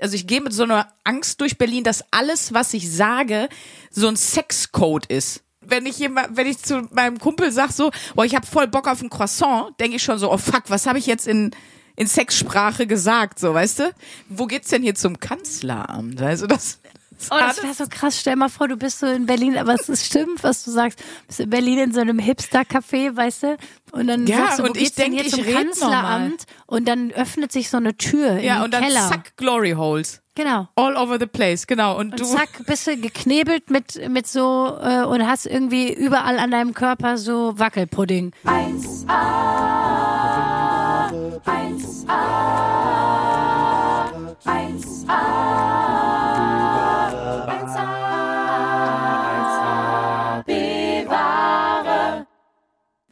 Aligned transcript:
Also 0.00 0.14
ich 0.14 0.26
gehe 0.26 0.40
mit 0.40 0.52
so 0.52 0.62
einer 0.62 0.88
Angst 1.04 1.40
durch 1.40 1.58
Berlin, 1.58 1.84
dass 1.84 2.04
alles, 2.10 2.52
was 2.54 2.74
ich 2.74 2.90
sage, 2.90 3.48
so 3.90 4.08
ein 4.08 4.16
Sexcode 4.16 5.06
ist. 5.06 5.42
Wenn 5.60 5.86
ich 5.86 5.98
jemand, 5.98 6.36
wenn 6.36 6.46
ich 6.46 6.58
zu 6.58 6.88
meinem 6.92 7.18
Kumpel 7.18 7.52
sag 7.52 7.70
so, 7.70 7.90
boah, 8.14 8.24
ich 8.24 8.34
habe 8.34 8.46
voll 8.46 8.66
Bock 8.66 8.88
auf 8.88 9.02
ein 9.02 9.10
Croissant, 9.10 9.78
denke 9.78 9.96
ich 9.96 10.02
schon 10.02 10.18
so, 10.18 10.32
oh 10.32 10.38
fuck, 10.38 10.64
was 10.68 10.86
habe 10.86 10.98
ich 10.98 11.06
jetzt 11.06 11.28
in 11.28 11.50
in 11.96 12.06
Sexsprache 12.06 12.86
gesagt, 12.86 13.38
so, 13.38 13.52
weißt 13.52 13.80
du? 13.80 13.94
Wo 14.30 14.46
geht's 14.46 14.70
denn 14.70 14.82
hier 14.82 14.94
zum 14.94 15.20
Kanzleramt? 15.20 16.22
Also 16.22 16.46
das 16.46 16.78
Oh, 17.30 17.36
das 17.38 17.62
wäre 17.62 17.74
so 17.74 17.84
krass. 17.88 18.18
Stell 18.20 18.36
mal 18.36 18.48
vor, 18.48 18.68
du 18.68 18.76
bist 18.76 18.98
so 19.00 19.06
in 19.06 19.26
Berlin, 19.26 19.56
aber 19.58 19.74
es 19.74 19.88
ist 19.88 20.06
stimmt, 20.06 20.42
was 20.42 20.64
du 20.64 20.70
sagst. 20.70 21.00
Du 21.00 21.04
bist 21.26 21.40
in 21.40 21.50
Berlin 21.50 21.78
in 21.78 21.92
so 21.92 22.00
einem 22.00 22.18
Hipster-Café, 22.18 23.16
weißt 23.16 23.42
du? 23.42 23.56
Und 23.92 24.06
dann 24.06 24.26
Ja, 24.26 24.38
sagst 24.38 24.58
du, 24.58 24.62
wo 24.62 24.68
und 24.68 24.76
ich 24.76 24.84
geht's 24.84 24.94
denn 24.96 25.12
denk, 25.12 25.22
hier 25.22 25.38
ich 25.40 25.44
zum 25.46 25.54
Kanzleramt 25.54 26.44
und 26.66 26.86
dann 26.88 27.10
öffnet 27.10 27.52
sich 27.52 27.68
so 27.70 27.76
eine 27.76 27.96
Tür 27.96 28.38
ja, 28.38 28.58
in 28.58 28.62
und 28.62 28.74
dann 28.74 28.82
Keller. 28.84 29.08
zack, 29.08 29.36
Glory 29.36 29.72
Holes. 29.72 30.22
Genau. 30.36 30.68
All 30.76 30.96
over 30.96 31.18
the 31.18 31.26
place, 31.26 31.66
genau. 31.66 31.98
Und, 31.98 32.12
Und 32.12 32.20
du, 32.20 32.24
zack, 32.24 32.48
bist 32.66 32.86
du 32.86 32.96
geknebelt 32.96 33.68
mit, 33.68 34.08
mit 34.08 34.26
so 34.26 34.78
äh, 34.80 35.02
und 35.04 35.26
hast 35.26 35.44
irgendwie 35.46 35.92
überall 35.92 36.38
an 36.38 36.50
deinem 36.52 36.72
Körper 36.72 37.18
so 37.18 37.58
Wackelpudding. 37.58 38.32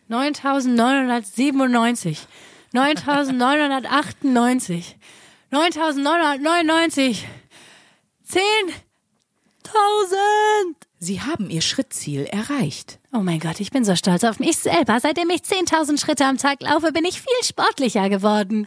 Neuntausendneunhundertsiebenundneunzig, 0.09 2.27
neuntausendneunhundertachtundneunzig, 2.73 4.97
neuntausendneunhundertneunundneunzig, 5.51 7.29
zehntausend. 8.25 8.89
sie 10.99 11.21
haben 11.21 11.51
ihr 11.51 11.61
Schrittziel 11.61 12.25
erreicht. 12.25 13.01
Oh 13.13 13.19
mein 13.19 13.39
Gott, 13.39 13.61
ich 13.61 13.71
bin 13.71 13.85
so 13.85 13.97
stolz 13.97 14.25
auf 14.25 14.41
mich 14.41 14.57
selber. 14.57 14.99
Seitdem 14.99 15.29
ich 15.29 15.43
10.000 15.43 16.01
Schritte 16.01 16.25
am 16.25 16.39
Tag 16.39 16.63
laufe, 16.63 16.91
bin 16.93 17.05
ich 17.05 17.21
viel 17.21 17.45
sportlicher 17.45 18.09
geworden. 18.09 18.67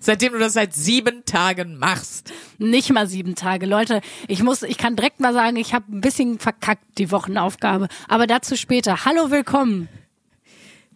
Seitdem 0.00 0.34
du 0.34 0.38
das 0.38 0.52
seit 0.52 0.74
sieben 0.74 1.24
Tagen 1.24 1.78
machst. 1.78 2.34
Nicht 2.58 2.90
mal 2.90 3.06
sieben 3.06 3.34
Tage, 3.34 3.64
Leute. 3.64 4.02
Ich 4.28 4.42
muss, 4.42 4.62
ich 4.62 4.76
kann 4.76 4.94
direkt 4.94 5.20
mal 5.20 5.32
sagen, 5.32 5.56
ich 5.56 5.72
habe 5.72 5.90
ein 5.90 6.02
bisschen 6.02 6.38
verkackt 6.38 6.84
die 6.98 7.10
Wochenaufgabe. 7.10 7.88
Aber 8.08 8.26
dazu 8.26 8.56
später. 8.56 9.06
Hallo, 9.06 9.30
willkommen. 9.30 9.88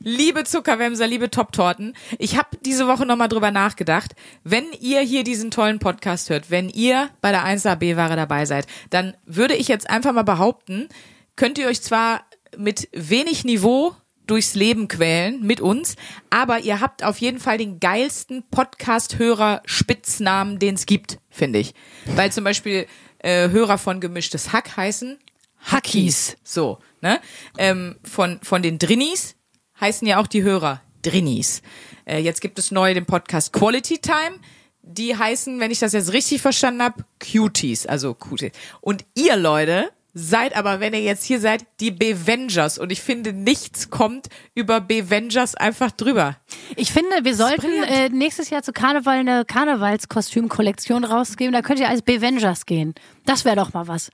Liebe 0.01 0.45
Zuckerwämser, 0.45 1.09
liebe 1.09 1.29
Top-Torten, 1.29 1.93
ich 2.19 2.39
habe 2.39 2.51
diese 2.65 2.87
Woche 2.87 3.05
nochmal 3.05 3.27
drüber 3.27 3.51
nachgedacht. 3.51 4.15
Wenn 4.45 4.67
ihr 4.81 5.01
hier 5.01 5.25
diesen 5.25 5.51
tollen 5.51 5.81
Podcast 5.81 6.31
hört, 6.31 6.53
wenn 6.53 6.69
ihr 6.69 7.11
bei 7.21 7.33
der 7.33 7.45
1AB-Ware 7.45 8.15
dabei 8.15 8.47
seid, 8.47 8.69
dann 8.91 9.17
würde 9.27 9.57
ich 9.57 9.67
jetzt 9.67 9.91
einfach 9.91 10.13
mal 10.13 10.23
behaupten, 10.23 10.89
könnt 11.35 11.59
ihr 11.59 11.67
euch 11.67 11.83
zwar 11.83 12.23
mit 12.57 12.89
wenig 12.93 13.45
Niveau 13.45 13.97
durchs 14.29 14.55
Leben 14.55 14.87
quälen 14.87 15.43
mit 15.43 15.61
uns, 15.61 15.97
aber 16.31 16.61
ihr 16.61 16.81
habt 16.81 17.03
auf 17.03 17.19
jeden 17.19 17.41
Fall 17.41 17.59
den 17.59 17.81
geilsten 17.81 18.45
Podcast-Hörer-Spitznamen, 18.51 20.61
den 20.61 20.77
es 20.77 20.87
gibt, 20.87 21.19
finde 21.29 21.59
ich. 21.59 21.75
Weil 22.05 22.31
zum 22.31 22.45
Beispiel 22.45 22.87
äh, 23.19 23.49
Hörer 23.49 23.79
von 23.79 24.01
Gemischtes 24.01 24.53
Hack 24.53 24.77
heißen 24.77 25.19
Hackies. 25.61 26.37
So, 26.45 26.79
ne? 27.01 27.19
Ähm, 27.59 27.97
von, 28.05 28.39
von 28.43 28.63
den 28.63 28.79
Drinnies 28.79 29.35
heißen 29.81 30.07
ja 30.07 30.21
auch 30.21 30.27
die 30.27 30.43
Hörer 30.43 30.81
Drinnies. 31.03 31.63
Äh, 32.05 32.19
jetzt 32.19 32.41
gibt 32.41 32.59
es 32.59 32.71
neu 32.71 32.95
den 32.95 33.07
Podcast 33.07 33.53
Quality 33.53 33.99
Time. 33.99 34.39
Die 34.83 35.17
heißen, 35.17 35.61
wenn 35.61 35.71
ich 35.71 35.79
das 35.81 35.93
jetzt 35.93 36.13
richtig 36.13 36.41
verstanden 36.41 36.83
habe, 36.83 37.05
Cuties, 37.21 37.87
also 37.87 38.15
Cuties. 38.15 38.53
Und 38.81 39.05
ihr 39.15 39.37
Leute 39.37 39.91
seid 40.15 40.57
aber, 40.57 40.81
wenn 40.81 40.95
ihr 40.95 41.03
jetzt 41.03 41.25
hier 41.25 41.39
seid, 41.39 41.65
die 41.81 41.91
Bevengers. 41.91 42.79
Und 42.79 42.91
ich 42.91 43.03
finde, 43.03 43.33
nichts 43.35 43.91
kommt 43.91 44.29
über 44.55 44.81
Bevengers 44.81 45.55
einfach 45.55 45.93
drüber. 45.93 46.37
Ich 46.77 46.91
finde, 46.91 47.11
wir 47.23 47.37
sollten 47.37 47.71
äh, 47.85 48.09
nächstes 48.09 48.51
Jahr 48.51 48.63
zu 48.63 48.73
Karneval 48.73 49.19
eine 49.19 49.45
Karnevalskostümkollektion 49.45 51.05
rausgeben. 51.05 51.53
Da 51.53 51.63
könnt 51.63 51.81
ihr 51.81 51.89
als 51.89 52.03
Bevengers 52.03 52.67
gehen. 52.67 52.95
Das 53.27 53.45
wäre 53.45 53.57
doch 53.57 53.73
mal 53.75 53.87
was. 53.89 54.11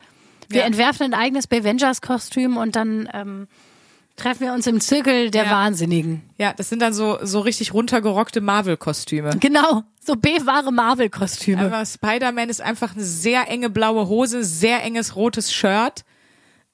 Wir 0.48 0.60
Ja. 0.62 0.66
entwerfen 0.66 1.04
ein 1.06 1.14
eigenes 1.14 1.46
Bevengers-Kostüm 1.46 2.56
und 2.56 2.76
dann 2.76 3.08
ähm, 3.14 3.48
treffen 4.16 4.46
wir 4.46 4.52
uns 4.52 4.66
im 4.66 4.80
Zirkel 4.80 5.30
der 5.30 5.44
Ja. 5.46 5.50
Wahnsinnigen. 5.50 6.22
Ja, 6.38 6.52
das 6.52 6.68
sind 6.68 6.80
dann 6.80 6.94
so, 6.94 7.18
so 7.22 7.40
richtig 7.40 7.74
runtergerockte 7.74 8.40
Marvel-Kostüme. 8.40 9.30
Genau, 9.40 9.82
so 10.00 10.14
B-wahre 10.14 10.72
Marvel-Kostüme. 10.72 11.64
Aber 11.66 11.84
Spider-Man 11.84 12.48
ist 12.48 12.60
einfach 12.60 12.94
eine 12.94 13.04
sehr 13.04 13.48
enge 13.48 13.70
blaue 13.70 14.06
Hose, 14.08 14.44
sehr 14.44 14.82
enges 14.84 15.16
rotes 15.16 15.52
Shirt 15.52 16.04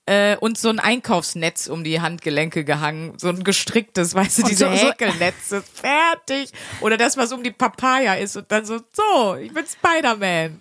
äh, 0.07 0.37
und 0.37 0.59
so 0.59 0.69
ein 0.69 0.79
Einkaufsnetz 0.81 1.67
um 1.69 1.83
die 1.85 2.01
Handgelenke 2.01 2.65
gehangen. 2.65 3.15
So 3.17 3.29
ein 3.29 3.43
gestricktes, 3.45 4.15
weißt 4.15 4.39
du, 4.39 4.43
Und 4.43 4.51
diese 4.51 4.65
so- 4.67 4.71
Häkelnetze. 4.71 5.63
Fertig. 5.63 6.51
Oder 6.81 6.97
das, 6.97 7.17
was 7.17 7.33
um 7.33 7.43
die 7.43 7.53
Papaya 7.53 8.15
ist 8.15 8.37
und 8.37 8.51
dann 8.53 8.65
so, 8.65 8.81
so, 8.93 9.37
ich 9.37 9.53
bin 9.53 9.65
Spider-Man. 9.67 10.61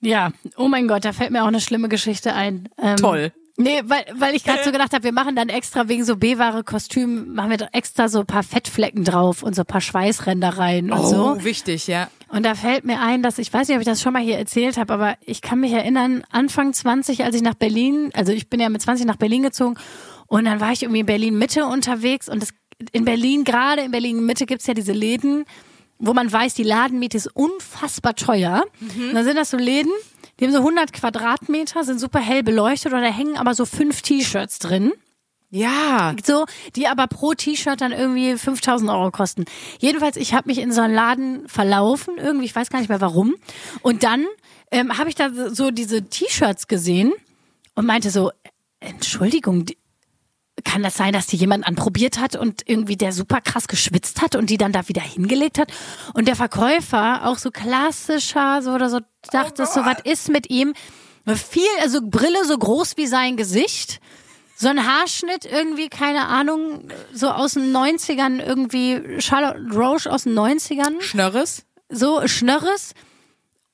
Ja, 0.00 0.30
oh 0.56 0.68
mein 0.68 0.86
Gott, 0.86 1.04
da 1.04 1.12
fällt 1.12 1.32
mir 1.32 1.42
auch 1.42 1.48
eine 1.48 1.60
schlimme 1.60 1.88
Geschichte 1.88 2.32
ein. 2.32 2.68
Ähm, 2.80 2.96
Toll. 2.96 3.32
Nee, 3.60 3.82
weil, 3.86 4.04
weil 4.14 4.36
ich 4.36 4.44
gerade 4.44 4.62
so 4.64 4.70
gedacht 4.70 4.92
habe, 4.92 5.02
wir 5.02 5.12
machen 5.12 5.34
dann 5.34 5.48
extra 5.48 5.88
wegen 5.88 6.04
so 6.04 6.16
B-Ware 6.16 6.62
Kostüm, 6.62 7.34
machen 7.34 7.50
wir 7.50 7.56
doch 7.56 7.68
extra 7.72 8.08
so 8.08 8.20
ein 8.20 8.26
paar 8.26 8.44
Fettflecken 8.44 9.02
drauf 9.02 9.42
und 9.42 9.56
so 9.56 9.62
ein 9.62 9.66
paar 9.66 9.80
Schweißränder 9.80 10.50
rein 10.58 10.92
und 10.92 11.00
Oh, 11.00 11.04
so. 11.34 11.44
wichtig, 11.44 11.88
ja. 11.88 12.08
Und 12.28 12.44
da 12.46 12.54
fällt 12.54 12.84
mir 12.84 13.00
ein, 13.00 13.20
dass 13.22 13.38
ich 13.38 13.52
weiß 13.52 13.66
nicht, 13.66 13.76
ob 13.76 13.80
ich 13.80 13.86
das 13.88 14.00
schon 14.00 14.12
mal 14.12 14.22
hier 14.22 14.38
erzählt 14.38 14.76
habe, 14.76 14.94
aber 14.94 15.16
ich 15.26 15.42
kann 15.42 15.58
mich 15.58 15.72
erinnern, 15.72 16.22
Anfang 16.30 16.72
20, 16.72 17.24
als 17.24 17.34
ich 17.34 17.42
nach 17.42 17.54
Berlin, 17.54 18.10
also 18.14 18.30
ich 18.32 18.48
bin 18.48 18.60
ja 18.60 18.68
mit 18.68 18.80
20 18.80 19.06
nach 19.06 19.16
Berlin 19.16 19.42
gezogen 19.42 19.74
und 20.28 20.44
dann 20.44 20.60
war 20.60 20.70
ich 20.70 20.82
irgendwie 20.84 21.00
in 21.00 21.06
Berlin 21.06 21.36
Mitte 21.36 21.66
unterwegs 21.66 22.28
und 22.28 22.40
das, 22.40 22.50
in 22.92 23.04
Berlin, 23.04 23.42
gerade 23.42 23.82
in 23.82 23.90
Berlin 23.90 24.24
Mitte 24.24 24.46
gibt's 24.46 24.68
ja 24.68 24.74
diese 24.74 24.92
Läden, 24.92 25.46
wo 25.98 26.14
man 26.14 26.30
weiß, 26.32 26.54
die 26.54 26.62
Ladenmiete 26.62 27.16
ist 27.16 27.26
unfassbar 27.34 28.14
teuer. 28.14 28.62
Und 28.80 29.14
dann 29.14 29.24
sind 29.24 29.34
das 29.36 29.50
so 29.50 29.56
Läden, 29.56 29.90
die 30.38 30.44
haben 30.44 30.52
so 30.52 30.58
100 30.58 30.92
Quadratmeter, 30.92 31.84
sind 31.84 31.98
super 31.98 32.20
hell 32.20 32.42
beleuchtet 32.42 32.92
und 32.92 33.00
da 33.00 33.08
hängen 33.08 33.36
aber 33.36 33.54
so 33.54 33.64
fünf 33.64 34.02
T-Shirts 34.02 34.58
drin 34.58 34.92
Ja. 35.50 36.14
so, 36.24 36.44
die 36.76 36.86
aber 36.86 37.06
pro 37.06 37.34
T-Shirt 37.34 37.80
dann 37.80 37.92
irgendwie 37.92 38.36
5000 38.36 38.90
Euro 38.90 39.10
kosten. 39.10 39.44
Jedenfalls, 39.78 40.16
ich 40.16 40.34
habe 40.34 40.48
mich 40.48 40.58
in 40.58 40.72
so 40.72 40.80
einen 40.80 40.94
Laden 40.94 41.48
verlaufen, 41.48 42.18
irgendwie, 42.18 42.46
ich 42.46 42.54
weiß 42.54 42.70
gar 42.70 42.80
nicht 42.80 42.88
mehr 42.88 43.00
warum. 43.00 43.34
Und 43.82 44.02
dann 44.02 44.26
ähm, 44.70 44.98
habe 44.98 45.08
ich 45.08 45.14
da 45.14 45.30
so 45.32 45.70
diese 45.70 46.02
T-Shirts 46.08 46.66
gesehen 46.68 47.12
und 47.74 47.86
meinte 47.86 48.10
so, 48.10 48.30
Entschuldigung, 48.80 49.64
die, 49.64 49.77
kann 50.64 50.82
das 50.82 50.96
sein, 50.96 51.12
dass 51.12 51.26
die 51.26 51.36
jemand 51.36 51.66
anprobiert 51.66 52.18
hat 52.18 52.36
und 52.36 52.62
irgendwie 52.66 52.96
der 52.96 53.12
super 53.12 53.40
krass 53.40 53.68
geschwitzt 53.68 54.20
hat 54.22 54.34
und 54.34 54.50
die 54.50 54.58
dann 54.58 54.72
da 54.72 54.88
wieder 54.88 55.02
hingelegt 55.02 55.58
hat? 55.58 55.72
Und 56.14 56.28
der 56.28 56.36
Verkäufer, 56.36 57.26
auch 57.26 57.38
so 57.38 57.50
klassischer, 57.50 58.62
so 58.62 58.72
oder 58.72 58.90
so, 58.90 59.00
dachte 59.30 59.66
so, 59.66 59.84
was 59.84 59.98
ist 60.04 60.28
mit 60.28 60.50
ihm? 60.50 60.74
Viel, 61.26 61.62
also 61.82 62.00
Brille 62.02 62.44
so 62.44 62.56
groß 62.56 62.96
wie 62.96 63.06
sein 63.06 63.36
Gesicht. 63.36 64.00
So 64.56 64.68
ein 64.68 64.84
Haarschnitt 64.84 65.44
irgendwie, 65.44 65.88
keine 65.88 66.26
Ahnung, 66.26 66.88
so 67.12 67.30
aus 67.30 67.54
den 67.54 67.72
90ern, 67.72 68.44
irgendwie 68.44 69.20
Charlotte 69.20 69.60
Roche 69.72 70.10
aus 70.10 70.24
den 70.24 70.36
90ern, 70.36 71.00
Schnörres? 71.00 71.64
so 71.88 72.26
Schnörres. 72.26 72.94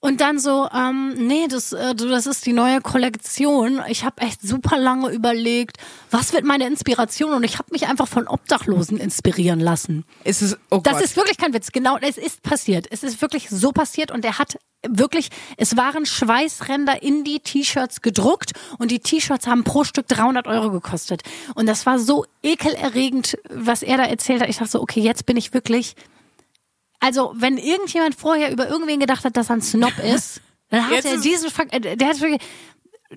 Und 0.04 0.20
dann 0.20 0.38
so, 0.38 0.68
ähm, 0.70 1.14
nee, 1.14 1.48
das, 1.48 1.72
äh, 1.72 1.94
das 1.94 2.26
ist 2.26 2.44
die 2.44 2.52
neue 2.52 2.82
Kollektion. 2.82 3.80
Ich 3.88 4.04
habe 4.04 4.20
echt 4.20 4.42
super 4.42 4.76
lange 4.76 5.08
überlegt, 5.08 5.78
was 6.10 6.34
wird 6.34 6.44
meine 6.44 6.66
Inspiration? 6.66 7.32
Und 7.32 7.42
ich 7.42 7.54
habe 7.58 7.68
mich 7.72 7.86
einfach 7.86 8.06
von 8.06 8.28
Obdachlosen 8.28 8.98
inspirieren 8.98 9.60
lassen. 9.60 10.04
Ist 10.22 10.42
es, 10.42 10.58
oh 10.70 10.80
Das 10.82 10.96
Gott. 10.96 11.04
ist 11.04 11.16
wirklich 11.16 11.38
kein 11.38 11.54
Witz. 11.54 11.72
Genau, 11.72 11.96
es 12.02 12.18
ist 12.18 12.42
passiert. 12.42 12.86
Es 12.90 13.02
ist 13.02 13.22
wirklich 13.22 13.48
so 13.48 13.72
passiert 13.72 14.10
und 14.10 14.26
er 14.26 14.38
hat 14.38 14.58
wirklich, 14.86 15.30
es 15.56 15.74
waren 15.78 16.04
Schweißränder 16.04 17.02
in 17.02 17.24
die 17.24 17.40
T-Shirts 17.40 18.02
gedruckt 18.02 18.52
und 18.76 18.90
die 18.90 18.98
T-Shirts 18.98 19.46
haben 19.46 19.64
pro 19.64 19.84
Stück 19.84 20.06
300 20.08 20.46
Euro 20.46 20.70
gekostet. 20.70 21.22
Und 21.54 21.64
das 21.64 21.86
war 21.86 21.98
so 21.98 22.26
ekelerregend, 22.42 23.38
was 23.48 23.82
er 23.82 23.96
da 23.96 24.04
erzählt 24.04 24.42
hat. 24.42 24.50
Ich 24.50 24.58
dachte 24.58 24.72
so, 24.72 24.82
okay, 24.82 25.00
jetzt 25.00 25.24
bin 25.24 25.38
ich 25.38 25.54
wirklich, 25.54 25.96
also 27.04 27.32
wenn 27.36 27.58
irgendjemand 27.58 28.14
vorher 28.14 28.50
über 28.50 28.68
irgendwen 28.68 29.00
gedacht 29.00 29.24
hat, 29.24 29.36
dass 29.36 29.50
er 29.50 29.56
ein 29.56 29.62
Snob 29.62 29.92
ist, 30.02 30.40
dann 30.70 30.86
hat 30.86 30.92
Jetzt 30.92 31.04
er 31.06 31.18
diesen, 31.18 31.50
Fakt- 31.50 31.74
äh, 31.74 31.96
der 31.96 32.08
hat 32.08 32.16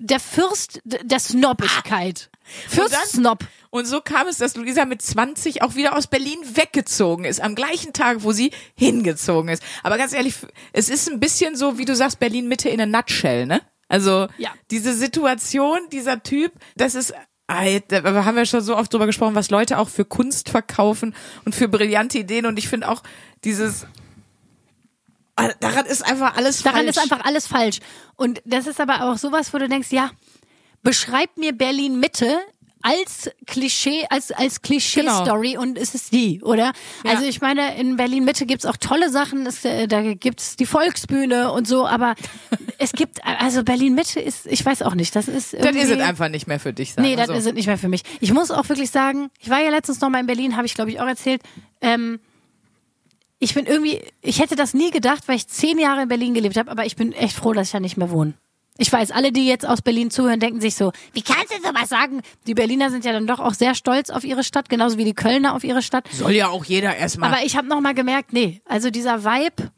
der 0.00 0.20
Fürst 0.20 0.80
der 0.84 1.18
Snobbigkeit. 1.18 2.30
Und 2.70 2.78
dann- 2.78 2.88
Fürst 2.90 3.12
Snob. 3.12 3.38
Und 3.70 3.86
so 3.86 4.00
kam 4.00 4.26
es, 4.28 4.38
dass 4.38 4.56
Luisa 4.56 4.84
mit 4.86 5.02
20 5.02 5.60
auch 5.62 5.74
wieder 5.74 5.96
aus 5.96 6.06
Berlin 6.06 6.38
weggezogen 6.54 7.24
ist, 7.24 7.40
am 7.40 7.54
gleichen 7.54 7.92
Tag, 7.92 8.22
wo 8.22 8.32
sie 8.32 8.50
hingezogen 8.74 9.50
ist. 9.50 9.62
Aber 9.82 9.98
ganz 9.98 10.12
ehrlich, 10.14 10.34
es 10.72 10.88
ist 10.88 11.10
ein 11.10 11.20
bisschen 11.20 11.54
so, 11.56 11.76
wie 11.78 11.84
du 11.84 11.94
sagst, 11.94 12.18
Berlin 12.18 12.48
Mitte 12.48 12.68
in 12.70 12.80
a 12.80 12.86
nutshell, 12.86 13.44
ne? 13.46 13.60
Also 13.88 14.28
Ja. 14.38 14.50
diese 14.70 14.94
Situation, 14.94 15.80
dieser 15.92 16.22
Typ, 16.22 16.52
das 16.76 16.94
ist, 16.94 17.12
da 17.48 18.24
haben 18.24 18.36
wir 18.36 18.44
schon 18.44 18.60
so 18.60 18.76
oft 18.76 18.92
drüber 18.92 19.06
gesprochen, 19.06 19.34
was 19.34 19.50
Leute 19.50 19.78
auch 19.78 19.88
für 19.88 20.04
Kunst 20.04 20.50
verkaufen 20.50 21.14
und 21.44 21.54
für 21.54 21.66
brillante 21.66 22.18
Ideen. 22.18 22.44
Und 22.44 22.58
ich 22.58 22.68
finde 22.68 22.88
auch 22.88 23.02
dieses, 23.42 23.86
daran 25.60 25.86
ist 25.86 26.02
einfach 26.02 26.36
alles 26.36 26.62
Daran 26.62 26.84
falsch. 26.84 26.96
ist 26.96 26.98
einfach 26.98 27.24
alles 27.24 27.46
falsch. 27.46 27.80
Und 28.16 28.42
das 28.44 28.66
ist 28.66 28.80
aber 28.80 29.10
auch 29.10 29.16
sowas, 29.16 29.54
wo 29.54 29.58
du 29.58 29.68
denkst, 29.68 29.90
ja, 29.90 30.10
beschreib 30.82 31.36
mir 31.38 31.52
Berlin 31.52 31.98
Mitte 31.98 32.38
als 32.82 33.30
Klischee, 33.46 34.06
als, 34.10 34.30
als 34.30 34.62
Klischee-Story 34.62 35.56
und 35.56 35.76
es 35.78 35.94
ist 35.94 36.12
die, 36.12 36.40
oder? 36.42 36.72
Ja. 37.04 37.12
Also 37.12 37.24
ich 37.24 37.40
meine, 37.40 37.76
in 37.76 37.96
Berlin 37.96 38.24
Mitte 38.24 38.46
gibt's 38.46 38.66
auch 38.66 38.76
tolle 38.76 39.10
Sachen, 39.10 39.46
es, 39.46 39.64
äh, 39.64 39.86
da 39.86 40.14
gibt's 40.14 40.56
die 40.56 40.66
Volksbühne 40.66 41.52
und 41.52 41.66
so, 41.66 41.86
aber 41.86 42.14
es 42.78 42.92
gibt, 42.92 43.24
also 43.24 43.64
Berlin 43.64 43.94
Mitte 43.94 44.20
ist, 44.20 44.46
ich 44.46 44.64
weiß 44.64 44.82
auch 44.82 44.94
nicht, 44.94 45.14
das 45.16 45.28
ist 45.28 45.54
das 45.54 45.60
irgendwie... 45.64 45.84
ist 45.84 45.90
es 45.90 46.00
einfach 46.00 46.28
nicht 46.28 46.46
mehr 46.46 46.60
für 46.60 46.72
dich. 46.72 46.92
Sagen 46.94 47.08
Nee, 47.08 47.16
das 47.16 47.28
so. 47.28 47.32
ist 47.32 47.46
es 47.46 47.52
nicht 47.52 47.66
mehr 47.66 47.78
für 47.78 47.88
mich. 47.88 48.02
Ich 48.20 48.32
muss 48.32 48.50
auch 48.50 48.68
wirklich 48.68 48.90
sagen, 48.90 49.30
ich 49.40 49.50
war 49.50 49.60
ja 49.60 49.70
letztens 49.70 50.00
noch 50.00 50.08
mal 50.08 50.20
in 50.20 50.26
Berlin, 50.26 50.56
habe 50.56 50.66
ich 50.66 50.74
glaube 50.74 50.90
ich 50.90 51.00
auch 51.00 51.06
erzählt. 51.06 51.42
Ähm, 51.80 52.20
ich 53.40 53.54
bin 53.54 53.66
irgendwie, 53.66 54.00
ich 54.20 54.40
hätte 54.40 54.56
das 54.56 54.74
nie 54.74 54.90
gedacht, 54.90 55.28
weil 55.28 55.36
ich 55.36 55.46
zehn 55.46 55.78
Jahre 55.78 56.02
in 56.02 56.08
Berlin 56.08 56.34
gelebt 56.34 56.56
habe, 56.56 56.70
aber 56.70 56.86
ich 56.86 56.96
bin 56.96 57.12
echt 57.12 57.36
froh, 57.36 57.52
dass 57.52 57.68
ich 57.68 57.72
da 57.72 57.80
nicht 57.80 57.96
mehr 57.96 58.10
wohne. 58.10 58.34
Ich 58.80 58.92
weiß, 58.92 59.10
alle, 59.10 59.32
die 59.32 59.46
jetzt 59.46 59.66
aus 59.66 59.82
Berlin 59.82 60.10
zuhören, 60.10 60.38
denken 60.38 60.60
sich 60.60 60.76
so, 60.76 60.92
wie 61.12 61.22
kannst 61.22 61.52
du 61.52 61.56
sowas 61.56 61.88
sagen? 61.88 62.22
Die 62.46 62.54
Berliner 62.54 62.90
sind 62.90 63.04
ja 63.04 63.12
dann 63.12 63.26
doch 63.26 63.40
auch 63.40 63.54
sehr 63.54 63.74
stolz 63.74 64.08
auf 64.08 64.22
ihre 64.24 64.44
Stadt, 64.44 64.68
genauso 64.68 64.98
wie 64.98 65.04
die 65.04 65.14
Kölner 65.14 65.54
auf 65.54 65.64
ihre 65.64 65.82
Stadt. 65.82 66.08
Soll 66.12 66.32
ja 66.32 66.48
auch 66.48 66.64
jeder 66.64 66.96
erstmal. 66.96 67.32
Aber 67.32 67.44
ich 67.44 67.56
habe 67.56 67.66
noch 67.66 67.80
mal 67.80 67.92
gemerkt, 67.94 68.32
nee, 68.32 68.62
also 68.64 68.90
dieser 68.90 69.24
Vibe, 69.24 69.70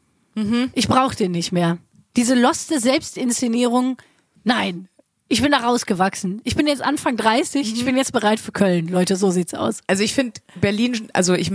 ich 0.73 0.87
brauche 0.87 1.15
den 1.15 1.31
nicht 1.31 1.51
mehr. 1.51 1.79
Diese 2.15 2.35
loste 2.35 2.79
Selbstinszenierung, 2.79 3.97
nein. 4.43 4.87
Ich 5.27 5.41
bin 5.41 5.51
da 5.51 5.59
rausgewachsen. 5.59 6.41
Ich 6.43 6.55
bin 6.55 6.67
jetzt 6.67 6.81
Anfang 6.81 7.15
30, 7.17 7.73
ich 7.73 7.85
bin 7.85 7.95
jetzt 7.97 8.11
bereit 8.11 8.39
für 8.39 8.51
Köln. 8.51 8.87
Leute, 8.87 9.15
so 9.15 9.31
sieht's 9.31 9.53
aus. 9.53 9.79
Also 9.87 10.03
ich 10.03 10.13
finde 10.13 10.41
Berlin, 10.59 11.07
also 11.13 11.33
ich 11.33 11.51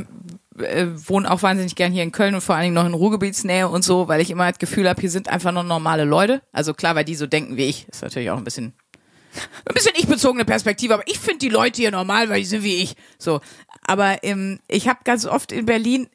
äh, 0.59 0.87
wohne 0.95 1.31
auch 1.31 1.43
wahnsinnig 1.43 1.75
gern 1.75 1.93
hier 1.93 2.03
in 2.03 2.13
Köln 2.13 2.35
und 2.35 2.41
vor 2.41 2.55
allen 2.55 2.65
Dingen 2.65 2.75
noch 2.75 2.87
in 2.87 2.95
Ruhrgebietsnähe 2.95 3.69
und 3.69 3.83
so, 3.83 4.09
weil 4.09 4.21
ich 4.21 4.31
immer 4.31 4.49
das 4.51 4.59
Gefühl 4.59 4.89
habe, 4.89 5.01
hier 5.01 5.11
sind 5.11 5.29
einfach 5.29 5.53
nur 5.53 5.63
normale 5.63 6.05
Leute. 6.05 6.43
Also 6.53 6.75
klar, 6.75 6.95
weil 6.95 7.05
die 7.05 7.15
so 7.15 7.27
denken 7.27 7.57
wie 7.57 7.65
ich. 7.65 7.89
Ist 7.89 8.03
natürlich 8.03 8.31
auch 8.31 8.39
ein 8.39 8.45
bisschen 8.45 8.75
ein 9.67 9.75
bisschen 9.75 9.93
ich-bezogene 9.97 10.45
Perspektive, 10.45 10.95
aber 10.95 11.03
ich 11.07 11.19
finde 11.19 11.39
die 11.39 11.49
Leute 11.49 11.83
hier 11.83 11.91
normal, 11.91 12.29
weil 12.29 12.41
die 12.41 12.47
sind 12.47 12.63
wie 12.63 12.77
ich. 12.77 12.97
So, 13.19 13.41
aber 13.87 14.23
ähm, 14.23 14.61
ich 14.69 14.89
habe 14.89 15.01
ganz 15.05 15.27
oft 15.27 15.53
in 15.53 15.67
Berlin, 15.67 16.09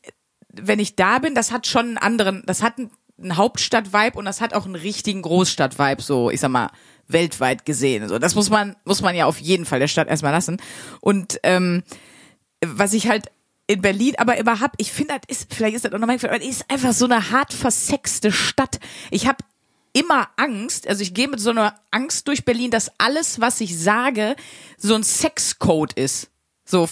wenn 0.53 0.79
ich 0.79 0.95
da 0.95 1.19
bin, 1.19 1.35
das 1.35 1.51
hat 1.51 1.67
schon 1.67 1.85
einen 1.85 1.97
anderen, 1.97 2.43
das 2.45 2.63
hat 2.63 2.77
einen, 2.77 2.91
einen 3.19 3.37
Hauptstadt-Vibe 3.37 4.17
und 4.17 4.25
das 4.25 4.41
hat 4.41 4.53
auch 4.53 4.65
einen 4.65 4.75
richtigen 4.75 5.21
Großstadt-Vibe, 5.21 6.01
so 6.01 6.31
ich 6.31 6.39
sag 6.39 6.49
mal 6.49 6.71
weltweit 7.07 7.65
gesehen. 7.65 8.07
So, 8.07 8.19
das 8.19 8.35
muss 8.35 8.49
man 8.49 8.75
muss 8.85 9.01
man 9.01 9.15
ja 9.15 9.25
auf 9.25 9.39
jeden 9.39 9.65
Fall 9.65 9.79
der 9.79 9.87
Stadt 9.87 10.07
erstmal 10.07 10.31
lassen. 10.31 10.61
Und 10.99 11.39
ähm, 11.43 11.83
was 12.65 12.93
ich 12.93 13.07
halt 13.07 13.27
in 13.71 13.81
Berlin 13.81 14.15
aber 14.17 14.59
hab, 14.59 14.73
ich 14.77 14.91
finde, 14.91 15.15
das 15.27 15.37
ist, 15.37 15.53
vielleicht 15.53 15.75
ist 15.75 15.85
das 15.85 15.93
auch 15.93 15.99
noch 15.99 16.07
mein 16.07 16.17
Gefühl, 16.17 16.29
aber 16.29 16.39
das 16.39 16.47
ist 16.47 16.69
einfach 16.69 16.93
so 16.93 17.05
eine 17.05 17.31
hart 17.31 17.53
versexte 17.53 18.31
Stadt. 18.31 18.79
Ich 19.09 19.27
habe 19.27 19.37
immer 19.93 20.29
Angst, 20.37 20.87
also 20.87 21.01
ich 21.01 21.13
gehe 21.13 21.27
mit 21.27 21.39
so 21.39 21.51
einer 21.51 21.79
Angst 21.91 22.27
durch 22.27 22.45
Berlin, 22.45 22.71
dass 22.71 22.91
alles, 22.97 23.41
was 23.41 23.61
ich 23.61 23.77
sage, 23.77 24.35
so 24.77 24.95
ein 24.95 25.03
Sexcode 25.03 25.93
ist. 25.93 26.29
So 26.65 26.87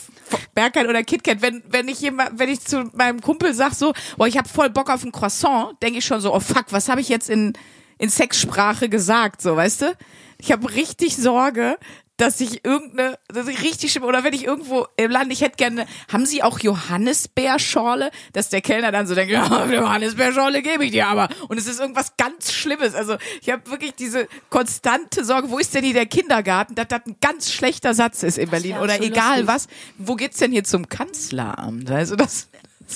Bergheim 0.54 0.88
oder 0.88 1.04
KitKat, 1.04 1.42
wenn 1.42 1.64
wenn 1.68 1.88
ich 1.88 2.02
jemand, 2.02 2.38
wenn 2.38 2.50
ich 2.50 2.62
zu 2.62 2.90
meinem 2.94 3.22
Kumpel 3.22 3.54
sag 3.54 3.74
so, 3.74 3.94
boah, 4.18 4.28
ich 4.28 4.38
habe 4.38 4.50
voll 4.50 4.70
Bock 4.70 4.90
auf 4.90 5.04
ein 5.04 5.12
Croissant, 5.12 5.82
denke 5.82 6.00
ich 6.00 6.06
schon 6.06 6.20
so, 6.20 6.34
oh 6.34 6.40
fuck, 6.40 6.66
was 6.72 6.90
habe 6.90 7.02
ich 7.02 7.10
jetzt 7.10 7.30
in 7.30 7.54
in 7.98 8.10
Sexsprache 8.10 8.90
gesagt, 8.90 9.42
so, 9.42 9.56
weißt 9.56 9.82
du? 9.82 9.98
Ich 10.38 10.52
habe 10.52 10.74
richtig 10.74 11.18
Sorge, 11.18 11.78
dass 12.20 12.42
ich 12.42 12.66
irgendeine, 12.66 13.18
dass 13.30 13.48
ich 13.48 13.64
richtig 13.64 13.94
schlimm, 13.94 14.04
oder 14.04 14.26
wenn 14.26 14.34
ich 14.34 14.44
irgendwo 14.44 14.88
im 14.98 15.10
Land, 15.10 15.32
ich 15.32 15.40
hätte 15.40 15.56
gerne, 15.56 15.86
haben 16.12 16.26
Sie 16.26 16.44
auch 16.44 16.60
Johannisbeerschorle, 16.60 18.12
dass 18.34 18.50
der 18.50 18.60
Kellner 18.60 18.92
dann 18.92 19.08
so 19.08 19.16
denkt, 19.16 19.32
ja, 19.34 19.66
Johannisbeerschorle 19.66 20.62
gebe 20.62 20.84
ich 20.84 20.92
dir 20.92 21.08
aber. 21.08 21.30
Und 21.48 21.58
es 21.58 21.66
ist 21.66 21.80
irgendwas 21.80 22.18
ganz 22.18 22.52
Schlimmes. 22.52 22.94
Also 22.94 23.18
ich 23.42 23.50
habe 23.50 23.72
wirklich 23.72 23.94
diese 23.94 24.28
konstante 24.50 25.24
Sorge, 25.24 25.50
wo 25.50 25.60
ist 25.60 25.74
denn 25.74 25.86
hier 25.86 25.94
der 25.94 26.08
Kindergarten, 26.08 26.76
dass 26.76 26.90
das 26.90 27.02
ein 27.08 27.16
ganz 27.22 27.54
schlechter 27.54 27.94
Satz 27.94 28.22
ist 28.24 28.38
in 28.38 28.50
Berlin. 28.50 28.78
Oder 28.80 29.02
egal 29.02 29.42
lustig. 29.42 29.48
was. 29.48 29.68
Wo 29.98 30.16
geht's 30.16 30.40
denn 30.40 30.52
hier 30.52 30.66
zum 30.66 30.90
Kanzleramt? 30.90 31.90
Also 31.90 32.18
das. 32.18 32.50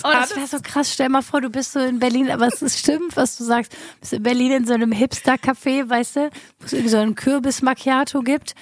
Oh, 0.04 0.10
das 0.12 0.36
wäre 0.36 0.48
so 0.48 0.58
krass. 0.62 0.92
Stell 0.92 1.08
mal 1.08 1.22
vor, 1.22 1.40
du 1.40 1.50
bist 1.50 1.72
so 1.72 1.80
in 1.80 2.00
Berlin, 2.00 2.30
aber 2.30 2.48
es 2.48 2.62
ist 2.62 2.80
stimmt, 2.80 3.16
was 3.16 3.38
du 3.38 3.46
sagst. 3.46 3.72
Du 3.72 3.78
bist 4.02 4.14
in 4.14 4.24
Berlin 4.24 4.52
in 4.52 4.68
so 4.68 4.74
einem 4.74 4.92
Hipster-Café, 4.92 5.88
weißt 5.88 6.16
du, 6.18 6.30
wo 6.60 6.66
es 6.66 6.74
irgendwie 6.74 6.90
so 6.90 6.98
einen 6.98 7.16
Kürbis-Macchiato 7.16 8.22
gibt. 8.22 8.56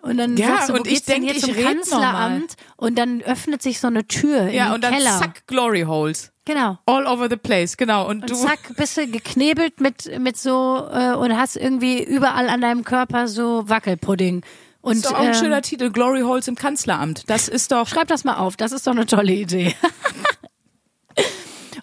Und 0.00 0.16
dann 0.16 0.36
Ja, 0.36 0.48
sagst 0.48 0.68
du, 0.68 0.74
und 0.74 0.86
ich 0.86 0.94
geht's 0.94 1.06
denn 1.06 1.22
denk, 1.22 1.34
hier 1.34 1.48
ich 1.50 1.54
zum 1.54 1.64
Kanzleramt 1.64 2.54
und 2.76 2.96
dann 2.96 3.20
öffnet 3.20 3.62
sich 3.62 3.80
so 3.80 3.88
eine 3.88 4.06
Tür 4.06 4.48
ja, 4.48 4.72
und 4.72 4.84
dann 4.84 4.94
Keller. 4.94 5.18
zack, 5.18 5.46
Glory 5.46 5.82
Holes. 5.82 6.30
Genau. 6.44 6.78
All 6.86 7.06
over 7.06 7.28
the 7.28 7.36
place, 7.36 7.76
genau. 7.76 8.08
Und, 8.08 8.22
Und 8.22 8.30
du. 8.30 8.34
zack, 8.34 8.60
bist 8.76 8.96
du 8.96 9.06
geknebelt 9.06 9.80
mit, 9.80 10.18
mit 10.20 10.36
so, 10.36 10.88
äh, 10.90 11.14
und 11.14 11.36
hast 11.36 11.56
irgendwie 11.56 12.02
überall 12.02 12.48
an 12.48 12.60
deinem 12.60 12.84
Körper 12.84 13.28
so 13.28 13.68
Wackelpudding. 13.68 14.42
Und 14.80 14.96
ist 14.96 15.06
doch 15.06 15.14
auch 15.14 15.18
ein 15.18 15.28
ähm, 15.28 15.34
schöner 15.34 15.62
Titel, 15.62 15.90
Glory 15.90 16.20
Holes 16.20 16.46
im 16.46 16.54
Kanzleramt. 16.54 17.28
Das 17.28 17.48
ist 17.48 17.72
doch. 17.72 17.88
schreib 17.88 18.06
das 18.06 18.24
mal 18.24 18.36
auf, 18.36 18.56
das 18.56 18.70
ist 18.72 18.86
doch 18.86 18.92
eine 18.92 19.04
tolle 19.04 19.32
Idee. 19.32 19.74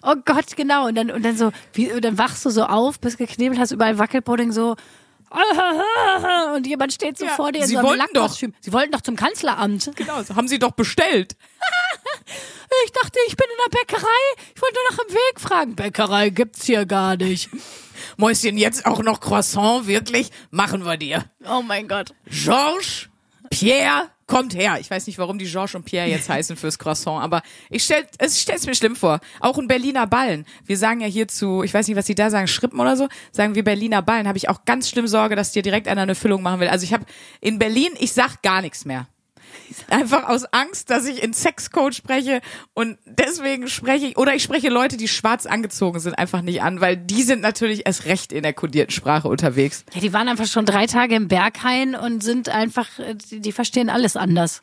oh 0.02 0.14
Gott, 0.24 0.56
genau. 0.56 0.88
Und 0.88 0.94
dann, 0.96 1.10
und 1.10 1.24
dann 1.24 1.36
so, 1.36 1.52
wie, 1.74 1.92
und 1.92 2.04
dann 2.04 2.18
wachst 2.18 2.44
du 2.44 2.50
so 2.50 2.64
auf, 2.64 2.98
bist 2.98 3.18
geknebelt, 3.18 3.60
hast 3.60 3.72
überall 3.72 3.98
Wackelpudding 3.98 4.50
so, 4.52 4.76
und 6.54 6.66
jemand 6.66 6.92
steht 6.92 7.18
so 7.18 7.24
Ja, 7.26 7.32
vor 7.32 7.52
dir 7.52 7.60
in 7.62 7.66
Sie 7.66 7.72
so 7.74 7.78
einem 7.80 7.88
wollten 7.88 8.04
doch. 8.14 8.22
Lackkostüm. 8.22 8.54
Sie 8.60 8.72
wollten 8.72 8.92
doch 8.92 9.00
zum 9.00 9.16
Kanzleramt. 9.16 9.90
Genau, 9.96 10.22
so 10.22 10.34
haben 10.36 10.48
sie 10.48 10.58
doch 10.58 10.72
bestellt. 10.72 11.36
Ich 12.84 12.92
dachte, 12.92 13.18
ich 13.28 13.36
bin 13.36 13.46
in 13.48 13.70
der 13.72 13.78
Bäckerei. 13.78 14.42
Ich 14.54 14.60
wollte 14.60 14.74
nur 14.74 14.90
nach 14.90 15.04
dem 15.06 15.14
Weg 15.14 15.40
fragen. 15.40 15.76
Bäckerei 15.76 16.30
gibt's 16.30 16.64
hier 16.66 16.84
gar 16.84 17.16
nicht. 17.16 17.48
Mäuschen, 18.16 18.58
jetzt 18.58 18.86
auch 18.86 19.02
noch 19.02 19.20
Croissant, 19.20 19.86
wirklich? 19.86 20.30
Machen 20.50 20.84
wir 20.84 20.96
dir. 20.96 21.24
Oh 21.48 21.62
mein 21.62 21.86
Gott. 21.88 22.12
Georges, 22.26 23.08
Pierre, 23.50 24.10
kommt 24.26 24.54
her. 24.54 24.78
Ich 24.80 24.90
weiß 24.90 25.06
nicht, 25.06 25.18
warum 25.18 25.38
die 25.38 25.46
Georges 25.46 25.74
und 25.74 25.84
Pierre 25.84 26.08
jetzt 26.08 26.28
heißen 26.28 26.56
fürs 26.56 26.78
Croissant, 26.78 27.22
aber 27.22 27.42
ich 27.70 27.84
stell, 27.84 28.04
es 28.18 28.40
stell's 28.40 28.66
mir 28.66 28.74
schlimm 28.74 28.96
vor. 28.96 29.20
Auch 29.40 29.58
ein 29.58 29.68
Berliner 29.68 30.06
Ballen. 30.06 30.46
Wir 30.64 30.76
sagen 30.76 31.00
ja 31.00 31.06
hierzu, 31.06 31.62
ich 31.62 31.72
weiß 31.72 31.86
nicht, 31.88 31.96
was 31.96 32.06
sie 32.06 32.14
da 32.14 32.30
sagen, 32.30 32.48
Schrippen 32.48 32.80
oder 32.80 32.96
so, 32.96 33.08
sagen 33.32 33.54
wir 33.54 33.64
Berliner 33.64 34.02
Ballen. 34.02 34.28
Habe 34.28 34.38
ich 34.38 34.48
auch 34.48 34.64
ganz 34.64 34.88
schlimm 34.88 35.06
Sorge, 35.06 35.36
dass 35.36 35.52
dir 35.52 35.62
direkt 35.62 35.88
einer 35.88 36.02
eine 36.02 36.14
Füllung 36.14 36.42
machen 36.42 36.60
will. 36.60 36.68
Also 36.68 36.84
ich 36.84 36.92
habe 36.92 37.04
in 37.40 37.58
Berlin, 37.58 37.90
ich 37.98 38.12
sag 38.12 38.42
gar 38.42 38.62
nichts 38.62 38.84
mehr. 38.84 39.06
Einfach 39.90 40.28
aus 40.28 40.44
Angst, 40.52 40.90
dass 40.90 41.06
ich 41.06 41.22
in 41.22 41.32
Sexcode 41.32 41.94
spreche 41.94 42.40
und 42.74 42.98
deswegen 43.04 43.68
spreche 43.68 44.06
ich, 44.06 44.16
oder 44.18 44.34
ich 44.34 44.42
spreche 44.42 44.68
Leute, 44.68 44.96
die 44.96 45.08
schwarz 45.08 45.46
angezogen 45.46 46.00
sind, 46.00 46.14
einfach 46.18 46.42
nicht 46.42 46.62
an, 46.62 46.80
weil 46.80 46.96
die 46.96 47.22
sind 47.22 47.40
natürlich 47.42 47.86
erst 47.86 48.06
recht 48.06 48.32
in 48.32 48.42
der 48.42 48.52
kodierten 48.52 48.92
Sprache 48.92 49.28
unterwegs. 49.28 49.84
Ja, 49.94 50.00
die 50.00 50.12
waren 50.12 50.28
einfach 50.28 50.46
schon 50.46 50.66
drei 50.66 50.86
Tage 50.86 51.14
im 51.14 51.28
Berghain 51.28 51.94
und 51.94 52.22
sind 52.22 52.48
einfach, 52.48 52.98
äh, 52.98 53.14
die, 53.14 53.40
die 53.40 53.52
verstehen 53.52 53.90
alles 53.90 54.16
anders. 54.16 54.60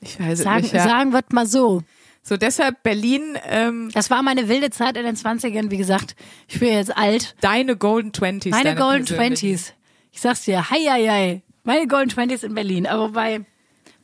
Ich 0.00 0.18
weiß 0.20 0.40
Sagen, 0.40 0.62
nicht. 0.62 0.74
Ja. 0.74 0.84
sagen 0.84 1.12
wird 1.12 1.32
mal 1.32 1.46
so. 1.46 1.82
So 2.26 2.36
deshalb 2.38 2.82
Berlin, 2.82 3.36
ähm, 3.48 3.90
Das 3.92 4.08
war 4.10 4.22
meine 4.22 4.48
wilde 4.48 4.70
Zeit 4.70 4.96
in 4.96 5.04
den 5.04 5.14
20ern, 5.16 5.70
wie 5.70 5.76
gesagt. 5.76 6.16
Ich 6.48 6.58
bin 6.58 6.70
jetzt 6.72 6.96
alt. 6.96 7.34
deine 7.42 7.76
Golden 7.76 8.12
Twenties. 8.12 8.50
Meine 8.50 8.74
Golden. 8.74 9.04
Twenties. 9.04 9.74
Ich 10.10 10.20
sag's 10.22 10.42
dir, 10.44 10.70
hei, 10.70 10.78
hei, 10.88 11.06
hei. 11.06 11.42
Meine 11.64 11.86
Golden 11.86 12.08
Twenties 12.08 12.42
in 12.42 12.54
Berlin. 12.54 12.86
Aber 12.86 13.08
wobei, 13.08 13.44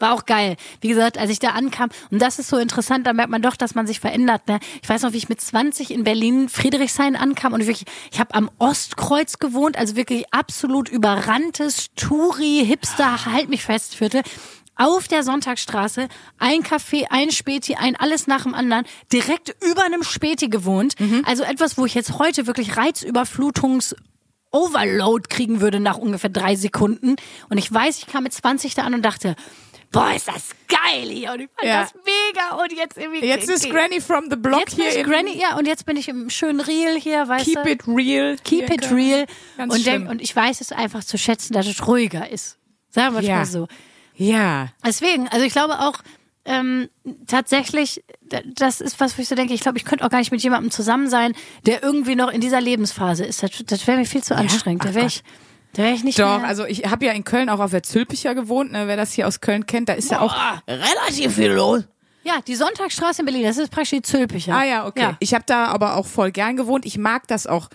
war 0.00 0.14
auch 0.14 0.26
geil. 0.26 0.56
Wie 0.80 0.88
gesagt, 0.88 1.18
als 1.18 1.30
ich 1.30 1.38
da 1.38 1.50
ankam, 1.50 1.90
und 2.10 2.20
das 2.20 2.38
ist 2.38 2.48
so 2.48 2.56
interessant, 2.56 3.06
da 3.06 3.12
merkt 3.12 3.30
man 3.30 3.42
doch, 3.42 3.56
dass 3.56 3.74
man 3.74 3.86
sich 3.86 4.00
verändert. 4.00 4.48
Ne? 4.48 4.58
Ich 4.82 4.88
weiß 4.88 5.02
noch, 5.02 5.12
wie 5.12 5.18
ich 5.18 5.28
mit 5.28 5.40
20 5.40 5.90
in 5.90 6.04
Berlin 6.04 6.48
Friedrichshain 6.48 7.16
ankam 7.16 7.52
und 7.52 7.60
wirklich, 7.60 7.84
ich 8.10 8.20
habe 8.20 8.34
am 8.34 8.50
Ostkreuz 8.58 9.38
gewohnt, 9.38 9.76
also 9.76 9.96
wirklich 9.96 10.32
absolut 10.32 10.88
überranntes 10.88 11.88
Touri, 11.96 12.64
Hipster, 12.66 13.26
halt 13.26 13.48
mich 13.48 13.62
fest, 13.62 13.94
Viertel. 13.94 14.22
Auf 14.76 15.08
der 15.08 15.22
Sonntagsstraße, 15.22 16.08
ein 16.38 16.62
Café, 16.62 17.04
ein 17.10 17.30
Späti, 17.30 17.74
ein 17.74 17.96
alles 17.96 18.26
nach 18.26 18.44
dem 18.44 18.54
anderen, 18.54 18.86
direkt 19.12 19.54
über 19.62 19.84
einem 19.84 20.02
Späti 20.02 20.48
gewohnt. 20.48 20.94
Also 21.26 21.42
etwas, 21.42 21.76
wo 21.76 21.84
ich 21.84 21.94
jetzt 21.94 22.18
heute 22.18 22.46
wirklich 22.46 22.78
Reizüberflutungs 22.78 23.94
Overload 24.52 25.28
kriegen 25.28 25.60
würde 25.60 25.80
nach 25.80 25.98
ungefähr 25.98 26.30
drei 26.30 26.56
Sekunden. 26.56 27.16
Und 27.50 27.58
ich 27.58 27.70
weiß, 27.70 27.98
ich 27.98 28.06
kam 28.06 28.24
mit 28.24 28.32
20 28.32 28.74
da 28.74 28.82
an 28.82 28.94
und 28.94 29.02
dachte, 29.02 29.36
boah, 29.92 30.12
ist 30.14 30.28
das 30.28 30.50
geil 30.68 31.08
hier. 31.08 31.32
Und 31.32 31.40
ich 31.40 31.48
fand 31.54 31.68
Ja. 31.68 31.82
das 31.82 31.94
mega. 31.94 32.62
Und 32.62 32.72
jetzt 32.72 32.96
irgendwie. 32.96 33.24
Jetzt 33.26 33.48
ist 33.48 33.68
Granny 33.70 34.00
from 34.00 34.24
the 34.30 34.36
Block 34.36 34.60
Jetzt 34.60 34.76
bin 34.76 34.84
hier 34.84 34.92
ich 34.92 34.98
in 34.98 35.10
Granny, 35.10 35.38
ja, 35.38 35.56
und 35.56 35.66
jetzt 35.66 35.86
bin 35.86 35.96
ich 35.96 36.08
im 36.08 36.30
schönen 36.30 36.60
Real 36.60 36.96
hier, 36.96 37.26
weißt 37.28 37.44
Keep 37.44 37.62
du? 37.64 37.70
it 37.70 37.82
real. 37.88 38.36
Keep 38.44 38.70
it 38.70 38.90
real. 38.90 39.26
Ganz 39.56 39.74
und, 39.74 39.86
denk, 39.86 40.08
und 40.08 40.20
ich 40.22 40.34
weiß 40.34 40.60
es 40.60 40.72
einfach 40.72 41.04
zu 41.04 41.18
schätzen, 41.18 41.52
dass 41.54 41.66
es 41.66 41.86
ruhiger 41.86 42.30
ist. 42.30 42.56
Sagen 42.88 43.14
wir 43.14 43.20
es 43.20 43.26
Ja. 43.26 43.36
mal 43.36 43.46
so. 43.46 43.68
Ja. 44.16 44.68
Deswegen, 44.84 45.28
also 45.28 45.44
ich 45.46 45.52
glaube 45.52 45.78
auch, 45.80 46.00
ähm, 46.44 46.88
tatsächlich, 47.26 48.02
das 48.44 48.80
ist 48.80 48.98
was, 49.00 49.16
wo 49.16 49.22
ich 49.22 49.28
so 49.28 49.34
denke, 49.34 49.54
ich 49.54 49.60
glaube, 49.60 49.78
ich 49.78 49.84
könnte 49.84 50.04
auch 50.04 50.10
gar 50.10 50.18
nicht 50.18 50.32
mit 50.32 50.42
jemandem 50.42 50.70
zusammen 50.70 51.08
sein, 51.08 51.34
der 51.66 51.82
irgendwie 51.82 52.16
noch 52.16 52.30
in 52.30 52.40
dieser 52.40 52.60
Lebensphase 52.60 53.24
ist. 53.24 53.42
Das, 53.42 53.50
das 53.66 53.86
wäre 53.86 53.98
mir 53.98 54.06
viel 54.06 54.22
zu 54.24 54.34
anstrengend. 54.36 54.84
Da 54.84 54.88
Ach 54.90 54.94
wäre 54.94 55.06
ich, 55.06 55.22
da 55.74 55.86
ich 55.86 56.04
nicht 56.04 56.18
Doch, 56.18 56.38
mehr. 56.38 56.48
also 56.48 56.64
ich 56.64 56.84
habe 56.90 57.04
ja 57.04 57.12
in 57.12 57.24
Köln 57.24 57.48
auch 57.48 57.60
auf 57.60 57.70
der 57.70 57.82
Zülpicher 57.82 58.34
gewohnt, 58.34 58.72
ne, 58.72 58.86
wer 58.86 58.96
das 58.96 59.12
hier 59.12 59.26
aus 59.26 59.40
Köln 59.40 59.66
kennt, 59.66 59.88
da 59.88 59.92
ist 59.92 60.10
ja 60.10 60.20
auch 60.20 60.34
relativ 60.68 61.34
viel 61.34 61.52
los. 61.52 61.84
Ja, 62.22 62.40
die 62.46 62.54
Sonntagsstraße 62.54 63.22
in 63.22 63.26
Berlin, 63.26 63.44
das 63.44 63.56
ist 63.56 63.70
praktisch 63.70 63.90
die 63.90 64.02
Zülpicher. 64.02 64.54
Ah 64.54 64.64
ja, 64.64 64.86
okay. 64.86 65.00
Ja. 65.00 65.16
Ich 65.20 65.32
habe 65.32 65.44
da 65.46 65.66
aber 65.66 65.96
auch 65.96 66.06
voll 66.06 66.32
gern 66.32 66.56
gewohnt. 66.56 66.84
Ich 66.84 66.98
mag 66.98 67.26
das 67.28 67.46
auch 67.46 67.68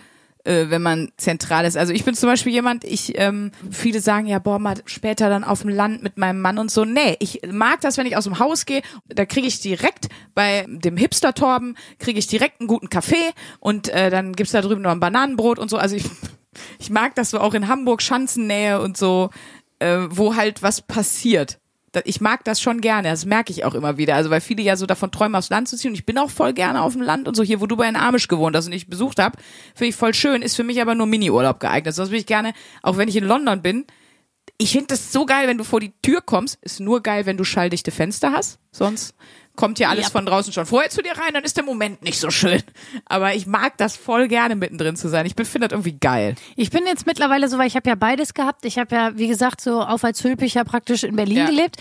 äh, 0.46 0.70
wenn 0.70 0.82
man 0.82 1.10
zentral 1.16 1.64
ist. 1.64 1.76
Also 1.76 1.92
ich 1.92 2.04
bin 2.04 2.14
zum 2.14 2.28
Beispiel 2.28 2.52
jemand, 2.52 2.84
ich, 2.84 3.18
ähm, 3.18 3.50
viele 3.70 4.00
sagen 4.00 4.26
ja, 4.26 4.38
boah, 4.38 4.58
mal 4.58 4.76
später 4.86 5.28
dann 5.28 5.44
auf 5.44 5.62
dem 5.62 5.70
Land 5.70 6.02
mit 6.02 6.16
meinem 6.16 6.40
Mann 6.40 6.58
und 6.58 6.70
so. 6.70 6.84
Nee, 6.84 7.16
ich 7.18 7.40
mag 7.50 7.80
das, 7.80 7.98
wenn 7.98 8.06
ich 8.06 8.16
aus 8.16 8.24
dem 8.24 8.38
Haus 8.38 8.64
gehe, 8.64 8.82
da 9.08 9.26
kriege 9.26 9.46
ich 9.46 9.60
direkt 9.60 10.08
bei 10.34 10.64
dem 10.68 10.96
Hipster-Torben, 10.96 11.76
kriege 11.98 12.18
ich 12.18 12.26
direkt 12.28 12.60
einen 12.60 12.68
guten 12.68 12.88
Kaffee 12.88 13.32
und 13.58 13.88
äh, 13.88 14.10
dann 14.10 14.34
gibt's 14.34 14.52
da 14.52 14.60
drüben 14.60 14.82
noch 14.82 14.92
ein 14.92 15.00
Bananenbrot 15.00 15.58
und 15.58 15.68
so. 15.68 15.76
Also 15.76 15.96
ich, 15.96 16.04
ich 16.78 16.90
mag 16.90 17.14
das 17.14 17.30
so 17.30 17.40
auch 17.40 17.54
in 17.54 17.68
Hamburg, 17.68 18.02
Schanzennähe 18.02 18.80
und 18.80 18.96
so, 18.96 19.30
äh, 19.78 19.98
wo 20.10 20.36
halt 20.36 20.62
was 20.62 20.82
passiert 20.82 21.58
ich 22.04 22.20
mag 22.20 22.44
das 22.44 22.60
schon 22.60 22.80
gerne, 22.80 23.08
das 23.08 23.24
merke 23.24 23.52
ich 23.52 23.64
auch 23.64 23.74
immer 23.74 23.96
wieder. 23.96 24.16
Also 24.16 24.30
weil 24.30 24.40
viele 24.40 24.62
ja 24.62 24.76
so 24.76 24.86
davon 24.86 25.10
träumen, 25.10 25.34
aufs 25.34 25.50
Land 25.50 25.68
zu 25.68 25.76
ziehen 25.76 25.90
und 25.90 25.94
ich 25.94 26.06
bin 26.06 26.18
auch 26.18 26.30
voll 26.30 26.52
gerne 26.52 26.82
auf 26.82 26.92
dem 26.92 27.02
Land 27.02 27.28
und 27.28 27.34
so 27.34 27.42
hier, 27.42 27.60
wo 27.60 27.66
du 27.66 27.76
bei 27.76 27.86
den 27.86 27.96
Amish 27.96 28.28
gewohnt 28.28 28.56
hast 28.56 28.66
und 28.66 28.72
ich 28.72 28.88
besucht 28.88 29.18
habe, 29.18 29.38
finde 29.74 29.90
ich 29.90 29.96
voll 29.96 30.14
schön, 30.14 30.42
ist 30.42 30.56
für 30.56 30.64
mich 30.64 30.80
aber 30.80 30.94
nur 30.94 31.06
Mini-Urlaub 31.06 31.60
geeignet. 31.60 31.94
Sonst 31.94 32.10
will 32.10 32.18
ich 32.18 32.26
gerne, 32.26 32.52
auch 32.82 32.96
wenn 32.96 33.08
ich 33.08 33.16
in 33.16 33.24
London 33.24 33.62
bin, 33.62 33.86
ich 34.58 34.72
finde 34.72 34.88
das 34.88 35.12
so 35.12 35.26
geil, 35.26 35.48
wenn 35.48 35.58
du 35.58 35.64
vor 35.64 35.80
die 35.80 35.92
Tür 36.02 36.20
kommst, 36.20 36.58
ist 36.62 36.80
nur 36.80 37.02
geil, 37.02 37.26
wenn 37.26 37.36
du 37.36 37.44
schalldichte 37.44 37.90
Fenster 37.90 38.32
hast, 38.32 38.58
sonst 38.72 39.14
kommt 39.56 39.78
ja 39.78 39.88
alles 39.88 40.06
ja. 40.06 40.10
von 40.10 40.26
draußen 40.26 40.52
schon 40.52 40.66
vorher 40.66 40.90
zu 40.90 41.02
dir 41.02 41.12
rein, 41.12 41.32
dann 41.32 41.44
ist 41.44 41.56
der 41.56 41.64
Moment 41.64 42.02
nicht 42.02 42.20
so 42.20 42.30
schön. 42.30 42.62
Aber 43.06 43.34
ich 43.34 43.46
mag 43.46 43.76
das 43.78 43.96
voll 43.96 44.28
gerne 44.28 44.54
mittendrin 44.54 44.96
zu 44.96 45.08
sein. 45.08 45.26
Ich 45.26 45.34
finde 45.34 45.68
das 45.68 45.72
irgendwie 45.72 45.98
geil. 45.98 46.34
Ich 46.56 46.70
bin 46.70 46.86
jetzt 46.86 47.06
mittlerweile 47.06 47.48
so, 47.48 47.56
weil 47.58 47.66
ich 47.66 47.74
habe 47.74 47.88
ja 47.88 47.94
beides 47.94 48.34
gehabt. 48.34 48.64
Ich 48.66 48.78
habe 48.78 48.94
ja, 48.94 49.16
wie 49.16 49.28
gesagt, 49.28 49.60
so 49.60 49.80
auf 49.80 50.04
als 50.04 50.22
Hülpicher 50.22 50.64
praktisch 50.64 51.04
in 51.04 51.16
Berlin 51.16 51.38
ja. 51.38 51.46
gelebt 51.46 51.78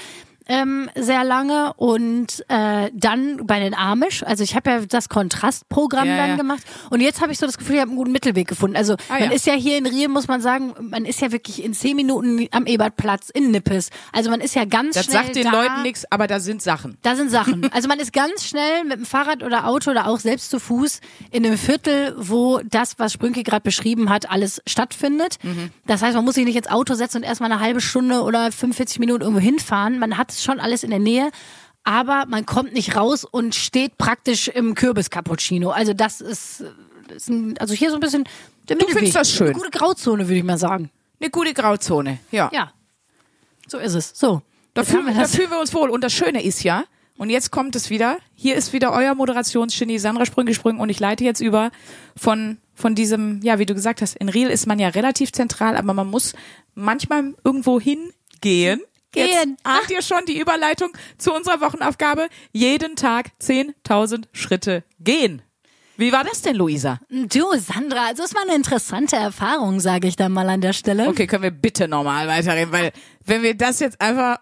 ähm, 0.48 0.90
sehr 0.96 1.24
lange 1.24 1.74
und 1.74 2.46
äh, 2.50 2.92
dann 2.94 3.46
bei 3.46 3.60
den 3.60 3.74
Amish, 3.74 4.24
also 4.24 4.44
ich 4.44 4.56
habe 4.56 4.70
ja 4.70 4.80
das 4.86 5.10
Kontrastprogramm 5.10 6.08
ja, 6.08 6.18
dann 6.18 6.30
ja. 6.32 6.36
gemacht 6.36 6.64
und 6.90 7.02
jetzt 7.02 7.22
habe 7.22 7.32
ich 7.32 7.40
so 7.40 7.46
das 7.46 7.58
Gefühl, 7.58 7.76
ich 7.76 7.82
habe 7.82 7.90
einen 7.90 7.98
guten 7.98 8.12
Mittelweg 8.12 8.48
gefunden. 8.48 8.76
Also 8.76 8.94
ah, 9.10 9.20
man 9.20 9.30
ja. 9.30 9.32
ist 9.32 9.46
ja 9.46 9.54
hier 9.54 9.78
in 9.78 9.86
Riel, 9.86 10.08
muss 10.08 10.28
man 10.28 10.42
sagen, 10.42 10.74
man 10.80 11.06
ist 11.06 11.22
ja 11.22 11.32
wirklich 11.32 11.64
in 11.64 11.74
zehn 11.74 11.96
Minuten 11.96 12.48
am 12.52 12.66
Ebertplatz 12.66 13.30
in 13.30 13.52
Nippes. 13.52 13.90
Also 14.12 14.30
man 14.30 14.42
ist 14.42 14.56
ja 14.56 14.66
ganz 14.66 14.96
das 14.96 15.06
schnell 15.06 15.18
Das 15.18 15.26
sagt 15.26 15.36
den 15.36 15.52
da. 15.52 15.52
Leuten 15.52 15.82
nichts, 15.82 16.06
aber 16.12 16.28
da 16.28 16.40
sind 16.40 16.62
Sachen. 16.62 16.98
Da 17.02 17.16
sind 17.16 17.30
Sachen. 17.30 17.70
Also 17.76 17.90
man 17.90 18.00
ist 18.00 18.14
ganz 18.14 18.46
schnell 18.46 18.86
mit 18.86 19.00
dem 19.00 19.06
Fahrrad 19.06 19.44
oder 19.44 19.68
Auto 19.68 19.92
oder 19.92 20.08
auch 20.08 20.20
selbst 20.20 20.50
zu 20.50 20.60
Fuß 20.60 21.02
in 21.32 21.46
einem 21.46 21.58
Viertel, 21.58 22.16
wo 22.18 22.62
das, 22.64 22.98
was 23.00 23.12
Sprünke 23.12 23.44
gerade 23.44 23.64
beschrieben 23.64 24.10
hat, 24.10 24.30
alles 24.32 24.62
stattfindet. 24.66 25.38
Mhm. 25.44 25.72
Das 25.86 26.02
heißt, 26.02 26.16
man 26.16 26.24
muss 26.24 26.36
sich 26.36 26.46
nicht 26.46 26.56
ins 26.56 26.68
Auto 26.68 26.94
setzen 26.94 27.18
und 27.18 27.24
erstmal 27.24 27.52
eine 27.52 27.60
halbe 27.60 27.82
Stunde 27.82 28.22
oder 28.22 28.52
45 28.52 29.00
Minuten 29.00 29.24
irgendwo 29.24 29.42
hinfahren. 29.42 30.00
Man 30.00 30.18
hat 30.18 30.32
es 30.36 30.44
schon 30.44 30.60
alles 30.60 30.84
in 30.84 30.90
der 30.90 31.00
Nähe, 31.00 31.32
aber 31.84 32.26
man 32.28 32.46
kommt 32.46 32.74
nicht 32.74 32.96
raus 32.96 33.26
und 33.26 33.56
steht 33.56 33.98
praktisch 33.98 34.48
im 34.48 34.76
Kürbis-Cappuccino. 34.76 35.70
Also 35.70 35.94
das 35.94 36.22
ist, 36.22 36.64
ist 37.16 37.30
ein, 37.30 37.58
also 37.60 37.74
hier 37.74 37.90
so 37.90 37.98
ein 37.98 38.00
bisschen 38.00 38.26
der 38.68 38.78
Du 38.78 38.88
findest 38.88 39.16
das 39.16 39.32
schön. 39.32 39.48
Eine 39.48 39.56
gute 39.56 39.72
Grauzone, 39.72 40.28
würde 40.28 40.38
ich 40.38 40.44
mal 40.44 40.58
sagen. 40.58 40.90
Eine 41.20 41.30
gute 41.30 41.54
Grauzone, 41.54 42.20
ja. 42.32 42.50
Ja. 42.52 42.72
So 43.68 43.78
ist 43.78 43.94
es. 43.94 44.12
So. 44.16 44.42
Da 44.74 44.84
fühlen, 44.84 45.06
wir, 45.06 45.14
da 45.14 45.28
fühlen 45.28 45.50
wir 45.50 45.60
uns 45.60 45.74
wohl. 45.74 45.90
Und 45.90 46.04
das 46.04 46.14
Schöne 46.14 46.44
ist 46.44 46.64
ja, 46.64 46.84
und 47.18 47.30
jetzt 47.30 47.52
kommt 47.52 47.76
es 47.76 47.90
wieder. 47.90 48.18
Hier 48.34 48.56
ist 48.56 48.74
wieder 48.74 48.92
euer 48.92 49.16
Moderationsgenie 49.16 50.00
Sandra 50.00 50.26
Sprünge 50.26 50.50
gesprungen 50.50 50.80
und 50.80 50.90
ich 50.90 51.00
leite 51.00 51.24
jetzt 51.24 51.40
über 51.40 51.72
von 52.18 52.58
von 52.76 52.94
diesem, 52.94 53.40
ja, 53.42 53.58
wie 53.58 53.66
du 53.66 53.74
gesagt 53.74 54.02
hast, 54.02 54.18
in 54.18 54.28
Riel 54.28 54.50
ist 54.50 54.68
man 54.68 54.80
ja 54.80 54.90
relativ 54.90 55.32
zentral, 55.32 55.78
aber 55.78 55.94
man 55.94 56.08
muss 56.08 56.34
manchmal 56.76 57.34
irgendwo 57.44 57.80
hingehen 57.80 58.82
Gehen. 59.16 59.58
Jetzt 59.58 59.66
habt 59.66 59.92
ihr 59.92 60.02
schon 60.02 60.26
die 60.28 60.40
Überleitung 60.40 60.92
zu 61.18 61.34
unserer 61.34 61.62
Wochenaufgabe. 61.62 62.28
Jeden 62.52 62.96
Tag 62.96 63.32
10.000 63.42 64.26
Schritte 64.32 64.84
gehen. 65.00 65.42
Wie 65.98 66.12
war 66.12 66.24
das 66.24 66.42
denn, 66.42 66.58
Luisa? 66.58 67.00
Du, 67.10 67.46
Sandra, 67.58 68.08
also 68.08 68.24
es 68.24 68.36
war 68.36 68.42
eine 68.42 68.56
interessante 68.56 69.16
Erfahrung, 69.16 69.80
sage 69.80 70.08
ich 70.08 70.18
dann 70.18 70.34
mal 70.34 70.50
an 70.50 70.60
der 70.60 70.74
Stelle. 70.74 71.08
Okay, 71.08 71.26
können 71.26 71.44
wir 71.44 71.52
bitte 71.52 71.88
normal 71.88 72.28
weiterreden, 72.28 72.72
weil 72.74 72.92
wenn 73.26 73.44
wir 73.44 73.56
das 73.56 73.80
jetzt 73.80 74.02
einfach 74.02 74.40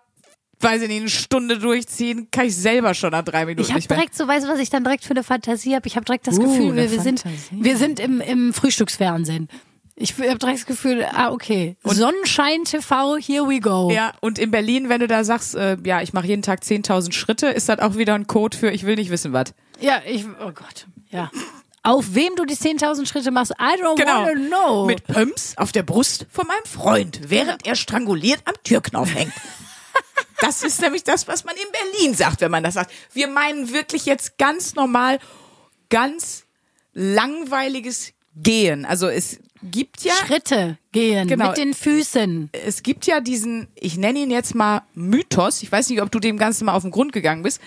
weiß 0.63 0.81
ich 0.83 0.87
nicht, 0.87 1.01
eine 1.01 1.09
Stunde 1.09 1.59
durchziehen, 1.59 2.29
kann 2.31 2.45
ich 2.45 2.55
selber 2.55 2.93
schon 2.93 3.11
nach 3.11 3.23
drei 3.23 3.45
Minuten. 3.45 3.67
Ich 3.67 3.73
habe 3.73 3.85
direkt 3.85 4.15
so, 4.15 4.27
weißt 4.27 4.45
du, 4.45 4.49
was 4.49 4.59
ich 4.59 4.69
dann 4.69 4.83
direkt 4.83 5.03
für 5.03 5.11
eine 5.11 5.23
Fantasie 5.23 5.75
habe? 5.75 5.85
Ich 5.87 5.95
habe 5.95 6.05
direkt 6.05 6.25
das 6.25 6.37
uh, 6.37 6.41
Gefühl, 6.41 6.75
wir, 6.75 6.89
wir 6.89 7.01
sind, 7.01 7.23
wir 7.51 7.77
sind 7.77 7.99
im, 7.99 8.21
im 8.21 8.53
Frühstücksfernsehen. 8.53 9.49
Ich 9.95 10.13
habe 10.17 10.37
direkt 10.37 10.59
das 10.59 10.65
Gefühl, 10.65 11.05
ah, 11.13 11.31
okay. 11.31 11.77
Und 11.83 11.95
Sonnenschein 11.95 12.63
TV, 12.63 13.17
here 13.17 13.47
we 13.47 13.59
go. 13.59 13.91
Ja, 13.91 14.13
und 14.21 14.39
in 14.39 14.49
Berlin, 14.49 14.89
wenn 14.89 14.99
du 14.99 15.07
da 15.07 15.23
sagst, 15.23 15.53
äh, 15.55 15.77
ja, 15.83 16.01
ich 16.01 16.13
mache 16.13 16.25
jeden 16.25 16.41
Tag 16.41 16.61
10.000 16.63 17.13
Schritte, 17.13 17.47
ist 17.47 17.69
das 17.69 17.79
auch 17.79 17.95
wieder 17.95 18.15
ein 18.15 18.25
Code 18.25 18.57
für, 18.57 18.71
ich 18.71 18.85
will 18.85 18.95
nicht 18.95 19.11
wissen, 19.11 19.33
was. 19.33 19.53
Ja, 19.79 20.01
ich, 20.05 20.25
oh 20.25 20.51
Gott, 20.51 20.87
ja. 21.09 21.29
Auf 21.83 22.15
wem 22.15 22.35
du 22.35 22.45
die 22.45 22.55
10.000 22.55 23.05
Schritte 23.05 23.29
machst, 23.29 23.51
I 23.59 23.79
don't 23.79 23.97
genau. 23.97 24.25
wanna 24.25 24.47
know. 24.47 24.85
Mit 24.85 25.05
Pumps 25.05 25.53
auf 25.57 25.71
der 25.71 25.83
Brust 25.83 26.25
von 26.31 26.47
meinem 26.47 26.65
Freund, 26.65 27.29
während 27.29 27.67
er 27.67 27.75
stranguliert 27.75 28.41
am 28.45 28.55
Türknauf 28.63 29.13
hängt. 29.13 29.33
das 30.41 30.63
ist 30.63 30.81
nämlich 30.81 31.03
das, 31.03 31.27
was 31.27 31.43
man 31.43 31.55
in 31.55 31.71
Berlin 31.71 32.15
sagt, 32.15 32.41
wenn 32.41 32.51
man 32.51 32.63
das 32.63 32.75
sagt. 32.75 32.91
Wir 33.11 33.27
meinen 33.27 33.71
wirklich 33.71 34.05
jetzt 34.05 34.37
ganz 34.37 34.73
normal, 34.73 35.19
ganz 35.89 36.45
langweiliges 36.93 38.13
Gehen. 38.35 38.85
Also 38.85 39.07
es 39.07 39.39
gibt 39.71 40.03
ja 40.03 40.13
Schritte 40.13 40.77
gehen 40.91 41.27
genau, 41.27 41.49
mit 41.49 41.57
den 41.57 41.73
Füßen. 41.73 42.49
Es 42.51 42.83
gibt 42.83 43.05
ja 43.05 43.19
diesen, 43.19 43.67
ich 43.75 43.97
nenne 43.97 44.19
ihn 44.19 44.31
jetzt 44.31 44.55
mal 44.55 44.83
Mythos. 44.93 45.63
Ich 45.63 45.71
weiß 45.71 45.89
nicht, 45.89 46.01
ob 46.01 46.11
du 46.11 46.19
dem 46.19 46.37
Ganzen 46.37 46.65
mal 46.65 46.73
auf 46.73 46.83
den 46.83 46.91
Grund 46.91 47.13
gegangen 47.13 47.43
bist. 47.43 47.61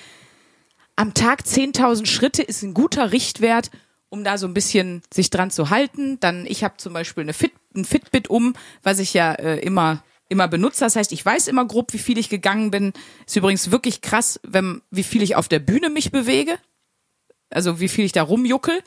Am 0.96 1.14
Tag 1.14 1.42
10.000 1.42 2.06
Schritte 2.06 2.42
ist 2.42 2.62
ein 2.62 2.74
guter 2.74 3.12
Richtwert, 3.12 3.70
um 4.08 4.24
da 4.24 4.38
so 4.38 4.46
ein 4.46 4.54
bisschen 4.54 5.02
sich 5.12 5.30
dran 5.30 5.50
zu 5.50 5.70
halten. 5.70 6.18
Dann, 6.20 6.46
ich 6.46 6.64
habe 6.64 6.76
zum 6.78 6.92
Beispiel 6.92 7.22
eine 7.22 7.34
Fit, 7.34 7.52
ein 7.74 7.84
Fitbit 7.84 8.28
um, 8.28 8.54
was 8.82 8.98
ich 8.98 9.12
ja 9.12 9.32
äh, 9.34 9.58
immer 9.58 10.02
immer 10.28 10.48
benutze. 10.48 10.80
Das 10.80 10.96
heißt, 10.96 11.12
ich 11.12 11.24
weiß 11.24 11.48
immer 11.48 11.64
grob, 11.66 11.92
wie 11.92 11.98
viel 11.98 12.18
ich 12.18 12.28
gegangen 12.28 12.70
bin. 12.70 12.92
Ist 13.26 13.36
übrigens 13.36 13.70
wirklich 13.70 14.00
krass, 14.00 14.40
wenn, 14.42 14.82
wie 14.90 15.04
viel 15.04 15.22
ich 15.22 15.36
auf 15.36 15.48
der 15.48 15.60
Bühne 15.60 15.88
mich 15.88 16.10
bewege. 16.10 16.58
Also 17.50 17.78
wie 17.80 17.88
viel 17.88 18.04
ich 18.04 18.12
da 18.12 18.22
rumjuckel. 18.22 18.82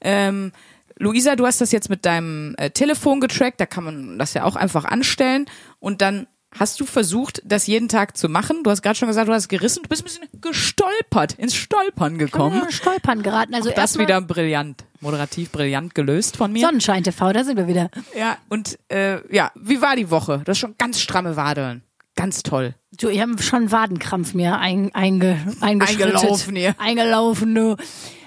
Ähm, 0.00 0.52
Luisa, 0.98 1.36
du 1.36 1.46
hast 1.46 1.60
das 1.60 1.72
jetzt 1.72 1.90
mit 1.90 2.04
deinem 2.04 2.54
äh, 2.58 2.70
Telefon 2.70 3.20
getrackt, 3.20 3.60
da 3.60 3.66
kann 3.66 3.84
man 3.84 4.18
das 4.18 4.34
ja 4.34 4.44
auch 4.44 4.56
einfach 4.56 4.84
anstellen 4.84 5.46
und 5.78 6.00
dann 6.00 6.26
hast 6.58 6.78
du 6.80 6.84
versucht, 6.84 7.42
das 7.44 7.66
jeden 7.66 7.88
Tag 7.88 8.16
zu 8.16 8.28
machen. 8.28 8.62
Du 8.62 8.70
hast 8.70 8.82
gerade 8.82 8.96
schon 8.96 9.08
gesagt, 9.08 9.28
du 9.28 9.32
hast 9.32 9.48
gerissen, 9.48 9.82
du 9.82 9.88
bist 9.88 10.02
ein 10.02 10.04
bisschen 10.04 10.40
gestolpert, 10.40 11.34
ins 11.34 11.54
Stolpern 11.54 12.18
gekommen. 12.18 12.56
Ich 12.56 12.62
bin 12.62 12.72
Stolpern 12.72 13.22
geraten. 13.22 13.54
Also 13.54 13.70
auch 13.70 13.74
das 13.74 13.98
wieder 13.98 14.20
brillant, 14.20 14.84
moderativ 15.00 15.50
brillant 15.50 15.94
gelöst 15.94 16.36
von 16.36 16.52
mir. 16.52 16.66
Sonnenschein 16.66 17.02
TV, 17.02 17.32
da 17.32 17.44
sind 17.44 17.56
wir 17.56 17.68
wieder. 17.68 17.90
Ja, 18.16 18.36
und 18.48 18.78
äh, 18.88 19.26
ja, 19.34 19.50
wie 19.54 19.80
war 19.80 19.96
die 19.96 20.10
Woche? 20.10 20.42
Du 20.44 20.50
hast 20.50 20.58
schon 20.58 20.74
ganz 20.78 21.00
stramme 21.00 21.36
Wadeln. 21.36 21.82
Ganz 22.14 22.42
toll. 22.42 22.74
Du, 23.00 23.08
ich 23.08 23.20
habe 23.20 23.42
schon 23.42 23.72
Wadenkrampf 23.72 24.34
mir 24.34 24.58
ein, 24.58 24.94
einge, 24.94 25.38
eingelaufen 25.60 26.54
hier. 26.56 26.74
Eingelaufen, 26.78 27.54
du. 27.54 27.76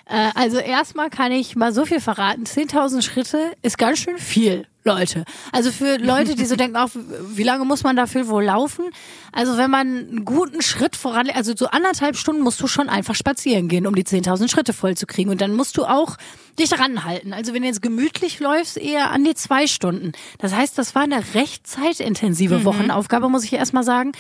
Äh, 0.05 0.31
also 0.35 0.57
erstmal 0.57 1.09
kann 1.09 1.31
ich 1.31 1.55
mal 1.55 1.73
so 1.73 1.85
viel 1.85 1.99
verraten. 1.99 2.45
10.000 2.45 3.01
Schritte 3.01 3.53
ist 3.61 3.77
ganz 3.77 3.99
schön 3.99 4.17
viel. 4.17 4.67
Leute. 4.87 5.25
Also 5.51 5.71
für 5.71 5.97
Leute, 5.97 6.35
die 6.35 6.45
so 6.45 6.55
denken, 6.55 6.77
auch, 6.77 6.89
wie 6.93 7.43
lange 7.43 7.65
muss 7.65 7.83
man 7.83 7.95
dafür 7.95 8.27
wohl 8.27 8.43
laufen? 8.43 8.85
Also 9.31 9.57
wenn 9.57 9.71
man 9.71 9.87
einen 9.87 10.25
guten 10.25 10.61
Schritt 10.61 10.95
voran, 10.95 11.27
also 11.33 11.53
so 11.55 11.67
anderthalb 11.67 12.15
Stunden 12.15 12.43
musst 12.43 12.61
du 12.61 12.67
schon 12.67 12.87
einfach 12.87 13.15
spazieren 13.15 13.67
gehen, 13.67 13.87
um 13.87 13.95
die 13.95 14.03
10.000 14.03 14.47
Schritte 14.47 14.73
voll 14.73 14.95
zu 14.95 15.07
kriegen. 15.07 15.31
Und 15.31 15.41
dann 15.41 15.55
musst 15.55 15.77
du 15.77 15.85
auch 15.85 16.17
dich 16.59 16.79
ranhalten. 16.79 17.33
Also 17.33 17.53
wenn 17.53 17.63
du 17.63 17.67
jetzt 17.67 17.81
gemütlich 17.81 18.39
läufst, 18.39 18.77
eher 18.77 19.09
an 19.09 19.23
die 19.23 19.33
zwei 19.33 19.65
Stunden. 19.65 20.11
Das 20.37 20.53
heißt, 20.53 20.77
das 20.77 20.93
war 20.93 21.01
eine 21.01 21.33
recht 21.33 21.65
zeitintensive 21.65 22.59
mhm. 22.59 22.65
Wochenaufgabe, 22.65 23.27
muss 23.27 23.43
ich 23.43 23.53
erstmal 23.53 23.83
sagen. 23.83 24.11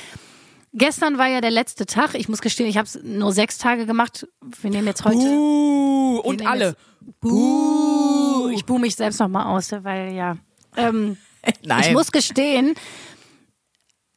Gestern 0.77 1.17
war 1.17 1.27
ja 1.27 1.39
der 1.39 1.51
letzte 1.51 1.85
Tag. 1.85 2.15
Ich 2.15 2.27
muss 2.27 2.41
gestehen, 2.41 2.67
ich 2.67 2.77
habe 2.77 2.85
es 2.85 2.99
nur 3.01 3.31
sechs 3.31 3.57
Tage 3.57 3.85
gemacht. 3.85 4.27
Wir 4.61 4.69
nehmen 4.69 4.87
jetzt 4.87 5.05
heute. 5.05 5.17
Buh, 5.17 6.19
und 6.19 6.45
alle. 6.45 6.75
Buh. 7.21 8.49
Ich 8.49 8.65
buh 8.65 8.77
mich 8.77 8.97
selbst 8.97 9.19
nochmal 9.19 9.45
aus, 9.45 9.71
weil 9.71 10.13
ja. 10.13 10.37
Ähm, 10.75 11.17
Nein. 11.63 11.81
Ich 11.81 11.93
muss 11.93 12.11
gestehen, 12.11 12.75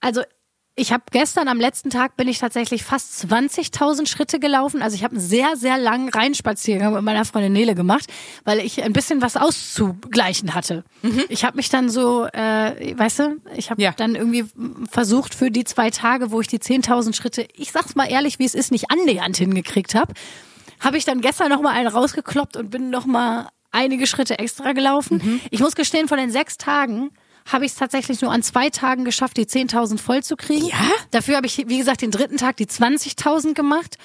also 0.01 0.23
ich 0.79 0.93
habe 0.93 1.03
gestern 1.11 1.49
am 1.49 1.59
letzten 1.59 1.91
Tag 1.91 2.17
bin 2.17 2.29
ich 2.29 2.39
tatsächlich 2.39 2.85
fast 2.85 3.25
20.000 3.25 4.07
Schritte 4.07 4.39
gelaufen. 4.39 4.81
Also 4.81 4.95
ich 4.95 5.03
habe 5.03 5.17
einen 5.17 5.25
sehr, 5.25 5.57
sehr 5.57 5.77
langen 5.77 6.09
Reinspaziergang 6.09 6.95
mit 6.95 7.03
meiner 7.03 7.25
Freundin 7.25 7.53
Nele 7.53 7.75
gemacht, 7.75 8.07
weil 8.45 8.61
ich 8.61 8.83
ein 8.83 8.93
bisschen 8.93 9.21
was 9.21 9.37
auszugleichen 9.37 10.55
hatte. 10.55 10.85
Mhm. 11.03 11.25
Ich 11.29 11.45
habe 11.45 11.57
mich 11.57 11.69
dann 11.69 11.89
so, 11.89 12.27
äh, 12.27 12.97
weißt 12.97 13.19
du, 13.19 13.37
ich 13.57 13.71
habe 13.71 13.83
ja. 13.83 13.93
dann 13.97 14.15
irgendwie 14.15 14.45
versucht 14.89 15.35
für 15.35 15.51
die 15.51 15.65
zwei 15.65 15.91
Tage, 15.91 16.31
wo 16.31 16.41
ich 16.41 16.47
die 16.47 16.61
10.000 16.61 17.15
Schritte, 17.15 17.49
ich 17.55 17.73
sag's 17.73 17.97
mal 17.97 18.09
ehrlich, 18.09 18.39
wie 18.39 18.45
es 18.45 18.55
ist, 18.55 18.71
nicht 18.71 18.91
annähernd 18.91 19.37
hingekriegt 19.37 19.97
habe, 19.97 20.15
habe 20.79 20.97
ich 20.97 21.05
dann 21.05 21.21
gestern 21.21 21.51
noch 21.51 21.61
mal 21.61 21.73
einen 21.73 21.89
rausgekloppt 21.89 22.57
und 22.57 22.71
bin 22.71 22.91
noch 22.91 23.05
mal 23.05 23.49
einige 23.73 24.07
Schritte 24.07 24.39
extra 24.39 24.73
gelaufen. 24.73 25.21
Mhm. 25.25 25.41
Ich 25.51 25.59
muss 25.59 25.75
gestehen, 25.75 26.07
von 26.07 26.19
den 26.19 26.31
sechs 26.31 26.57
Tagen 26.57 27.11
habe 27.53 27.65
ich 27.65 27.73
es 27.73 27.79
tatsächlich 27.79 28.21
nur 28.21 28.31
an 28.31 28.43
zwei 28.43 28.71
Tagen 28.71 29.05
geschafft, 29.05 29.37
die 29.37 29.47
10.000 29.47 29.99
voll 29.99 30.23
zu 30.23 30.37
kriegen. 30.37 30.67
Ja? 30.67 30.91
Dafür 31.11 31.37
habe 31.37 31.47
ich, 31.47 31.57
wie 31.67 31.79
gesagt, 31.79 32.03
den 32.03 32.11
dritten 32.11 32.37
Tag 32.37 32.57
die 32.57 32.67
20.000 32.67 33.55
gemacht. 33.55 33.97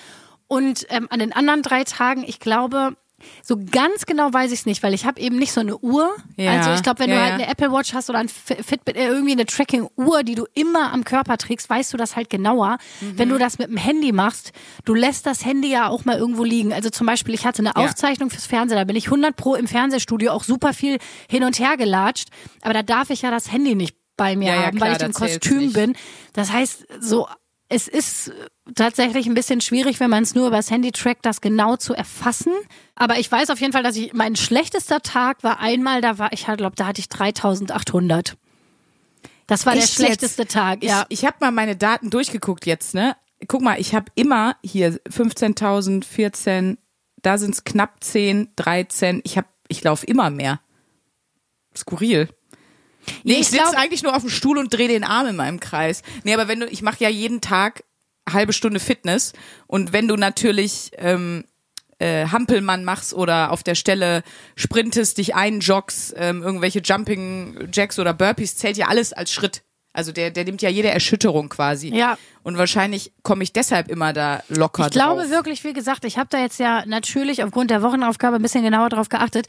Und 0.47 0.85
ähm, 0.89 1.07
an 1.09 1.19
den 1.19 1.33
anderen 1.33 1.61
drei 1.61 1.83
Tagen, 1.83 2.23
ich 2.25 2.39
glaube, 2.39 2.95
So 3.43 3.57
ganz 3.71 4.05
genau 4.05 4.31
weiß 4.33 4.51
ich 4.51 4.59
es 4.59 4.65
nicht, 4.65 4.83
weil 4.83 4.93
ich 4.93 5.05
habe 5.05 5.19
eben 5.19 5.37
nicht 5.37 5.51
so 5.51 5.61
eine 5.61 5.77
Uhr. 5.77 6.09
Ja. 6.37 6.51
Also 6.53 6.71
ich 6.71 6.83
glaube, 6.83 6.99
wenn 6.99 7.09
Ja, 7.09 7.15
du 7.15 7.21
halt 7.21 7.29
ja. 7.31 7.35
eine 7.45 7.47
Apple 7.47 7.71
Watch 7.71 7.93
hast 7.93 8.09
oder 8.09 8.19
ein 8.19 8.29
Fi- 8.29 8.61
Fitbit, 8.63 8.95
äh, 8.95 9.07
irgendwie 9.07 9.33
eine 9.33 9.45
Tracking-Uhr, 9.45 10.23
die 10.23 10.35
du 10.35 10.45
immer 10.53 10.91
am 10.93 11.03
Körper 11.03 11.37
trägst, 11.37 11.69
weißt 11.69 11.93
du 11.93 11.97
das 11.97 12.15
halt 12.15 12.29
genauer. 12.29 12.77
Mhm. 13.01 13.17
Wenn 13.17 13.29
du 13.29 13.37
das 13.37 13.57
mit 13.59 13.67
dem 13.69 13.77
Handy 13.77 14.11
machst, 14.11 14.51
du 14.85 14.93
lässt 14.93 15.25
das 15.25 15.45
Handy 15.45 15.69
ja 15.71 15.87
auch 15.89 16.05
mal 16.05 16.17
irgendwo 16.17 16.43
liegen. 16.43 16.73
Also 16.73 16.89
zum 16.89 17.07
Beispiel, 17.07 17.33
ich 17.33 17.45
hatte 17.45 17.59
eine 17.59 17.69
Ja. 17.75 17.75
Aufzeichnung 17.89 18.29
fürs 18.29 18.45
Fernsehen, 18.45 18.77
da 18.77 18.83
bin 18.83 18.95
ich 18.95 19.05
100 19.07 19.35
pro 19.35 19.55
im 19.55 19.67
Fernsehstudio 19.67 20.31
auch 20.31 20.43
super 20.43 20.73
viel 20.73 20.97
hin 21.29 21.43
und 21.43 21.59
her 21.59 21.77
gelatscht, 21.77 22.29
aber 22.61 22.73
da 22.73 22.83
darf 22.83 23.09
ich 23.09 23.21
ja 23.23 23.31
das 23.31 23.51
Handy 23.51 23.75
nicht 23.75 23.95
bei 24.15 24.35
mir 24.35 24.49
Ja, 24.49 24.55
ja, 24.55 24.65
haben, 24.67 24.77
klar, 24.77 24.89
weil 24.91 24.97
ich 24.97 25.03
im 25.03 25.13
Kostüm 25.13 25.73
bin. 25.73 25.95
Das 26.33 26.51
heißt, 26.51 26.85
so 26.99 27.27
es 27.73 27.87
ist 27.87 28.31
tatsächlich 28.75 29.25
ein 29.25 29.33
bisschen 29.33 29.59
schwierig, 29.59 29.99
wenn 29.99 30.11
man 30.11 30.21
es 30.21 30.35
nur 30.35 30.47
übers 30.47 30.69
Handy 30.69 30.91
trackt, 30.91 31.25
das 31.25 31.41
genau 31.41 31.75
zu 31.75 31.95
erfassen. 31.95 32.53
Aber 32.95 33.17
ich 33.17 33.31
weiß 33.31 33.49
auf 33.49 33.59
jeden 33.59 33.73
Fall, 33.73 33.81
dass 33.81 33.95
ich 33.95 34.13
mein 34.13 34.35
schlechtester 34.35 35.01
Tag 35.01 35.43
war 35.43 35.59
einmal, 35.59 35.99
da 36.01 36.19
war 36.19 36.31
ich, 36.33 36.45
glaube, 36.45 36.75
da 36.75 36.85
hatte 36.85 36.99
ich 36.99 37.09
3800. 37.09 38.37
Das 39.47 39.65
war 39.65 39.73
der 39.73 39.83
Echt 39.83 39.95
schlechteste 39.95 40.43
jetzt? 40.43 40.53
Tag. 40.53 40.83
Ich, 40.83 40.89
Ja, 40.89 41.05
ich 41.09 41.25
habe 41.25 41.37
mal 41.39 41.51
meine 41.51 41.75
Daten 41.75 42.11
durchgeguckt 42.11 42.67
jetzt, 42.67 42.93
ne? 42.93 43.15
Guck 43.47 43.61
mal, 43.61 43.79
ich 43.79 43.95
habe 43.95 44.05
immer 44.13 44.55
hier 44.63 44.99
15.000, 45.09 46.05
14, 46.05 46.77
da 47.23 47.39
sind 47.39 47.55
es 47.55 47.63
knapp 47.63 48.03
10, 48.03 48.49
13. 48.55 49.21
Ich 49.23 49.35
habe, 49.35 49.47
ich 49.67 49.83
laufe 49.83 50.05
immer 50.05 50.29
mehr. 50.29 50.61
Skurril. 51.75 52.29
Nee, 53.23 53.39
Ich 53.39 53.47
sitze 53.47 53.77
eigentlich 53.77 54.03
nur 54.03 54.15
auf 54.15 54.21
dem 54.21 54.29
Stuhl 54.29 54.57
und 54.57 54.73
drehe 54.73 54.87
den 54.87 55.03
Arm 55.03 55.27
in 55.27 55.35
meinem 55.35 55.59
Kreis. 55.59 56.01
Nee, 56.23 56.33
aber 56.33 56.47
wenn 56.47 56.59
du, 56.59 56.67
ich 56.67 56.81
mache 56.81 57.03
ja 57.03 57.09
jeden 57.09 57.41
Tag 57.41 57.83
halbe 58.31 58.53
Stunde 58.53 58.79
Fitness 58.79 59.33
und 59.67 59.91
wenn 59.91 60.07
du 60.07 60.15
natürlich 60.15 60.91
ähm, 60.97 61.43
äh, 61.99 62.27
Hampelmann 62.27 62.83
machst 62.83 63.13
oder 63.13 63.51
auf 63.51 63.63
der 63.63 63.75
Stelle 63.75 64.23
sprintest, 64.55 65.17
dich 65.17 65.35
einjoggst, 65.35 66.13
ähm, 66.17 66.41
irgendwelche 66.41 66.79
Jumping 66.79 67.69
Jacks 67.71 67.99
oder 67.99 68.13
Burpees, 68.13 68.55
zählt 68.55 68.77
ja 68.77 68.87
alles 68.87 69.13
als 69.13 69.31
Schritt. 69.31 69.63
Also 69.93 70.11
der, 70.11 70.31
der 70.31 70.43
nimmt 70.43 70.61
ja 70.63 70.69
jede 70.69 70.89
Erschütterung 70.89 71.49
quasi. 71.49 71.89
Ja. 71.95 72.17
Und 72.41 72.57
wahrscheinlich 72.57 73.13
komme 73.21 73.43
ich 73.43 73.53
deshalb 73.53 73.89
immer 73.89 74.11
da 74.11 74.41
locker 74.49 74.87
Ich 74.87 74.91
glaube 74.91 75.21
drauf. 75.21 75.29
wirklich, 75.31 75.63
wie 75.63 75.73
gesagt, 75.73 76.03
ich 76.03 76.17
habe 76.17 76.27
da 76.31 76.39
jetzt 76.39 76.59
ja 76.59 76.83
natürlich 76.87 77.43
aufgrund 77.43 77.69
der 77.69 77.83
Wochenaufgabe 77.83 78.37
ein 78.37 78.41
bisschen 78.41 78.63
genauer 78.63 78.89
drauf 78.89 79.07
geachtet. 79.09 79.45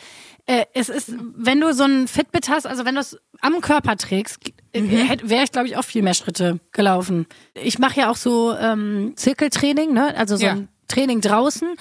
Äh, 0.46 0.66
es 0.74 0.90
ist, 0.90 1.12
wenn 1.36 1.60
du 1.60 1.72
so 1.72 1.84
ein 1.84 2.06
Fitbit 2.08 2.50
hast, 2.50 2.66
also 2.66 2.84
wenn 2.84 2.94
du 2.94 3.00
es 3.00 3.16
am 3.40 3.60
Körper 3.62 3.96
trägst, 3.96 4.38
äh, 4.72 4.82
Mhm. 4.82 5.20
wäre 5.30 5.44
ich, 5.44 5.50
glaube 5.52 5.66
ich, 5.66 5.76
auch 5.78 5.84
viel 5.84 6.02
mehr 6.02 6.14
Schritte 6.14 6.60
gelaufen. 6.72 7.26
Ich 7.54 7.78
mache 7.78 8.00
ja 8.00 8.10
auch 8.10 8.16
so 8.16 8.54
ähm, 8.54 9.14
Zirkeltraining, 9.16 9.94
ne? 9.94 10.14
also 10.16 10.36
so 10.36 10.44
Ja. 10.44 10.52
ein 10.52 10.68
Training 10.88 11.22
draußen. 11.22 11.74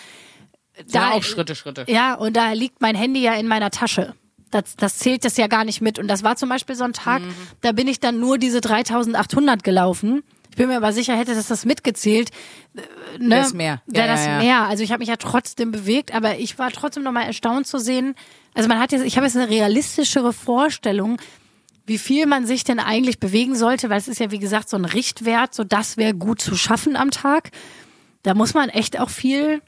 Ja, 0.88 1.12
auch 1.12 1.22
Schritte, 1.24 1.54
Schritte. 1.56 1.86
Ja, 1.88 2.16
und 2.16 2.36
da 2.36 2.54
liegt 2.54 2.82
mein 2.82 2.96
Handy 2.96 3.22
ja 3.22 3.34
in 3.36 3.48
meiner 3.48 3.70
Tasche. 3.70 4.16
Das, 4.54 4.76
das 4.76 4.98
zählt 5.00 5.26
das 5.26 5.38
ja 5.38 5.48
gar 5.48 5.64
nicht 5.66 5.82
mit. 5.82 6.00
Und 6.00 6.08
das 6.08 6.24
war 6.24 6.36
zum 6.36 6.50
Beispiel 6.50 6.76
so 6.76 6.84
ein 6.84 6.94
Tag, 6.94 7.22
Mhm. 7.22 7.34
da 7.62 7.72
bin 7.72 7.88
ich 7.88 8.00
dann 8.00 8.20
nur 8.20 8.38
diese 8.38 8.62
3800 8.62 9.64
gelaufen. 9.64 10.24
Ich 10.50 10.58
bin 10.58 10.68
mir 10.68 10.78
aber 10.78 10.94
sicher, 10.94 11.16
hätte 11.18 11.34
das 11.34 11.48
das 11.48 11.66
mitgezählt. 11.66 12.30
äh, 12.76 12.82
Ne, 13.18 13.38
Wär's 13.38 13.54
mehr. 13.54 13.82
Ja, 13.88 13.94
Wäre 13.96 14.08
das 14.08 14.26
ja, 14.26 14.32
ja. 14.34 14.38
mehr. 14.40 14.62
Also 14.68 14.84
ich 14.84 14.92
habe 14.92 15.00
mich 15.00 15.10
ja 15.10 15.16
trotzdem 15.18 15.72
bewegt, 15.72 16.14
aber 16.14 16.38
ich 16.38 16.60
war 16.60 16.70
trotzdem 16.72 17.04
nochmal 17.04 17.26
erstaunt 17.26 17.66
zu 17.68 17.80
sehen. 17.80 18.14
Also 18.54 18.70
man 18.70 18.80
hat 18.80 18.92
jetzt, 18.92 19.04
ich 19.04 19.16
habe 19.18 19.26
jetzt 19.26 19.36
eine 19.36 19.50
realistischere 19.50 20.32
Vorstellung, 20.34 21.18
wie 21.86 21.98
viel 21.98 22.28
man 22.28 22.46
sich 22.46 22.64
denn 22.64 22.80
eigentlich 22.80 23.20
bewegen 23.20 23.56
sollte, 23.56 23.90
weil 23.90 23.98
es 23.98 24.08
ist 24.08 24.20
ja 24.20 24.30
wie 24.32 24.40
gesagt 24.40 24.70
so 24.70 24.78
ein 24.78 24.86
Richtwert, 24.86 25.54
so 25.56 25.64
das 25.64 25.98
wäre 25.98 26.14
gut 26.14 26.40
zu 26.42 26.56
schaffen 26.56 26.96
am 26.96 27.10
Tag. 27.12 27.50
Da 28.22 28.36
muss 28.36 28.54
man 28.54 28.70
echt 28.70 29.00
auch 29.00 29.10
viel 29.10 29.62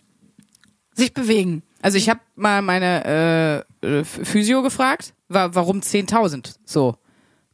sich 0.94 1.14
bewegen. 1.14 1.64
Also 1.86 2.00
ich 2.00 2.10
habe 2.10 2.20
mal 2.34 2.64
meine 2.64 3.64
äh, 3.84 4.00
äh, 4.00 4.04
Physio 4.04 4.64
gefragt, 4.64 5.14
wa 5.28 5.52
warum 5.54 5.82
10.000 5.82 6.56
so? 6.66 6.96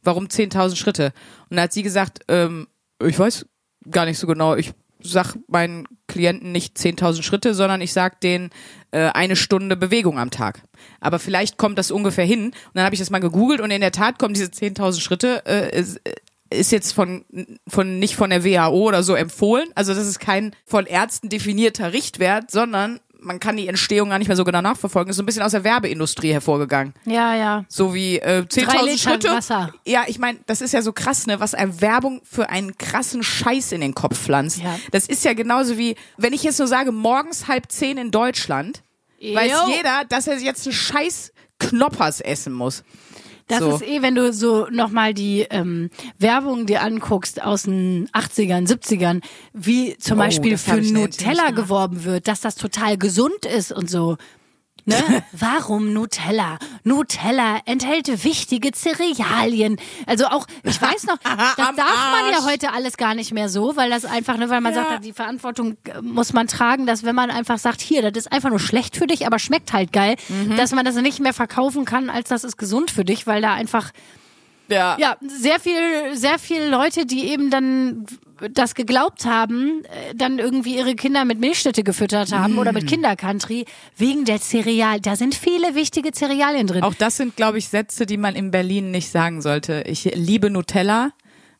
Warum 0.02 0.24
10.000 0.24 0.76
Schritte? 0.76 1.12
Und 1.50 1.58
da 1.58 1.64
hat 1.64 1.74
sie 1.74 1.82
gesagt, 1.82 2.20
ähm, 2.28 2.66
ich 3.06 3.18
weiß 3.18 3.44
gar 3.90 4.06
nicht 4.06 4.18
so 4.18 4.26
genau, 4.26 4.56
ich 4.56 4.72
sag 5.02 5.36
meinen 5.48 5.86
Klienten 6.06 6.50
nicht 6.50 6.78
10.000 6.78 7.22
Schritte, 7.22 7.52
sondern 7.52 7.82
ich 7.82 7.92
sag 7.92 8.22
denen 8.22 8.48
äh, 8.90 9.10
eine 9.10 9.36
Stunde 9.36 9.76
Bewegung 9.76 10.18
am 10.18 10.30
Tag. 10.30 10.62
Aber 11.00 11.18
vielleicht 11.18 11.58
kommt 11.58 11.76
das 11.76 11.90
ungefähr 11.90 12.24
hin. 12.24 12.46
Und 12.46 12.54
dann 12.72 12.86
habe 12.86 12.94
ich 12.94 13.00
das 13.00 13.10
mal 13.10 13.20
gegoogelt 13.20 13.60
und 13.60 13.70
in 13.70 13.82
der 13.82 13.92
Tat 13.92 14.18
kommen 14.18 14.32
diese 14.32 14.46
10.000 14.46 14.98
Schritte, 15.02 15.42
äh, 15.44 15.78
ist, 15.78 16.00
ist 16.48 16.72
jetzt 16.72 16.92
von, 16.92 17.26
von 17.68 17.98
nicht 17.98 18.16
von 18.16 18.30
der 18.30 18.46
WHO 18.46 18.88
oder 18.88 19.02
so 19.02 19.14
empfohlen. 19.14 19.68
Also 19.74 19.92
das 19.92 20.06
ist 20.06 20.20
kein 20.20 20.56
von 20.64 20.86
Ärzten 20.86 21.28
definierter 21.28 21.92
Richtwert, 21.92 22.50
sondern 22.50 22.98
man 23.22 23.40
kann 23.40 23.56
die 23.56 23.68
Entstehung 23.68 24.10
gar 24.10 24.18
nicht 24.18 24.28
mehr 24.28 24.36
so 24.36 24.44
genau 24.44 24.60
nachverfolgen. 24.60 25.10
Ist 25.10 25.16
so 25.16 25.22
ein 25.22 25.26
bisschen 25.26 25.42
aus 25.42 25.52
der 25.52 25.64
Werbeindustrie 25.64 26.32
hervorgegangen. 26.32 26.94
Ja, 27.04 27.34
ja. 27.34 27.64
So 27.68 27.94
wie 27.94 28.18
äh, 28.18 28.44
Drei 28.44 28.62
10.000 28.62 28.84
Liter 28.84 28.98
Schritte. 28.98 29.28
Wasser. 29.28 29.72
Ja, 29.86 30.04
ich 30.06 30.18
meine, 30.18 30.38
das 30.46 30.60
ist 30.60 30.72
ja 30.72 30.82
so 30.82 30.92
krass, 30.92 31.26
ne, 31.26 31.40
was 31.40 31.54
eine 31.54 31.80
Werbung 31.80 32.20
für 32.24 32.50
einen 32.50 32.76
krassen 32.78 33.22
Scheiß 33.22 33.72
in 33.72 33.80
den 33.80 33.94
Kopf 33.94 34.18
pflanzt. 34.18 34.62
Ja. 34.62 34.78
Das 34.90 35.06
ist 35.06 35.24
ja 35.24 35.32
genauso 35.34 35.78
wie, 35.78 35.96
wenn 36.16 36.32
ich 36.32 36.42
jetzt 36.42 36.58
nur 36.58 36.68
sage, 36.68 36.92
morgens 36.92 37.48
halb 37.48 37.70
zehn 37.70 37.98
in 37.98 38.10
Deutschland, 38.10 38.82
weiß 39.20 39.52
Jo. 39.52 39.72
jeder, 39.76 40.04
dass 40.08 40.26
er 40.26 40.38
jetzt 40.38 40.66
einen 40.66 40.74
Scheiß 40.74 41.32
Knoppers 41.58 42.20
essen 42.20 42.52
muss. 42.52 42.82
Das 43.48 43.58
So. 43.60 43.70
ist 43.76 43.82
eh, 43.86 44.02
wenn 44.02 44.14
du 44.14 44.32
so 44.32 44.66
nochmal 44.70 45.14
die 45.14 45.46
ähm, 45.50 45.90
Werbung 46.18 46.66
dir 46.66 46.82
anguckst 46.82 47.42
aus 47.42 47.62
den 47.64 48.08
80ern, 48.12 48.66
70ern, 48.68 49.20
wie 49.52 49.96
zum 49.98 50.18
Oh, 50.18 50.22
Beispiel 50.22 50.56
für 50.58 50.80
Nutella 50.80 51.50
geworben 51.50 52.04
wird, 52.04 52.28
dass 52.28 52.40
das 52.40 52.54
total 52.54 52.96
gesund 52.98 53.44
ist 53.46 53.72
und 53.72 53.90
so. 53.90 54.16
Ne? 54.84 54.96
Warum 55.32 55.92
Nutella? 55.92 56.58
Nutella 56.84 57.60
enthält 57.64 58.24
wichtige 58.24 58.70
Cerealien. 58.72 59.76
Also 60.06 60.26
auch, 60.26 60.46
ich 60.62 60.80
weiß 60.80 61.04
noch, 61.04 61.16
das 61.22 61.56
darf 61.56 61.76
man 61.76 62.32
ja 62.32 62.44
heute 62.44 62.72
alles 62.72 62.96
gar 62.96 63.14
nicht 63.14 63.32
mehr 63.32 63.48
so, 63.48 63.76
weil 63.76 63.90
das 63.90 64.04
einfach, 64.04 64.36
ne, 64.36 64.50
weil 64.50 64.60
man 64.60 64.74
Ja. 64.74 64.84
sagt, 64.84 65.04
die 65.04 65.12
Verantwortung 65.12 65.76
äh, 65.84 66.00
muss 66.02 66.32
man 66.32 66.46
tragen, 66.48 66.86
dass 66.86 67.04
wenn 67.04 67.14
man 67.14 67.30
einfach 67.30 67.58
sagt, 67.58 67.80
hier, 67.80 68.02
das 68.02 68.24
ist 68.26 68.32
einfach 68.32 68.50
nur 68.50 68.60
schlecht 68.60 68.96
für 68.96 69.06
dich, 69.06 69.26
aber 69.26 69.38
schmeckt 69.38 69.72
halt 69.72 69.92
geil, 69.92 70.16
Mhm. 70.28 70.56
dass 70.56 70.72
man 70.72 70.84
das 70.84 70.94
nicht 70.96 71.20
mehr 71.20 71.32
verkaufen 71.34 71.84
kann, 71.84 72.10
als 72.10 72.28
das 72.28 72.44
ist 72.44 72.56
gesund 72.56 72.90
für 72.90 73.04
dich, 73.04 73.26
weil 73.26 73.42
da 73.42 73.52
einfach 73.54 73.90
Ja. 74.68 74.96
ja, 74.98 75.16
sehr 75.26 75.60
viel, 75.60 76.14
sehr 76.14 76.38
viele 76.38 76.68
Leute, 76.70 77.04
die 77.06 77.26
eben 77.28 77.50
dann 77.50 78.06
das 78.54 78.74
geglaubt 78.74 79.24
haben, 79.24 79.84
äh, 79.84 80.14
dann 80.16 80.38
irgendwie 80.38 80.76
ihre 80.76 80.94
Kinder 80.96 81.24
mit 81.24 81.38
Milchschnitte 81.38 81.84
gefüttert 81.84 82.32
haben 82.32 82.58
oder 82.58 82.72
Mm. 82.72 82.74
mit 82.74 82.86
Kindercountry 82.88 83.66
wegen 83.96 84.24
der 84.24 84.40
Cereal. 84.40 85.00
Da 85.00 85.14
sind 85.14 85.34
viele 85.34 85.74
wichtige 85.76 86.10
Cerealien 86.12 86.66
drin. 86.66 86.82
Auch 86.82 86.94
das 86.94 87.16
sind, 87.18 87.36
glaube 87.36 87.58
ich, 87.58 87.68
Sätze, 87.68 88.04
die 88.06 88.16
man 88.16 88.34
in 88.34 88.50
Berlin 88.50 88.90
nicht 88.90 89.10
sagen 89.10 89.42
sollte. 89.42 89.84
Ich 89.86 90.04
liebe 90.14 90.50
Nutella 90.50 91.10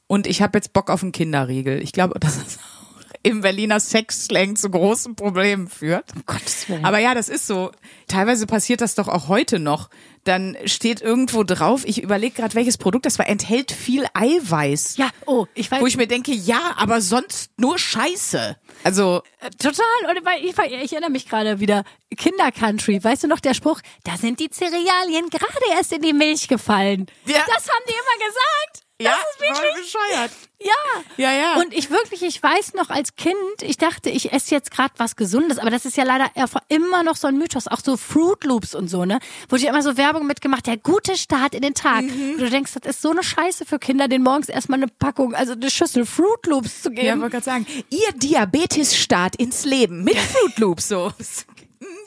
und 0.08 0.26
ich 0.26 0.42
habe 0.42 0.58
jetzt 0.58 0.72
Bock 0.72 0.90
auf 0.90 1.02
einen 1.02 1.12
Kinderriegel. 1.12 1.80
Ich 1.82 1.92
glaube, 1.92 2.18
dass 2.18 2.42
das 2.42 2.58
auch 2.58 2.82
im 3.22 3.42
Berliner 3.42 3.78
Sexslang 3.78 4.56
zu 4.56 4.68
großen 4.68 5.14
Problemen 5.14 5.68
führt. 5.68 6.06
Um 6.16 6.22
Gottes 6.26 6.68
Willen. 6.68 6.84
Aber 6.84 6.98
ja, 6.98 7.14
das 7.14 7.28
ist 7.28 7.46
so. 7.46 7.70
Teilweise 8.08 8.48
passiert 8.48 8.80
das 8.80 8.96
doch 8.96 9.06
auch 9.06 9.28
heute 9.28 9.60
noch. 9.60 9.88
Dann 10.24 10.56
steht 10.66 11.00
irgendwo 11.00 11.42
drauf, 11.42 11.82
ich 11.84 12.02
überlege 12.02 12.36
gerade, 12.36 12.54
welches 12.54 12.78
Produkt 12.78 13.06
das 13.06 13.18
war, 13.18 13.28
enthält 13.28 13.72
viel 13.72 14.06
Eiweiß. 14.14 14.96
ja, 14.96 15.10
oh, 15.26 15.46
ich 15.54 15.70
weiß 15.70 15.80
Wo 15.80 15.86
ich 15.86 15.96
mir 15.96 16.06
denke, 16.06 16.32
ja, 16.32 16.74
aber 16.76 17.00
sonst 17.00 17.50
nur 17.58 17.78
Scheiße. 17.78 18.56
Also, 18.84 19.22
äh, 19.40 19.50
total. 19.50 19.84
Und 20.08 20.22
ich, 20.42 20.56
ich 20.56 20.92
erinnere 20.92 21.10
mich 21.10 21.28
gerade 21.28 21.60
wieder 21.60 21.84
Kindercountry. 22.16 23.02
Weißt 23.02 23.24
du 23.24 23.28
noch 23.28 23.40
der 23.40 23.54
Spruch? 23.54 23.80
Da 24.04 24.16
sind 24.16 24.38
die 24.40 24.50
Cerealien 24.50 25.28
gerade 25.30 25.76
erst 25.76 25.92
in 25.92 26.02
die 26.02 26.12
Milch 26.12 26.48
gefallen. 26.48 27.06
Ja. 27.26 27.44
Das 27.46 27.68
haben 27.68 27.84
die 27.86 27.92
immer 27.92 28.26
gesagt. 28.26 28.86
Das 29.02 29.12
ja, 29.12 29.18
ist 29.18 29.40
wirklich 29.40 29.58
voll 29.58 29.82
bescheuert. 29.82 30.30
Ja. 30.60 30.70
Ja, 31.16 31.32
ja. 31.32 31.54
Und 31.60 31.74
ich 31.74 31.90
wirklich, 31.90 32.22
ich 32.22 32.40
weiß 32.42 32.74
noch 32.74 32.88
als 32.88 33.16
Kind, 33.16 33.34
ich 33.62 33.76
dachte, 33.78 34.10
ich 34.10 34.32
esse 34.32 34.54
jetzt 34.54 34.70
gerade 34.70 34.94
was 34.96 35.16
Gesundes, 35.16 35.58
aber 35.58 35.70
das 35.70 35.84
ist 35.84 35.96
ja 35.96 36.04
leider 36.04 36.30
immer 36.68 37.02
noch 37.02 37.16
so 37.16 37.26
ein 37.26 37.36
Mythos, 37.36 37.66
auch 37.66 37.80
so 37.84 37.96
Fruit 37.96 38.44
Loops 38.44 38.74
und 38.74 38.86
so, 38.88 39.04
ne? 39.04 39.18
Wurde 39.48 39.64
ja 39.64 39.70
immer 39.70 39.82
so 39.82 39.96
Werbung 39.96 40.26
mitgemacht, 40.26 40.66
der 40.68 40.76
gute 40.76 41.16
Start 41.16 41.54
in 41.54 41.62
den 41.62 41.74
Tag. 41.74 42.02
Mhm. 42.02 42.32
Und 42.34 42.40
du 42.40 42.48
denkst, 42.50 42.72
das 42.80 42.94
ist 42.96 43.02
so 43.02 43.10
eine 43.10 43.22
Scheiße 43.24 43.64
für 43.66 43.78
Kinder, 43.80 44.06
den 44.06 44.22
morgens 44.22 44.48
erstmal 44.48 44.78
eine 44.78 44.86
Packung, 44.88 45.34
also 45.34 45.52
eine 45.54 45.70
Schüssel 45.70 46.06
Fruit 46.06 46.46
Loops 46.46 46.82
zu 46.82 46.90
Ja, 46.92 47.02
geben. 47.02 47.20
wollte 47.22 47.32
gerade 47.32 47.44
sagen, 47.44 47.66
ihr 47.90 48.12
Diabetes-Start 48.14 49.36
ins 49.36 49.64
Leben 49.64 50.04
mit 50.04 50.16
Fruit 50.16 50.58
Loops 50.58 50.88
so. 50.92 51.12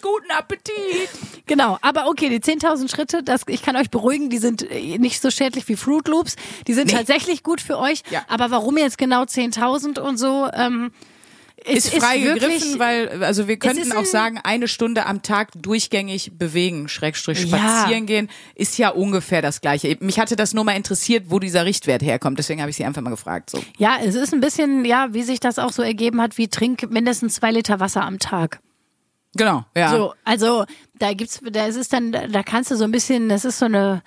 Guten 0.05 0.31
Appetit. 0.31 1.09
Genau, 1.47 1.77
aber 1.81 2.07
okay, 2.07 2.29
die 2.29 2.39
10.000 2.39 2.89
Schritte, 2.89 3.23
das, 3.23 3.41
ich 3.47 3.61
kann 3.63 3.75
euch 3.75 3.89
beruhigen, 3.89 4.29
die 4.29 4.37
sind 4.37 4.61
äh, 4.69 4.97
nicht 4.99 5.21
so 5.21 5.31
schädlich 5.31 5.67
wie 5.67 5.75
Fruit 5.75 6.07
Loops. 6.07 6.35
Die 6.67 6.73
sind 6.73 6.87
Nee. 6.87 6.93
tatsächlich 6.97 7.41
gut 7.43 7.59
für 7.61 7.77
euch. 7.79 8.03
Ja. 8.11 8.23
Aber 8.27 8.51
warum 8.51 8.77
jetzt 8.77 8.97
genau 8.97 9.23
10.000 9.23 9.99
und 9.99 10.17
so? 10.17 10.47
Ähm, 10.53 10.91
es 11.67 11.85
Ist 11.85 11.95
frei 11.95 12.21
wirklich- 12.21 12.43
gegriffen, 12.61 12.79
weil, 12.79 13.23
also 13.23 13.47
wir 13.47 13.57
könnten 13.57 13.79
ist 13.81 13.95
auch 13.95 14.05
sagen, 14.05 14.39
eine 14.43 14.67
Stunde 14.67 15.07
am 15.07 15.23
Tag 15.23 15.49
durchgängig 15.55 16.33
bewegen, 16.37 16.87
Schrägstrich 16.89 17.45
Ja. 17.45 17.57
spazieren 17.57 18.05
gehen, 18.05 18.29
ist 18.53 18.77
ja 18.77 18.89
ungefähr 18.89 19.41
das 19.41 19.61
Gleiche. 19.61 19.97
Mich 20.01 20.19
hatte 20.19 20.35
das 20.35 20.53
nur 20.53 20.63
mal 20.63 20.73
interessiert, 20.75 21.25
wo 21.29 21.39
dieser 21.39 21.65
Richtwert 21.65 22.03
herkommt, 22.03 22.37
deswegen 22.37 22.61
habe 22.61 22.69
ich 22.69 22.75
sie 22.75 22.85
einfach 22.85 23.01
mal 23.01 23.09
gefragt, 23.09 23.49
so. 23.49 23.63
Ja, 23.79 23.97
es 24.03 24.13
ist 24.13 24.33
ein 24.33 24.41
bisschen, 24.41 24.85
ja, 24.85 25.07
wie 25.13 25.23
sich 25.23 25.39
das 25.39 25.57
auch 25.57 25.71
so 25.71 25.81
ergeben 25.81 26.21
hat, 26.21 26.37
wie 26.37 26.47
trink 26.49 26.91
mindestens 26.91 27.35
zwei 27.35 27.49
Liter 27.51 27.79
Wasser 27.79 28.03
am 28.03 28.19
Tag. 28.19 28.59
Genau, 29.35 29.65
ja. 29.75 29.91
So, 29.91 30.13
also 30.23 30.65
da 30.97 31.13
gibt's, 31.13 31.41
da 31.43 31.65
ist 31.65 31.75
es 31.75 31.89
dann, 31.89 32.11
da 32.11 32.43
kannst 32.43 32.71
du 32.71 32.75
so 32.75 32.85
ein 32.85 32.91
bisschen, 32.91 33.29
das 33.29 33.45
ist 33.45 33.59
so 33.59 33.65
eine 33.65 34.01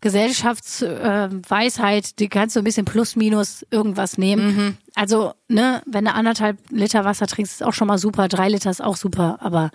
Gesellschaftsweisheit, 0.00 2.04
äh, 2.04 2.08
die 2.18 2.28
kannst 2.28 2.56
du 2.56 2.60
ein 2.60 2.64
bisschen 2.64 2.84
plus 2.84 3.16
minus 3.16 3.64
irgendwas 3.70 4.18
nehmen. 4.18 4.56
Mhm. 4.56 4.76
Also, 4.94 5.32
ne, 5.48 5.80
wenn 5.86 6.04
du 6.04 6.12
anderthalb 6.12 6.58
Liter 6.70 7.04
Wasser 7.04 7.28
trinkst, 7.28 7.54
ist 7.54 7.62
auch 7.62 7.72
schon 7.72 7.88
mal 7.88 7.98
super, 7.98 8.28
drei 8.28 8.48
Liter 8.48 8.70
ist 8.70 8.82
auch 8.82 8.96
super, 8.96 9.38
aber 9.40 9.70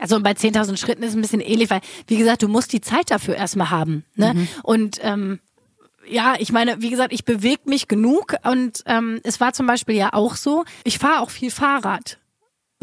also 0.00 0.20
bei 0.20 0.32
10.000 0.32 0.76
Schritten 0.76 1.02
ist 1.02 1.10
es 1.10 1.16
ein 1.16 1.20
bisschen 1.20 1.40
ähnlich, 1.40 1.70
weil, 1.70 1.80
wie 2.06 2.16
gesagt, 2.16 2.42
du 2.42 2.48
musst 2.48 2.72
die 2.72 2.80
Zeit 2.80 3.10
dafür 3.10 3.36
erstmal 3.36 3.70
haben. 3.70 4.04
Ne? 4.16 4.34
Mhm. 4.34 4.48
Und 4.62 4.98
ähm, 5.02 5.40
ja, 6.08 6.34
ich 6.38 6.52
meine, 6.52 6.82
wie 6.82 6.90
gesagt, 6.90 7.12
ich 7.12 7.24
bewege 7.24 7.62
mich 7.66 7.88
genug 7.88 8.34
und 8.44 8.82
ähm, 8.86 9.20
es 9.22 9.40
war 9.40 9.52
zum 9.52 9.66
Beispiel 9.66 9.94
ja 9.94 10.12
auch 10.12 10.36
so, 10.36 10.64
ich 10.84 10.98
fahre 10.98 11.20
auch 11.20 11.30
viel 11.30 11.50
Fahrrad. 11.50 12.18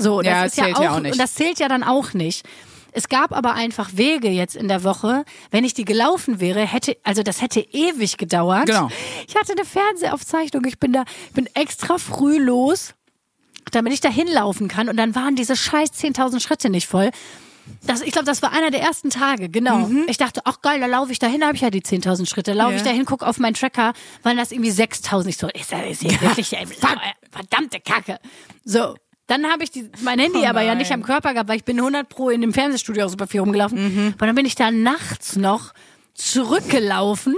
So, 0.02 0.22
das 0.22 0.32
ja, 0.32 0.46
ist 0.46 0.56
zählt 0.56 0.68
ja 0.70 0.76
auch, 0.76 0.82
ja 0.84 0.96
auch 0.96 1.00
nicht. 1.00 1.12
Und 1.14 1.18
das 1.20 1.34
zählt 1.36 1.60
ja 1.60 1.68
dann 1.68 1.84
auch 1.84 2.14
nicht. 2.14 2.46
Es 2.94 3.08
gab 3.08 3.32
aber 3.32 3.54
einfach 3.54 3.92
Wege 3.94 4.28
jetzt 4.30 4.56
in 4.56 4.68
der 4.68 4.84
Woche. 4.84 5.24
Wenn 5.50 5.64
ich 5.64 5.74
die 5.74 5.86
gelaufen 5.86 6.40
wäre, 6.42 6.66
hätte, 6.68 6.98
also 7.04 7.24
das 7.24 7.42
hätte 7.42 7.62
ewig 7.62 8.18
gedauert. 8.18 8.66
Genau. 8.66 8.90
Ich 9.28 9.36
hatte 9.36 9.54
eine 9.54 9.64
Fernsehaufzeichnung. 9.66 10.66
Ich 10.66 10.78
bin 10.78 10.92
da, 10.92 11.06
bin 11.34 11.48
extra 11.54 11.98
früh 11.98 12.38
los, 12.38 12.94
damit 13.72 13.94
ich 13.94 14.02
da 14.02 14.10
hinlaufen 14.10 14.68
kann. 14.68 14.90
Und 14.90 14.98
dann 14.98 15.16
waren 15.16 15.36
diese 15.38 15.56
scheiß 15.56 15.92
10.000 15.92 16.42
Schritte 16.42 16.70
nicht 16.70 16.88
voll. 16.88 17.12
Das, 17.84 18.02
ich 18.02 18.12
glaube, 18.12 18.26
das 18.26 18.42
war 18.42 18.52
einer 18.52 18.72
der 18.72 18.82
ersten 18.82 19.10
Tage, 19.10 19.48
genau. 19.48 19.88
Mhm. 19.88 20.06
Ich 20.08 20.18
dachte, 20.18 20.42
ach 20.46 20.62
geil, 20.62 20.80
da 20.82 20.88
laufe 20.88 21.12
ich 21.12 21.20
dahin, 21.20 21.46
habe 21.46 21.56
ich 21.56 21.62
ja 21.62 21.70
die 21.70 21.82
10.000 21.82 22.28
Schritte. 22.28 22.52
Laufe 22.54 22.72
Ja. 22.72 22.78
ich 22.78 22.84
dahin, 22.84 23.06
gucke 23.06 23.26
auf 23.26 23.40
meinen 23.40 23.54
Tracker, 23.54 23.94
waren 24.24 24.36
das 24.36 24.52
irgendwie 24.52 24.72
6.000. 24.72 25.28
Ich 25.28 25.38
so, 25.38 25.48
ist 25.48 25.72
das 25.72 25.82
ist 25.90 26.02
hier 26.02 26.20
wirklich, 26.22 26.52
ey, 26.58 26.66
verdammte 27.32 27.80
Kacke. 27.80 28.20
So, 28.66 28.96
dann 29.28 29.46
habe 29.46 29.64
ich 29.64 29.72
die, 29.72 29.90
mein 30.02 30.20
Handy 30.20 30.40
Oh 30.40 30.46
aber 30.46 30.62
ja 30.62 30.76
nicht 30.76 30.92
am 30.92 31.04
Körper 31.04 31.34
gehabt, 31.34 31.48
weil 31.50 31.58
ich 31.58 31.64
bin 31.64 31.78
100 31.80 32.10
pro 32.10 32.30
in 32.30 32.42
dem 32.42 32.54
Fernsehstudio 32.54 33.06
auch 33.06 33.10
super 33.10 33.28
viel 33.28 33.40
rumgelaufen. 33.40 33.78
Mhm. 33.96 34.08
Und 34.14 34.22
dann 34.22 34.36
bin 34.36 34.46
ich 34.46 34.56
da 34.56 34.72
nachts 34.72 35.36
noch 35.36 35.74
zurückgelaufen, 36.14 37.36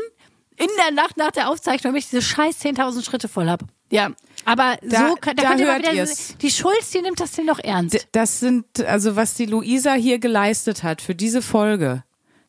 in 0.57 0.67
der 0.85 0.93
Nacht 0.93 1.17
nach 1.17 1.31
der 1.31 1.49
Aufzeichnung, 1.49 1.91
damit 1.93 2.03
ich 2.03 2.09
diese 2.09 2.21
scheiß 2.21 2.61
10.000 2.61 3.03
Schritte 3.03 3.27
voll 3.27 3.49
hab. 3.49 3.63
Ja, 3.91 4.11
aber 4.45 4.77
Da- 4.81 5.09
so, 5.09 5.15
kann- 5.15 5.35
da, 5.35 5.43
da 5.43 5.49
könnt 5.49 5.59
ihr 5.61 5.65
mal 5.67 5.73
hört 5.73 5.81
wieder, 5.83 5.93
ihr's. 5.93 6.35
die 6.37 6.49
Schulz, 6.51 6.91
die 6.91 7.01
nimmt 7.01 7.19
das 7.19 7.31
denn 7.33 7.47
doch 7.47 7.59
ernst. 7.59 8.07
Das 8.11 8.39
sind, 8.39 8.65
also 8.85 9.15
was 9.15 9.33
die 9.35 9.45
Luisa 9.45 9.93
hier 9.93 10.19
geleistet 10.19 10.83
hat 10.83 11.01
für 11.01 11.15
diese 11.15 11.41
Folge, 11.41 12.03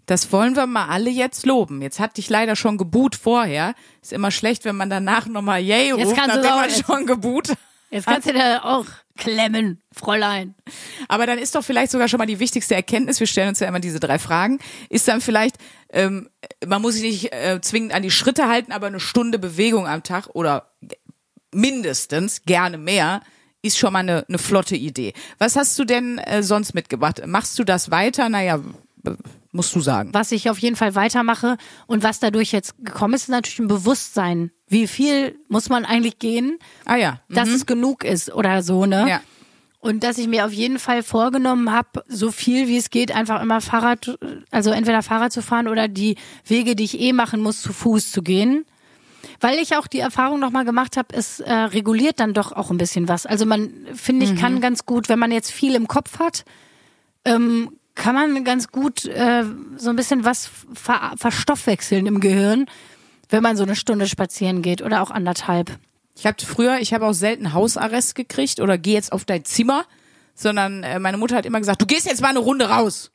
das 0.06 0.32
wollen 0.32 0.54
wir 0.56 0.66
mal 0.66 0.86
alle 0.88 1.10
jetzt 1.10 1.46
loben. 1.46 1.80
Jetzt 1.82 1.98
hat 1.98 2.16
dich 2.18 2.28
leider 2.30 2.56
schon 2.56 2.76
geboot 2.76 3.14
vorher. 3.16 3.74
Ist 4.02 4.12
immer 4.12 4.30
schlecht, 4.30 4.64
wenn 4.66 4.76
man 4.76 4.90
danach 4.90 5.26
nochmal 5.26 5.60
Yay 5.62 5.88
Jetzt 5.96 6.06
ruft, 6.08 6.16
kannst 6.16 6.36
du 6.36 6.40
nachdem 6.42 6.56
man 6.56 6.70
schon 6.70 7.06
geboot 7.06 7.50
hat. 7.50 7.58
Jetzt 7.94 8.06
kannst 8.06 8.28
du 8.28 8.32
da 8.32 8.62
auch 8.64 8.86
klemmen, 9.16 9.80
Fräulein. 9.92 10.56
Aber 11.06 11.26
dann 11.26 11.38
ist 11.38 11.54
doch 11.54 11.62
vielleicht 11.62 11.92
sogar 11.92 12.08
schon 12.08 12.18
mal 12.18 12.26
die 12.26 12.40
wichtigste 12.40 12.74
Erkenntnis, 12.74 13.20
wir 13.20 13.28
stellen 13.28 13.50
uns 13.50 13.60
ja 13.60 13.68
immer 13.68 13.78
diese 13.78 14.00
drei 14.00 14.18
Fragen, 14.18 14.58
ist 14.90 15.06
dann 15.06 15.20
vielleicht, 15.20 15.58
ähm, 15.92 16.28
man 16.66 16.82
muss 16.82 16.94
sich 16.94 17.04
nicht 17.04 17.32
äh, 17.32 17.60
zwingend 17.60 17.94
an 17.94 18.02
die 18.02 18.10
Schritte 18.10 18.48
halten, 18.48 18.72
aber 18.72 18.88
eine 18.88 18.98
Stunde 18.98 19.38
Bewegung 19.38 19.86
am 19.86 20.02
Tag 20.02 20.26
oder 20.32 20.72
mindestens, 21.52 22.42
gerne 22.42 22.78
mehr, 22.78 23.20
ist 23.62 23.78
schon 23.78 23.92
mal 23.92 24.00
eine, 24.00 24.24
eine 24.28 24.38
flotte 24.38 24.74
Idee. 24.74 25.12
Was 25.38 25.54
hast 25.54 25.78
du 25.78 25.84
denn 25.84 26.18
äh, 26.18 26.42
sonst 26.42 26.74
mitgebracht? 26.74 27.24
Machst 27.26 27.56
du 27.60 27.62
das 27.62 27.92
weiter? 27.92 28.28
Naja, 28.28 28.58
musst 29.52 29.72
du 29.72 29.80
sagen. 29.80 30.12
Was 30.12 30.32
ich 30.32 30.50
auf 30.50 30.58
jeden 30.58 30.74
Fall 30.74 30.96
weitermache 30.96 31.58
und 31.86 32.02
was 32.02 32.18
dadurch 32.18 32.50
jetzt 32.50 32.76
gekommen 32.84 33.14
ist, 33.14 33.22
ist 33.22 33.28
natürlich 33.28 33.60
ein 33.60 33.68
Bewusstsein. 33.68 34.50
Wie 34.68 34.86
viel 34.86 35.38
muss 35.48 35.68
man 35.68 35.84
eigentlich 35.84 36.18
gehen, 36.18 36.58
Ah 36.84 36.96
ja. 36.96 37.20
dass 37.28 37.48
es 37.48 37.66
genug 37.66 38.04
ist 38.04 38.32
oder 38.32 38.62
so, 38.62 38.86
ne? 38.86 39.06
Ja. 39.08 39.20
Und 39.80 40.02
dass 40.02 40.16
ich 40.16 40.28
mir 40.28 40.46
auf 40.46 40.52
jeden 40.52 40.78
Fall 40.78 41.02
vorgenommen 41.02 41.70
habe, 41.70 42.04
so 42.08 42.30
viel 42.30 42.68
wie 42.68 42.78
es 42.78 42.88
geht, 42.88 43.14
einfach 43.14 43.42
immer 43.42 43.60
Fahrrad, 43.60 44.18
also 44.50 44.70
entweder 44.70 45.02
Fahrrad 45.02 45.30
zu 45.30 45.42
fahren 45.42 45.68
oder 45.68 45.88
die 45.88 46.16
Wege, 46.46 46.74
die 46.74 46.84
ich 46.84 46.98
eh 46.98 47.12
machen 47.12 47.42
muss, 47.42 47.60
zu 47.60 47.74
Fuß 47.74 48.10
zu 48.10 48.22
gehen. 48.22 48.64
Weil 49.40 49.58
ich 49.58 49.76
auch 49.76 49.86
die 49.86 49.98
Erfahrung 49.98 50.40
nochmal 50.40 50.64
gemacht 50.64 50.96
habe, 50.96 51.14
es 51.14 51.40
äh, 51.40 51.52
reguliert 51.52 52.18
dann 52.18 52.32
doch 52.32 52.52
auch 52.52 52.70
ein 52.70 52.78
bisschen 52.78 53.08
was. 53.08 53.26
Also 53.26 53.44
man, 53.44 53.74
finde 53.94 54.24
ich, 54.24 54.36
kann 54.36 54.62
ganz 54.62 54.86
gut, 54.86 55.10
wenn 55.10 55.18
man 55.18 55.30
jetzt 55.30 55.50
viel 55.50 55.74
im 55.74 55.86
Kopf 55.86 56.18
hat, 56.18 56.46
ähm, 57.26 57.76
kann 57.94 58.14
man 58.14 58.42
ganz 58.44 58.68
gut 58.68 59.04
äh, 59.04 59.44
so 59.76 59.90
ein 59.90 59.96
bisschen 59.96 60.24
was 60.24 60.50
ver 60.72 61.12
verstoffwechseln 61.16 62.06
im 62.06 62.20
Gehirn, 62.20 62.66
wenn 63.34 63.42
man 63.42 63.56
so 63.56 63.62
eine 63.64 63.76
Stunde 63.76 64.06
spazieren 64.06 64.62
geht 64.62 64.80
oder 64.82 65.02
auch 65.02 65.10
anderthalb. 65.10 65.78
Ich 66.16 66.26
habe 66.26 66.36
früher, 66.44 66.78
ich 66.78 66.94
habe 66.94 67.06
auch 67.06 67.12
selten 67.12 67.52
Hausarrest 67.52 68.14
gekriegt 68.14 68.60
oder 68.60 68.78
geh 68.78 68.92
jetzt 68.92 69.12
auf 69.12 69.24
dein 69.24 69.44
Zimmer, 69.44 69.84
sondern 70.34 70.82
äh, 70.84 70.98
meine 70.98 71.16
Mutter 71.16 71.36
hat 71.36 71.46
immer 71.46 71.58
gesagt, 71.58 71.82
du 71.82 71.86
gehst 71.86 72.06
jetzt 72.06 72.22
mal 72.22 72.28
eine 72.28 72.38
Runde 72.38 72.68
raus. 72.68 73.10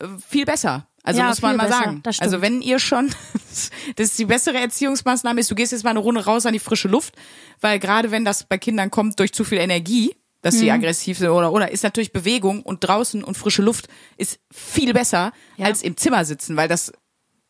Äh, 0.00 0.06
viel 0.28 0.44
besser. 0.44 0.86
Also 1.02 1.20
Ja, 1.20 1.28
muss 1.28 1.42
man 1.42 1.56
mal 1.56 1.66
besser, 1.66 1.78
sagen. 1.84 2.02
Also 2.20 2.40
wenn 2.40 2.62
ihr 2.62 2.78
schon, 2.78 3.08
das 3.96 4.06
ist 4.08 4.18
die 4.18 4.24
bessere 4.26 4.58
Erziehungsmaßnahme 4.58 5.40
ist, 5.40 5.50
du 5.50 5.54
gehst 5.54 5.72
jetzt 5.72 5.84
mal 5.84 5.90
eine 5.90 5.98
Runde 5.98 6.24
raus 6.24 6.46
an 6.46 6.52
die 6.52 6.58
frische 6.58 6.88
Luft, 6.88 7.14
weil 7.60 7.78
gerade 7.78 8.10
wenn 8.10 8.24
das 8.24 8.44
bei 8.44 8.58
Kindern 8.58 8.90
kommt 8.90 9.18
durch 9.20 9.32
zu 9.32 9.44
viel 9.44 9.58
Energie, 9.58 10.14
dass 10.42 10.54
Mhm. 10.56 10.58
sie 10.58 10.70
aggressiv 10.70 11.18
sind 11.18 11.28
oder 11.30 11.52
oder 11.52 11.70
ist 11.70 11.84
natürlich 11.84 12.12
Bewegung 12.12 12.62
und 12.62 12.80
draußen 12.86 13.24
und 13.24 13.36
frische 13.36 13.62
Luft 13.62 13.88
ist 14.18 14.38
viel 14.52 14.92
besser 14.92 15.32
Ja. 15.56 15.66
als 15.66 15.82
im 15.82 15.96
Zimmer 15.96 16.24
sitzen, 16.26 16.56
weil 16.56 16.68
das 16.68 16.92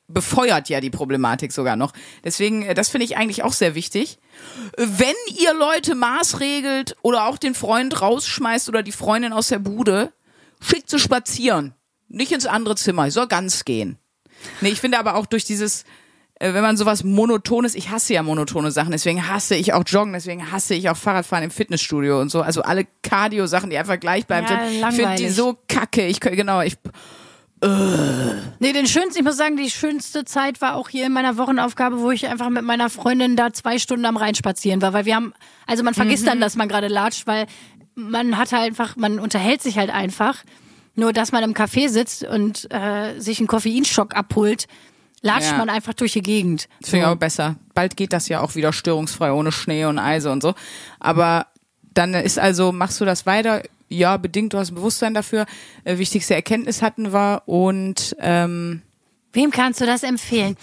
befeuert 0.08 0.68
ja 0.68 0.80
die 0.80 0.90
Problematik 0.90 1.52
sogar 1.52 1.76
noch. 1.76 1.92
Deswegen, 2.24 2.62
äh, 2.62 2.74
das 2.74 2.88
finde 2.88 3.04
ich 3.04 3.16
eigentlich 3.16 3.42
auch 3.42 3.52
sehr 3.52 3.74
wichtig. 3.74 4.18
Wenn 4.76 5.14
ihr 5.38 5.54
Leute 5.54 5.94
maßregelt 5.94 6.96
oder 7.02 7.26
auch 7.26 7.38
den 7.38 7.54
Freund 7.54 8.00
rausschmeißt 8.00 8.68
oder 8.68 8.82
die 8.82 8.92
Freundin 8.92 9.32
aus 9.32 9.48
der 9.48 9.58
Bude, 9.58 10.12
schickt 10.60 10.90
sie 10.90 10.98
spazieren. 10.98 11.74
Nicht 12.08 12.32
ins 12.32 12.46
andere 12.46 12.76
Zimmer, 12.76 13.10
soll 13.10 13.26
ganz 13.26 13.64
gehen. 13.64 13.98
Nee, 14.60 14.70
ich 14.70 14.80
finde 14.80 14.98
aber 14.98 15.14
auch 15.14 15.26
durch 15.26 15.44
dieses, 15.44 15.84
äh, 16.38 16.52
wenn 16.52 16.62
man 16.62 16.76
sowas 16.76 17.02
Monotones, 17.02 17.74
ich 17.74 17.90
hasse 17.90 18.12
ja 18.12 18.22
monotone 18.22 18.70
Sachen, 18.70 18.92
deswegen 18.92 19.26
hasse 19.28 19.54
ich 19.54 19.72
auch 19.72 19.84
Joggen, 19.86 20.12
deswegen 20.12 20.52
hasse 20.52 20.74
ich 20.74 20.90
auch 20.90 20.96
Fahrradfahren 20.96 21.44
im 21.44 21.50
Fitnessstudio 21.50 22.20
und 22.20 22.30
so. 22.30 22.42
Also 22.42 22.62
alle 22.62 22.86
Cardio-Sachen, 23.02 23.70
die 23.70 23.78
einfach 23.78 23.98
gleich 23.98 24.26
bleiben. 24.26 24.46
Ja, 24.48 24.66
sind. 24.66 24.88
ich 24.90 24.96
finde 24.96 25.14
die 25.16 25.30
so 25.30 25.58
kacke. 25.66 26.06
Ich 26.06 26.20
genau, 26.20 26.60
ich 26.60 26.76
Nee, 28.59 28.72
den 28.72 28.87
schönsten, 28.87 29.18
ich 29.18 29.24
muss 29.24 29.37
sagen, 29.37 29.57
die 29.57 29.70
schönste 29.70 30.24
Zeit 30.24 30.61
war 30.61 30.77
auch 30.77 30.88
hier 30.88 31.07
in 31.07 31.12
meiner 31.12 31.37
Wochenaufgabe, 31.38 32.00
wo 32.00 32.11
ich 32.11 32.27
einfach 32.29 32.50
mit 32.50 32.62
meiner 32.64 32.90
Freundin 32.90 33.37
da 33.37 33.53
zwei 33.53 33.79
Stunden 33.79 34.05
am 34.07 34.16
Rhein 34.16 34.35
spazieren 34.35 34.83
war, 34.83 34.92
weil 34.92 35.05
wir 35.05 35.16
haben, 35.16 35.33
also 35.66 35.83
man 35.83 35.94
vergisst 35.94 36.27
dann, 36.27 36.40
dass 36.40 36.57
man 36.57 36.68
gerade 36.68 36.88
latscht, 36.88 37.27
weil 37.27 37.46
man 37.94 38.37
hat 38.38 38.53
halt 38.53 38.64
einfach, 38.64 38.96
man 38.96 39.18
unterhält 39.18 39.62
sich 39.62 39.79
halt 39.79 39.90
einfach. 39.90 40.42
Nur, 40.96 41.12
dass 41.12 41.33
man 41.33 41.42
im 41.42 41.55
Café 41.55 41.88
sitzt 41.88 42.22
und 42.24 42.68
äh, 42.72 43.18
sich 43.18 43.38
einen 43.40 43.48
Koffeinschock 43.48 44.14
abholt, 44.14 44.66
latscht 45.22 45.50
Ja. 45.50 45.59
man 45.59 45.68
einfach 45.68 45.92
durch 45.94 46.12
die 46.12 46.22
Gegend. 46.22 46.68
Das 46.81 46.90
finde 46.90 47.07
ich 47.07 47.11
auch 47.11 47.16
besser. 47.16 47.57
Bald 47.74 47.96
geht 47.96 48.12
das 48.12 48.29
ja 48.29 48.40
auch 48.40 48.55
wieder 48.55 48.72
störungsfrei, 48.72 49.33
ohne 49.33 49.50
Schnee 49.50 49.87
und 49.87 49.98
Eise 49.98 50.31
und 50.31 50.42
so. 50.42 50.55
Aber 51.00 51.46
dann 51.94 52.14
ist 52.14 52.38
also, 52.38 52.72
machst 52.72 53.00
du 53.00 53.04
das 53.04 53.26
weiter? 53.26 53.62
Ja, 53.88 54.16
bedingt, 54.16 54.52
du 54.52 54.59
hast 54.59 54.72
ein 54.72 54.74
Bewusstsein 54.74 55.14
dafür. 55.14 55.46
Äh, 55.85 55.98
wichtigste 55.98 56.35
Erkenntnis 56.35 56.83
hatten 56.83 57.12
wir 57.12 57.42
und 57.46 58.16
ähm, 58.20 58.83
Wem 59.33 59.50
kannst 59.50 59.80
du 59.80 59.87
das 59.87 60.02
empfehlen? 60.02 60.57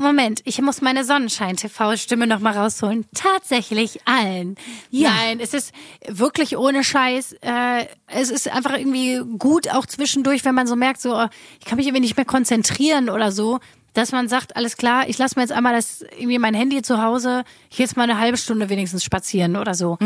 Moment, 0.00 0.40
ich 0.46 0.62
muss 0.62 0.80
meine 0.80 1.04
Sonnenschein-TV-Stimme 1.04 2.26
noch 2.26 2.40
mal 2.40 2.56
rausholen. 2.56 3.04
Tatsächlich 3.14 4.00
allen. 4.06 4.56
Ja. 4.90 5.10
Nein, 5.10 5.40
es 5.40 5.52
ist 5.52 5.74
wirklich 6.08 6.56
ohne 6.56 6.84
Scheiß. 6.84 7.34
Äh, 7.42 7.86
es 8.06 8.30
ist 8.30 8.48
einfach 8.48 8.78
irgendwie 8.78 9.20
gut, 9.36 9.68
auch 9.68 9.84
zwischendurch, 9.84 10.42
wenn 10.46 10.54
man 10.54 10.66
so 10.66 10.74
merkt, 10.74 11.02
so, 11.02 11.26
ich 11.58 11.66
kann 11.66 11.76
mich 11.76 11.86
irgendwie 11.86 12.00
nicht 12.00 12.16
mehr 12.16 12.24
konzentrieren 12.24 13.10
oder 13.10 13.30
so, 13.30 13.58
dass 13.94 14.12
man 14.12 14.28
sagt, 14.28 14.56
alles 14.56 14.76
klar, 14.76 15.08
ich 15.08 15.18
lasse 15.18 15.36
mir 15.36 15.42
jetzt 15.42 15.52
einmal 15.52 15.74
das 15.74 16.02
irgendwie 16.02 16.38
mein 16.38 16.54
Handy 16.54 16.82
zu 16.82 17.02
Hause, 17.02 17.44
ich 17.70 17.76
gehe 17.76 17.86
jetzt 17.86 17.96
mal 17.96 18.04
eine 18.04 18.18
halbe 18.18 18.36
Stunde 18.38 18.68
wenigstens 18.68 19.04
spazieren 19.04 19.56
oder 19.56 19.74
so. 19.74 19.98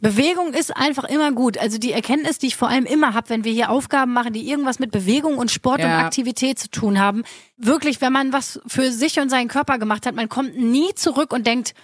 Bewegung 0.00 0.52
ist 0.52 0.76
einfach 0.76 1.04
immer 1.04 1.30
gut. 1.30 1.56
Also 1.58 1.78
die 1.78 1.92
Erkenntnis, 1.92 2.38
die 2.38 2.48
ich 2.48 2.56
vor 2.56 2.68
allem 2.68 2.86
immer 2.86 3.14
habe, 3.14 3.30
wenn 3.30 3.44
wir 3.44 3.52
hier 3.52 3.70
Aufgaben 3.70 4.12
machen, 4.12 4.32
die 4.32 4.48
irgendwas 4.50 4.80
mit 4.80 4.90
Bewegung 4.90 5.38
und 5.38 5.50
Sport 5.52 5.80
und 5.80 5.86
Ja. 5.88 6.00
Aktivität 6.00 6.58
zu 6.58 6.68
tun 6.68 6.98
haben, 6.98 7.22
wirklich, 7.56 8.00
wenn 8.00 8.12
man 8.12 8.32
was 8.32 8.60
für 8.66 8.90
sich 8.90 9.20
und 9.20 9.28
seinen 9.30 9.46
Körper 9.46 9.78
gemacht 9.78 10.04
hat, 10.04 10.16
man 10.16 10.28
kommt 10.28 10.56
nie 10.58 10.92
zurück 10.96 11.32
und 11.32 11.46
denkt, 11.46 11.74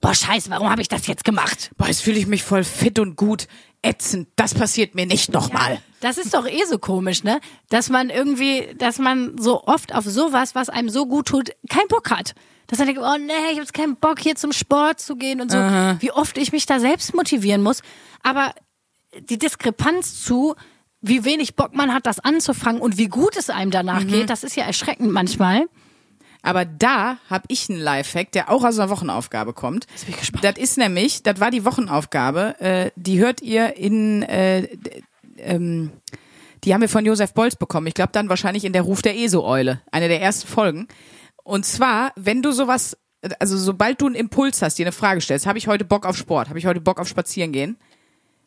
boah, 0.00 0.14
scheiße, 0.14 0.48
warum 0.50 0.70
habe 0.70 0.80
ich 0.80 0.88
das 0.88 1.08
jetzt 1.08 1.24
gemacht? 1.24 1.70
boah, 1.76 1.88
jetzt 1.88 2.02
fühle 2.02 2.18
ich 2.18 2.28
mich 2.28 2.44
voll 2.44 2.62
fit 2.62 3.00
und 3.00 3.16
gut. 3.16 3.48
Ätzend, 3.86 4.28
das 4.36 4.52
passiert 4.54 4.94
mir 4.94 5.06
nicht 5.06 5.32
nochmal. 5.32 5.80
Das 6.00 6.18
ist 6.18 6.34
doch 6.34 6.46
eh 6.46 6.64
so 6.68 6.78
komisch, 6.78 7.22
ne? 7.22 7.40
Dass 7.68 7.88
man 7.88 8.10
irgendwie, 8.10 8.74
dass 8.78 8.98
man 8.98 9.38
so 9.38 9.62
oft 9.64 9.94
auf 9.94 10.04
sowas, 10.04 10.54
was 10.54 10.68
einem 10.68 10.88
so 10.88 11.06
gut 11.06 11.28
tut, 11.28 11.50
keinen 11.70 11.88
Bock 11.88 12.10
hat. 12.10 12.34
Dass 12.66 12.78
man 12.80 12.88
denkt, 12.88 13.02
oh 13.02 13.16
nee, 13.18 13.32
ich 13.32 13.52
habe 13.52 13.60
jetzt 13.60 13.74
keinen 13.74 13.96
Bock, 13.96 14.18
hier 14.18 14.34
zum 14.34 14.52
Sport 14.52 15.00
zu 15.00 15.14
gehen 15.16 15.40
und 15.40 15.52
so. 15.52 15.58
Wie 16.00 16.10
oft 16.10 16.36
ich 16.36 16.50
mich 16.52 16.66
da 16.66 16.80
selbst 16.80 17.14
motivieren 17.14 17.62
muss. 17.62 17.82
Aber 18.24 18.52
die 19.30 19.38
Diskrepanz 19.38 20.22
zu, 20.22 20.56
wie 21.00 21.24
wenig 21.24 21.54
Bock 21.54 21.74
man 21.74 21.94
hat, 21.94 22.06
das 22.06 22.18
anzufangen 22.18 22.82
und 22.82 22.98
wie 22.98 23.06
gut 23.08 23.36
es 23.36 23.50
einem 23.50 23.70
danach 23.70 24.04
geht, 24.06 24.30
das 24.30 24.42
ist 24.42 24.56
ja 24.56 24.64
erschreckend 24.64 25.12
manchmal. 25.12 25.68
Aber 26.46 26.64
da 26.64 27.18
habe 27.28 27.44
ich 27.48 27.68
einen 27.68 27.80
Lifehack, 27.80 28.32
der 28.32 28.50
auch 28.50 28.64
aus 28.64 28.78
einer 28.78 28.90
Wochenaufgabe 28.90 29.52
kommt. 29.52 29.86
bin 29.86 30.10
ich 30.10 30.18
gespannt. 30.18 30.44
Das 30.44 30.56
ist 30.56 30.78
nämlich, 30.78 31.22
das 31.22 31.40
war 31.40 31.50
die 31.50 31.64
Wochenaufgabe, 31.64 32.60
äh, 32.60 32.90
die 32.96 33.18
hört 33.18 33.42
ihr 33.42 33.76
in 33.76 34.22
äh, 34.22 34.68
ähm, 35.38 35.90
die 36.64 36.74
haben 36.74 36.80
wir 36.80 36.88
von 36.88 37.04
Josef 37.04 37.32
Bolz 37.32 37.56
bekommen. 37.56 37.86
Ich 37.86 37.94
glaube 37.94 38.12
dann 38.12 38.28
wahrscheinlich 38.28 38.64
in 38.64 38.72
der 38.72 38.82
Ruf 38.82 39.02
der 39.02 39.16
ESO-Eule, 39.16 39.80
eine 39.92 40.08
der 40.08 40.20
ersten 40.20 40.48
Folgen. 40.48 40.88
Und 41.44 41.64
zwar, 41.64 42.12
wenn 42.16 42.42
du 42.42 42.50
sowas, 42.50 42.96
also 43.38 43.56
sobald 43.56 44.00
du 44.00 44.06
einen 44.06 44.14
Impuls 44.14 44.62
hast, 44.62 44.78
dir 44.78 44.86
eine 44.86 44.92
Frage 44.92 45.20
stellst, 45.20 45.46
habe 45.46 45.58
ich 45.58 45.68
heute 45.68 45.84
Bock 45.84 46.06
auf 46.06 46.16
Sport, 46.16 46.48
habe 46.48 46.58
ich 46.58 46.66
heute 46.66 46.80
Bock 46.80 46.98
auf 46.98 47.08
Spazieren 47.08 47.52
gehen, 47.52 47.76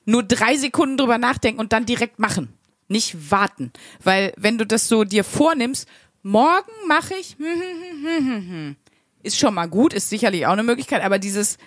nur 0.05 0.23
drei 0.23 0.57
Sekunden 0.57 0.97
drüber 0.97 1.17
nachdenken 1.17 1.59
und 1.59 1.71
dann 1.71 1.85
direkt 1.85 2.19
machen. 2.19 2.53
Nicht 2.87 3.31
warten. 3.31 3.71
Weil 4.03 4.33
wenn 4.35 4.57
du 4.57 4.65
das 4.65 4.87
so 4.87 5.03
dir 5.03 5.23
vornimmst, 5.23 5.87
morgen 6.23 6.71
mache 6.87 7.15
ich, 7.15 7.35
hm, 7.37 7.45
hm, 7.45 8.05
hm, 8.05 8.25
hm, 8.27 8.49
hm, 8.49 8.75
ist 9.23 9.37
schon 9.39 9.53
mal 9.53 9.67
gut, 9.67 9.93
ist 9.93 10.09
sicherlich 10.09 10.45
auch 10.45 10.53
eine 10.53 10.63
Möglichkeit, 10.63 11.03
aber 11.03 11.19
dieses, 11.19 11.57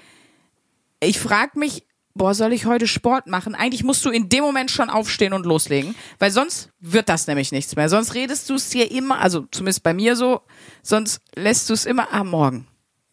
ich 1.00 1.18
frage 1.18 1.58
mich, 1.58 1.86
boah, 2.14 2.34
soll 2.34 2.52
ich 2.52 2.66
heute 2.66 2.86
Sport 2.86 3.26
machen? 3.26 3.54
Eigentlich 3.54 3.84
musst 3.84 4.04
du 4.04 4.10
in 4.10 4.28
dem 4.28 4.44
Moment 4.44 4.70
schon 4.70 4.90
aufstehen 4.90 5.32
und 5.32 5.46
loslegen, 5.46 5.94
weil 6.18 6.30
sonst 6.30 6.70
wird 6.80 7.08
das 7.08 7.26
nämlich 7.26 7.52
nichts 7.52 7.74
mehr. 7.76 7.88
Sonst 7.88 8.14
redest 8.14 8.48
du 8.50 8.54
es 8.54 8.68
dir 8.68 8.90
immer, 8.90 9.18
also 9.20 9.46
zumindest 9.50 9.82
bei 9.82 9.94
mir 9.94 10.16
so, 10.16 10.42
sonst 10.82 11.20
lässt 11.34 11.68
du 11.70 11.74
es 11.74 11.86
immer 11.86 12.12
am 12.12 12.28
Morgen. 12.30 12.66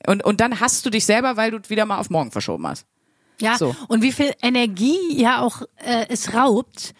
Und, 0.06 0.24
und 0.24 0.40
dann 0.42 0.60
hast 0.60 0.86
du 0.86 0.90
dich 0.90 1.06
selber, 1.06 1.38
weil 1.38 1.52
du 1.52 1.60
wieder 1.70 1.86
mal 1.86 1.98
auf 2.00 2.10
morgen 2.10 2.32
verschoben 2.32 2.68
hast. 2.68 2.86
Ja, 3.42 3.58
So. 3.58 3.76
und 3.88 4.02
wie 4.02 4.12
viel 4.12 4.34
Energie 4.42 4.98
ja 5.18 5.42
auch 5.42 5.62
äh, 5.78 6.06
es 6.10 6.34
raubt. 6.34 6.94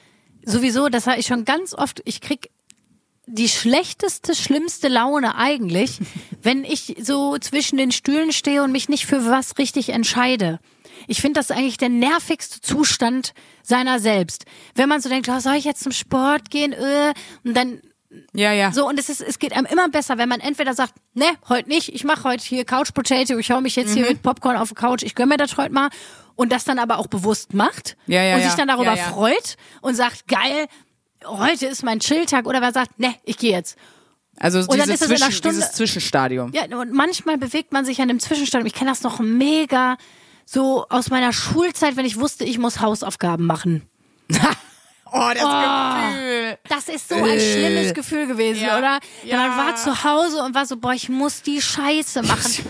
Sowieso, 0.46 0.88
das 0.88 1.06
habe 1.06 1.20
ich 1.20 1.28
schon 1.28 1.44
ganz 1.44 1.74
oft, 1.74 2.02
ich 2.06 2.22
krieg 2.22 2.50
die 3.32 3.50
schlechteste, 3.50 4.36
schlimmste 4.36 4.88
Laune 4.88 5.36
eigentlich, 5.36 6.00
wenn 6.42 6.64
ich 6.64 6.96
so 7.02 7.38
zwischen 7.38 7.78
den 7.78 7.92
Stühlen 7.92 8.32
stehe 8.32 8.64
und 8.64 8.72
mich 8.72 8.90
nicht 8.90 9.06
für 9.06 9.26
was 9.26 9.58
richtig 9.58 9.90
entscheide. 9.90 10.60
Ich 11.08 11.22
finde 11.22 11.40
das 11.40 11.50
eigentlich 11.52 11.78
der 11.78 11.90
nervigste 11.90 12.62
Zustand 12.62 13.34
seiner 13.64 14.00
selbst. 14.00 14.46
Wenn 14.76 14.90
man 14.90 15.02
so 15.02 15.10
denkt, 15.10 15.30
oh, 15.30 15.40
soll 15.40 15.56
ich 15.56 15.64
jetzt 15.66 15.82
zum 15.84 15.92
Sport 15.92 16.50
gehen? 16.52 16.74
Äh, 16.74 17.14
und 17.44 17.56
dann 17.56 17.82
Ja, 18.34 18.52
ja. 18.52 18.72
so, 18.72 18.88
und 18.88 19.00
es 19.00 19.10
ist, 19.10 19.22
es 19.22 19.40
geht 19.40 19.54
einem 19.54 19.66
immer 19.66 19.90
besser, 19.90 20.18
wenn 20.18 20.30
man 20.30 20.40
entweder 20.40 20.74
sagt, 20.74 20.94
ne, 21.14 21.26
heute 21.48 21.70
nicht, 21.70 21.90
ich 21.94 22.04
mache 22.04 22.24
heute 22.26 22.44
hier 22.46 22.66
Couch 22.66 22.94
Potato, 22.94 23.38
ich 23.38 23.50
hau 23.52 23.62
mich 23.62 23.76
jetzt 23.76 23.92
Mhm. 23.92 23.94
hier 23.98 24.06
mit 24.08 24.22
Popcorn 24.22 24.58
auf 24.58 24.70
die 24.70 24.76
Couch, 24.76 25.04
ich 25.04 25.16
gönn 25.16 25.30
mir 25.30 25.38
das 25.38 25.58
heute 25.58 25.74
mal 25.74 25.90
und 26.36 26.52
das 26.52 26.64
dann 26.66 26.80
aber 26.80 26.98
auch 26.98 27.08
bewusst 27.08 27.54
macht 27.54 27.96
Ja, 28.08 28.22
ja, 28.24 28.36
und 28.36 28.44
sich 28.44 28.54
dann 28.54 28.68
darüber 28.68 28.96
freut 28.98 29.58
und 29.82 29.96
sagt, 29.96 30.28
geil, 30.28 30.68
heute 31.26 31.68
ist 31.68 31.84
mein 31.84 32.00
Chilltag 32.00 32.46
oder 32.48 32.62
wer 32.62 32.72
sagt, 32.72 33.00
ne, 33.00 33.16
ich 33.24 33.38
gehe 33.38 33.52
jetzt. 33.52 33.78
Also 34.38 34.66
dieses, 34.66 35.00
Zwischen, 35.00 35.42
dieses 35.42 35.72
Zwischenstadium. 35.74 36.54
Ja, 36.54 36.64
und 36.78 36.94
manchmal 36.94 37.38
bewegt 37.38 37.74
man 37.74 37.84
sich 37.84 38.02
an 38.02 38.08
dem 38.08 38.20
Zwischenstand. 38.20 38.66
Ich 38.66 38.74
kenne 38.74 38.90
das 38.90 39.02
noch 39.04 39.20
mega 39.20 39.98
so 40.46 40.86
aus 40.90 41.10
meiner 41.10 41.34
Schulzeit, 41.34 41.98
wenn 41.98 42.06
ich 42.06 42.20
wusste, 42.20 42.46
ich 42.46 42.58
muss 42.58 42.80
Hausaufgaben 42.80 43.46
machen. 43.46 43.84
Oh, 45.12 45.32
das 45.34 45.42
Gefühl. 45.42 46.58
Das 46.70 46.88
ist 46.88 47.10
so 47.10 47.16
ein 47.16 47.40
schlimmes 47.40 47.96
Gefühl 47.96 48.28
gewesen, 48.28 48.62
Ja. 48.64 48.78
oder? 48.78 49.00
Ja. 49.24 49.38
Man 49.38 49.58
war 49.58 49.76
zu 49.76 50.04
Hause 50.04 50.44
und 50.44 50.54
war 50.54 50.68
so, 50.68 50.78
boah, 50.78 50.94
ich 50.94 51.10
muss 51.10 51.42
die 51.42 51.62
Scheiße 51.64 52.22
machen. 52.22 52.64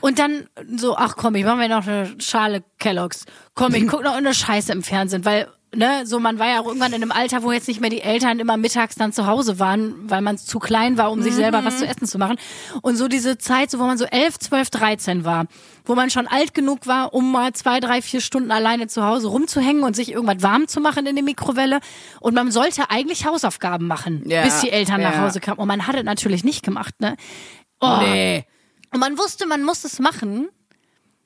Und 0.00 0.18
dann 0.18 0.48
so, 0.76 0.96
ach 0.96 1.14
komm, 1.16 1.36
ich 1.36 1.44
mache 1.44 1.56
mir 1.56 1.68
noch 1.68 1.86
eine 1.86 2.16
Schale 2.20 2.64
Kelloggs. 2.80 3.26
Komm, 3.54 3.74
ich 3.74 3.86
guck 3.88 4.02
noch 4.02 4.14
eine 4.14 4.34
Scheiße 4.34 4.72
im 4.72 4.82
Fernsehen, 4.82 5.24
weil 5.24 5.48
ne, 5.74 6.06
so 6.06 6.18
man 6.18 6.38
war 6.38 6.48
ja 6.48 6.60
auch 6.60 6.66
irgendwann 6.66 6.92
in 6.92 7.02
einem 7.02 7.12
Alter, 7.12 7.42
wo 7.42 7.52
jetzt 7.52 7.68
nicht 7.68 7.80
mehr 7.80 7.90
die 7.90 8.00
Eltern 8.00 8.38
immer 8.38 8.56
mittags 8.56 8.94
dann 8.94 9.12
zu 9.12 9.26
Hause 9.26 9.58
waren, 9.58 9.94
weil 10.08 10.22
man 10.22 10.38
zu 10.38 10.58
klein 10.58 10.96
war, 10.96 11.10
um 11.12 11.22
sich 11.22 11.34
selber 11.34 11.64
was 11.64 11.78
zu 11.78 11.86
essen 11.86 12.06
zu 12.06 12.18
machen. 12.18 12.36
Und 12.82 12.96
so 12.96 13.08
diese 13.08 13.38
Zeit, 13.38 13.70
so 13.70 13.78
wo 13.78 13.84
man 13.84 13.98
so 13.98 14.04
elf, 14.04 14.38
zwölf, 14.38 14.70
dreizehn 14.70 15.24
war, 15.24 15.46
wo 15.84 15.94
man 15.94 16.10
schon 16.10 16.26
alt 16.26 16.54
genug 16.54 16.86
war, 16.86 17.14
um 17.14 17.32
mal 17.32 17.52
zwei, 17.52 17.80
drei, 17.80 18.02
vier 18.02 18.20
Stunden 18.20 18.50
alleine 18.50 18.86
zu 18.88 19.04
Hause 19.04 19.28
rumzuhängen 19.28 19.82
und 19.82 19.96
sich 19.96 20.12
irgendwas 20.12 20.42
warm 20.42 20.68
zu 20.68 20.80
machen 20.80 21.06
in 21.06 21.14
der 21.14 21.24
Mikrowelle. 21.24 21.80
Und 22.20 22.34
man 22.34 22.50
sollte 22.50 22.90
eigentlich 22.90 23.26
Hausaufgaben 23.26 23.86
machen, 23.86 24.22
Ja, 24.26 24.42
bis 24.42 24.60
die 24.60 24.70
Eltern 24.70 25.02
nach 25.02 25.14
ja. 25.14 25.22
Hause 25.22 25.40
kamen. 25.40 25.58
Und 25.58 25.68
man 25.68 25.86
hat 25.86 25.96
es 25.96 26.04
natürlich 26.04 26.44
nicht 26.44 26.64
gemacht, 26.64 26.94
ne? 27.00 27.16
Oh. 27.80 27.98
Nee. 28.00 28.44
Und 28.92 29.00
man 29.00 29.18
wusste, 29.18 29.46
man 29.46 29.64
muss 29.64 29.84
es 29.84 29.98
machen. 29.98 30.48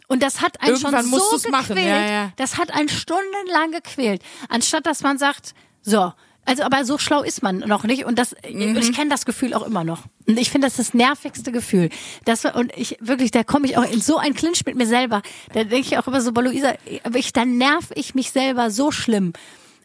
Und 0.09 0.23
das 0.23 0.41
hat 0.43 0.61
einen 0.61 0.73
Irgendwann 0.75 1.03
schon 1.09 1.11
so 1.21 1.37
gequält. 1.37 1.51
machen, 1.53 1.77
ja, 1.79 2.07
ja. 2.11 2.33
Das 2.37 2.59
hat 2.59 2.73
einen 2.73 2.89
stundenlang 2.89 3.73
gequält. 3.73 4.23
Anstatt 4.49 4.87
dass 4.87 5.03
man 5.03 5.17
sagt, 5.19 5.55
so, 5.83 6.13
also 6.45 6.65
aber 6.65 6.85
so 6.85 6.99
schlau 6.99 7.23
ist 7.23 7.43
man 7.43 7.59
noch 7.61 7.85
nicht. 7.85 8.05
Und 8.05 8.19
das, 8.19 8.35
Mhm. 8.51 8.77
ich 8.77 8.93
kenne 8.93 9.11
das 9.11 9.25
Gefühl 9.25 9.55
auch 9.55 9.63
immer 9.63 9.85
noch. 9.85 10.03
Und 10.27 10.39
ich 10.39 10.51
finde, 10.51 10.67
das 10.67 10.79
ist 10.79 10.89
das 10.89 10.95
nervigste 10.95 11.53
Gefühl. 11.53 11.89
Das 12.25 12.45
war, 12.45 12.57
und 12.57 12.77
ich 12.77 12.97
wirklich, 13.01 13.31
da 13.31 13.45
komme 13.45 13.67
ich 13.67 13.77
auch 13.79 13.85
in 13.91 14.01
so 14.01 14.19
ein 14.19 14.35
Clinch 14.35 14.65
mit 14.67 14.75
mir 14.77 14.87
selber. 14.87 15.23
Da 15.55 15.65
denke 15.65 15.87
ich 15.87 15.99
auch 15.99 16.07
immer 16.09 16.21
so, 16.21 16.31
Luisa, 16.33 16.75
aber 17.05 17.19
ich, 17.19 17.33
da 17.33 17.45
nerv 17.45 17.91
ich 17.95 18.15
mich 18.15 18.33
selber 18.33 18.71
so 18.71 18.91
schlimm. 18.91 19.33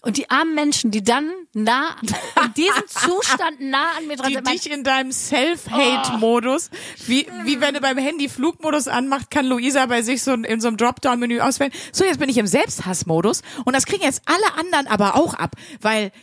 Und 0.08 0.16
die 0.16 0.30
armen 0.30 0.56
Menschen, 0.56 0.90
die 0.90 1.04
dann 1.04 1.30
nah, 1.54 1.98
in 2.02 2.54
diesem 2.54 2.88
Zustand 2.88 3.60
nah 3.60 3.92
an 3.98 4.08
mir 4.08 4.16
dran 4.16 4.30
Die 4.30 4.36
sind. 4.36 4.48
dich 4.48 4.72
in 4.72 4.86
deinem 4.86 5.12
Self-Hate-Modus, 5.12 6.70
wie, 7.08 7.28
wie 7.44 7.60
wenn 7.60 7.74
du 7.74 7.82
beim 7.82 7.98
Handy 7.98 8.30
Flugmodus 8.30 8.88
anmacht, 8.88 9.30
kann 9.30 9.46
Luisa 9.46 9.86
bei 9.86 10.02
sich 10.04 10.24
so 10.24 10.32
in 10.32 10.62
so 10.62 10.70
einem 10.70 10.78
Dropdown-Menü 10.78 11.42
auswählen. 11.42 11.74
So, 11.92 12.06
jetzt 12.06 12.20
bin 12.20 12.30
ich 12.30 12.38
im 12.38 12.48
Selbsthassmodus 12.48 13.42
und 13.66 13.76
das 13.76 13.86
kriegen 13.86 14.04
jetzt 14.04 14.22
alle 14.26 14.58
anderen 14.58 14.88
aber 14.88 15.16
auch 15.16 15.34
ab, 15.34 15.56
weil 15.82 16.14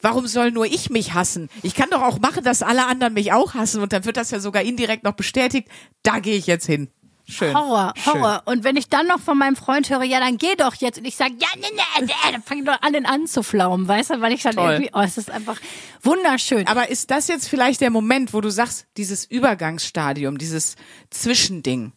warum 0.00 0.28
soll 0.28 0.52
nur 0.52 0.66
ich 0.66 0.88
mich 0.90 1.12
hassen? 1.14 1.48
Ich 1.64 1.74
kann 1.74 1.90
doch 1.90 2.02
auch 2.02 2.20
machen, 2.20 2.44
dass 2.44 2.62
alle 2.62 2.86
anderen 2.86 3.14
mich 3.14 3.32
auch 3.32 3.54
hassen 3.54 3.82
und 3.82 3.92
dann 3.92 4.04
wird 4.04 4.18
das 4.18 4.30
ja 4.30 4.38
sogar 4.38 4.62
indirekt 4.62 5.02
noch 5.02 5.14
bestätigt. 5.14 5.66
Da 6.04 6.20
gehe 6.20 6.36
ich 6.36 6.46
jetzt 6.46 6.66
hin. 6.66 6.90
Schön. 7.32 7.54
Horror, 7.54 7.94
Schön. 7.96 8.14
Horror. 8.14 8.42
Und 8.44 8.62
wenn 8.62 8.76
ich 8.76 8.88
dann 8.88 9.06
noch 9.06 9.20
von 9.20 9.38
meinem 9.38 9.56
Freund 9.56 9.88
höre, 9.88 10.02
ja, 10.02 10.20
dann 10.20 10.36
geh 10.38 10.54
doch 10.54 10.74
jetzt. 10.74 10.98
Und 10.98 11.06
ich 11.06 11.16
sage, 11.16 11.32
ja, 11.40 11.48
nee, 11.56 11.66
nee, 11.74 12.04
nee, 12.04 12.12
dann 12.30 12.42
fangen 12.42 12.64
doch 12.64 12.80
an 12.80 13.26
zu 13.26 13.42
flaumen, 13.42 13.88
weißt 13.88 14.10
du? 14.10 14.20
Weil 14.20 14.32
ich 14.32 14.42
dann 14.42 14.54
Toll. 14.54 14.72
irgendwie, 14.72 14.90
oh, 14.92 15.00
es 15.00 15.16
ist 15.16 15.30
einfach 15.30 15.58
wunderschön. 16.02 16.66
Aber 16.66 16.90
ist 16.90 17.10
das 17.10 17.28
jetzt 17.28 17.48
vielleicht 17.48 17.80
der 17.80 17.90
Moment, 17.90 18.34
wo 18.34 18.40
du 18.40 18.50
sagst, 18.50 18.86
dieses 18.96 19.24
Übergangsstadium, 19.24 20.38
dieses 20.38 20.76
Zwischending, 21.10 21.92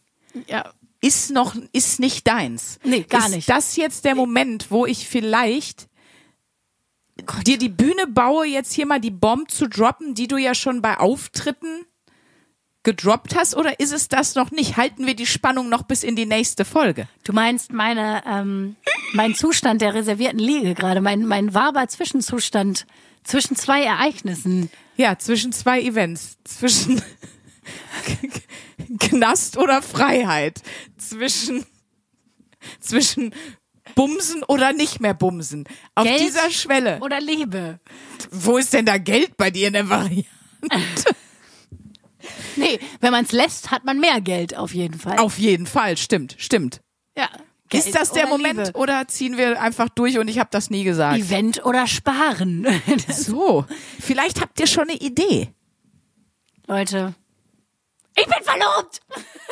ja. 0.46 0.72
ist 1.00 1.30
noch, 1.30 1.54
ist 1.72 2.00
nicht 2.00 2.26
deins. 2.26 2.78
Nee, 2.82 3.02
gar 3.02 3.26
ist 3.26 3.34
nicht. 3.34 3.48
das 3.48 3.76
jetzt 3.76 4.04
der 4.04 4.14
Moment, 4.14 4.70
wo 4.70 4.86
ich 4.86 5.06
vielleicht 5.06 5.88
dir 7.46 7.58
die 7.58 7.68
Bühne 7.68 8.06
baue, 8.06 8.46
jetzt 8.46 8.72
hier 8.72 8.86
mal 8.86 9.00
die 9.00 9.10
Bomb 9.10 9.50
zu 9.50 9.68
droppen, 9.68 10.14
die 10.14 10.28
du 10.28 10.36
ja 10.36 10.54
schon 10.54 10.82
bei 10.82 10.98
Auftritten 10.98 11.86
gedroppt 12.86 13.34
hast, 13.34 13.56
oder 13.56 13.80
ist 13.80 13.92
es 13.92 14.06
das 14.06 14.36
noch 14.36 14.52
nicht? 14.52 14.76
Halten 14.76 15.06
wir 15.06 15.16
die 15.16 15.26
Spannung 15.26 15.68
noch 15.68 15.82
bis 15.82 16.04
in 16.04 16.14
die 16.14 16.24
nächste 16.24 16.64
Folge? 16.64 17.08
Du 17.24 17.32
meinst 17.32 17.72
meine, 17.72 18.22
ähm, 18.24 18.76
mein 19.12 19.34
Zustand 19.34 19.82
der 19.82 19.92
reservierten 19.92 20.38
Liege 20.38 20.74
gerade, 20.74 21.00
mein, 21.00 21.26
mein 21.26 21.52
waber 21.52 21.88
Zwischenzustand 21.88 22.86
zwischen 23.24 23.56
zwei 23.56 23.82
Ereignissen. 23.82 24.70
Ja, 24.96 25.18
zwischen 25.18 25.52
zwei 25.52 25.82
Events, 25.82 26.38
zwischen 26.44 27.02
Knast 29.00 29.58
oder 29.58 29.82
Freiheit, 29.82 30.62
zwischen 30.96 31.66
zwischen 32.78 33.34
Bumsen 33.96 34.44
oder 34.44 34.72
nicht 34.72 35.00
mehr 35.00 35.14
Bumsen. 35.14 35.64
Auf 35.96 36.04
Geld 36.04 36.20
dieser 36.20 36.52
Schwelle. 36.52 37.00
Oder 37.00 37.20
Liebe. 37.20 37.80
Wo 38.30 38.58
ist 38.58 38.72
denn 38.72 38.86
da 38.86 38.98
Geld 38.98 39.36
bei 39.36 39.50
dir 39.50 39.66
in 39.66 39.72
der 39.72 39.88
Variante? 39.88 40.26
Nee, 42.60 42.78
wenn 43.00 43.12
man 43.12 43.24
es 43.24 43.32
lässt, 43.32 43.70
hat 43.70 43.84
man 43.84 44.00
mehr 44.00 44.20
Geld 44.20 44.56
auf 44.56 44.74
jeden 44.74 44.98
Fall. 44.98 45.18
Auf 45.18 45.38
jeden 45.38 45.66
Fall, 45.66 45.96
stimmt, 45.96 46.34
stimmt. 46.38 46.80
Ja. 47.16 47.28
Geld 47.68 47.86
ist 47.86 47.94
das 47.94 48.12
der 48.12 48.28
Moment 48.28 48.66
Liebe. 48.66 48.78
oder 48.78 49.08
ziehen 49.08 49.36
wir 49.36 49.60
einfach 49.60 49.88
durch 49.88 50.18
und 50.18 50.28
ich 50.28 50.38
habe 50.38 50.48
das 50.52 50.70
nie 50.70 50.84
gesagt? 50.84 51.18
Event 51.18 51.64
oder 51.64 51.86
Sparen. 51.86 52.66
So, 53.08 53.64
vielleicht 53.98 54.40
habt 54.40 54.60
ihr 54.60 54.66
schon 54.66 54.88
eine 54.88 54.98
Idee. 54.98 55.52
Leute. 56.66 57.14
Ich 58.16 58.24
bin 58.24 58.42
verlobt! 58.42 59.00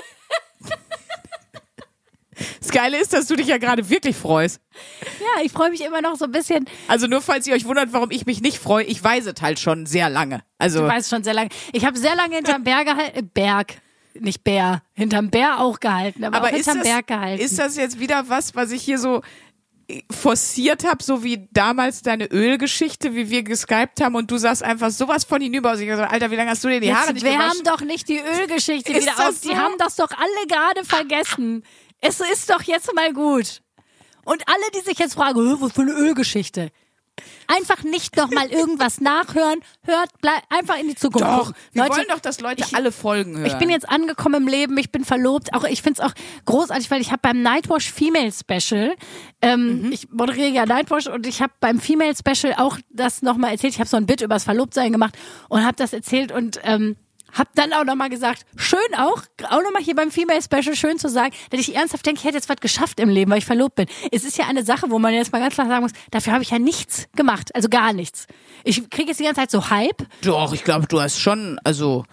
Das 2.60 2.70
Geile 2.70 2.98
ist, 3.00 3.12
dass 3.12 3.26
du 3.26 3.36
dich 3.36 3.46
ja 3.46 3.58
gerade 3.58 3.88
wirklich 3.88 4.16
freust. 4.16 4.60
Ja, 5.20 5.42
ich 5.44 5.52
freue 5.52 5.70
mich 5.70 5.82
immer 5.82 6.00
noch 6.02 6.16
so 6.16 6.24
ein 6.26 6.32
bisschen. 6.32 6.64
Also 6.88 7.06
nur 7.06 7.20
falls 7.22 7.46
ihr 7.46 7.54
euch 7.54 7.64
wundert, 7.64 7.92
warum 7.92 8.10
ich 8.10 8.26
mich 8.26 8.40
nicht 8.40 8.58
freue, 8.58 8.84
ich 8.84 9.02
weiß 9.02 9.26
es 9.26 9.40
halt 9.42 9.58
schon 9.58 9.86
sehr 9.86 10.08
lange. 10.10 10.42
Also 10.58 10.80
Du 10.80 10.88
weißt 10.88 11.10
schon 11.10 11.24
sehr 11.24 11.34
lange. 11.34 11.50
Ich 11.72 11.84
habe 11.84 11.98
sehr 11.98 12.16
lange 12.16 12.36
hinterm 12.36 12.64
Berg 12.64 12.86
gehalten. 12.86 13.18
Äh, 13.18 13.22
Berg, 13.22 13.74
nicht 14.18 14.44
Bär. 14.44 14.82
Hinterm 14.94 15.30
Bär 15.30 15.60
auch 15.60 15.80
gehalten, 15.80 16.24
aber, 16.24 16.36
aber 16.36 16.46
auch 16.48 16.52
ist 16.52 16.66
hinterm 16.66 16.78
das, 16.78 16.86
Berg 16.88 17.06
gehalten. 17.08 17.42
ist 17.42 17.58
das 17.58 17.76
jetzt 17.76 17.98
wieder 18.00 18.28
was, 18.28 18.54
was 18.54 18.70
ich 18.70 18.82
hier 18.82 18.98
so 18.98 19.22
äh, 19.88 20.00
forciert 20.10 20.84
habe, 20.84 21.02
so 21.02 21.22
wie 21.24 21.48
damals 21.52 22.02
deine 22.02 22.26
Ölgeschichte, 22.30 23.14
wie 23.14 23.28
wir 23.28 23.42
geskypt 23.42 24.00
haben 24.00 24.14
und 24.14 24.30
du 24.30 24.38
sahst 24.38 24.62
einfach 24.62 24.90
sowas 24.90 25.24
von 25.24 25.42
hinüber 25.42 25.72
aus. 25.72 25.80
Ich 25.80 25.90
so, 25.94 26.02
Alter, 26.02 26.30
wie 26.30 26.36
lange 26.36 26.50
hast 26.50 26.62
du 26.64 26.68
dir 26.68 26.80
die 26.80 26.94
Haare 26.94 27.06
Jetzt, 27.08 27.14
nicht 27.14 27.24
wir 27.24 27.32
gewaschen? 27.32 27.50
haben 27.50 27.64
doch 27.64 27.80
nicht 27.80 28.08
die 28.08 28.18
Ölgeschichte 28.20 28.92
Ist 28.92 29.02
wieder 29.02 29.12
das 29.16 29.26
auf. 29.28 29.40
Die 29.40 29.48
so? 29.48 29.56
haben 29.56 29.74
das 29.78 29.96
doch 29.96 30.10
alle 30.10 30.46
gerade 30.48 30.84
vergessen. 30.86 31.64
Es 32.06 32.20
ist 32.20 32.50
doch 32.50 32.62
jetzt 32.62 32.94
mal 32.94 33.12
gut. 33.12 33.60
Und 34.24 34.42
alle, 34.48 34.70
die 34.74 34.80
sich 34.88 34.98
jetzt 34.98 35.14
fragen, 35.14 35.40
"Hä, 35.48 35.56
was 35.60 35.72
für 35.72 35.82
eine 35.82 35.92
Ölgeschichte? 35.92 36.70
Einfach 37.46 37.84
nicht 37.84 38.16
noch 38.16 38.30
mal 38.30 38.46
irgendwas 38.50 39.00
nachhören. 39.00 39.60
Hört, 39.82 40.08
bleib 40.20 40.42
einfach 40.48 40.76
in 40.78 40.88
die 40.88 40.96
Zukunft. 40.96 41.28
Doch, 41.28 41.52
wir 41.72 41.88
wollen 41.88 42.06
doch, 42.08 42.18
dass 42.18 42.40
Leute 42.40 42.64
ich- 42.66 42.74
alle 42.74 42.90
Folgen 42.90 43.36
hören. 43.36 43.46
Ich 43.46 43.54
bin 43.54 43.70
jetzt 43.70 43.88
angekommen 43.88 44.42
im 44.42 44.48
Leben, 44.48 44.76
ich 44.78 44.90
bin 44.90 45.04
verlobt. 45.04 45.54
Auch 45.54 45.62
ich 45.62 45.80
find's 45.80 46.00
auch 46.00 46.12
großartig, 46.46 46.90
weil 46.90 47.00
ich 47.00 47.12
habe 47.12 47.20
beim 47.22 47.40
Nightwash 47.42 47.92
Female 47.92 48.32
Special, 48.32 48.96
ähm, 49.42 49.82
Mhm. 49.82 49.92
ich 49.92 50.10
moderiere 50.10 50.48
ja 50.48 50.66
Nightwash 50.66 51.06
und 51.06 51.26
ich 51.26 51.40
habe 51.40 51.52
beim 51.60 51.78
Female 51.80 52.14
Special 52.16 52.54
auch 52.56 52.78
das 52.90 53.22
nochmal 53.22 53.52
erzählt. 53.52 53.74
Ich 53.74 53.78
habe 53.78 53.88
so 53.88 53.96
ein 53.96 54.06
Bit 54.06 54.20
übers 54.22 54.42
Verlobtsein 54.42 54.90
gemacht 54.90 55.16
und 55.48 55.64
habe 55.64 55.76
das 55.76 55.92
erzählt 55.92 56.32
und 56.32 56.58
ähm, 56.64 56.96
hab 57.34 57.54
dann 57.54 57.72
auch 57.72 57.84
nochmal 57.84 58.08
gesagt, 58.08 58.46
schön 58.56 58.78
auch, 58.96 59.22
auch 59.50 59.62
nochmal 59.62 59.82
hier 59.82 59.94
beim 59.94 60.10
Female 60.10 60.40
Special 60.40 60.76
schön 60.76 60.98
zu 60.98 61.08
sagen, 61.08 61.34
dass 61.50 61.60
ich 61.60 61.74
ernsthaft 61.74 62.06
denke, 62.06 62.20
ich 62.20 62.24
hätte 62.24 62.36
jetzt 62.36 62.48
was 62.48 62.56
geschafft 62.56 63.00
im 63.00 63.08
Leben, 63.08 63.30
weil 63.30 63.38
ich 63.38 63.46
verlobt 63.46 63.74
bin. 63.74 63.86
Es 64.12 64.24
ist 64.24 64.38
ja 64.38 64.46
eine 64.46 64.64
Sache, 64.64 64.90
wo 64.90 64.98
man 64.98 65.12
jetzt 65.12 65.32
mal 65.32 65.40
ganz 65.40 65.54
klar 65.54 65.68
sagen 65.68 65.82
muss, 65.82 65.92
dafür 66.10 66.32
habe 66.32 66.42
ich 66.42 66.50
ja 66.50 66.58
nichts 66.58 67.06
gemacht, 67.16 67.54
also 67.54 67.68
gar 67.68 67.92
nichts. 67.92 68.26
Ich 68.62 68.88
kriege 68.88 69.08
jetzt 69.08 69.20
die 69.20 69.24
ganze 69.24 69.40
Zeit 69.40 69.50
so 69.50 69.70
Hype. 69.70 70.06
Doch, 70.22 70.52
ich 70.52 70.64
glaube, 70.64 70.86
du 70.86 71.00
hast 71.00 71.20
schon, 71.20 71.58
also. 71.64 72.04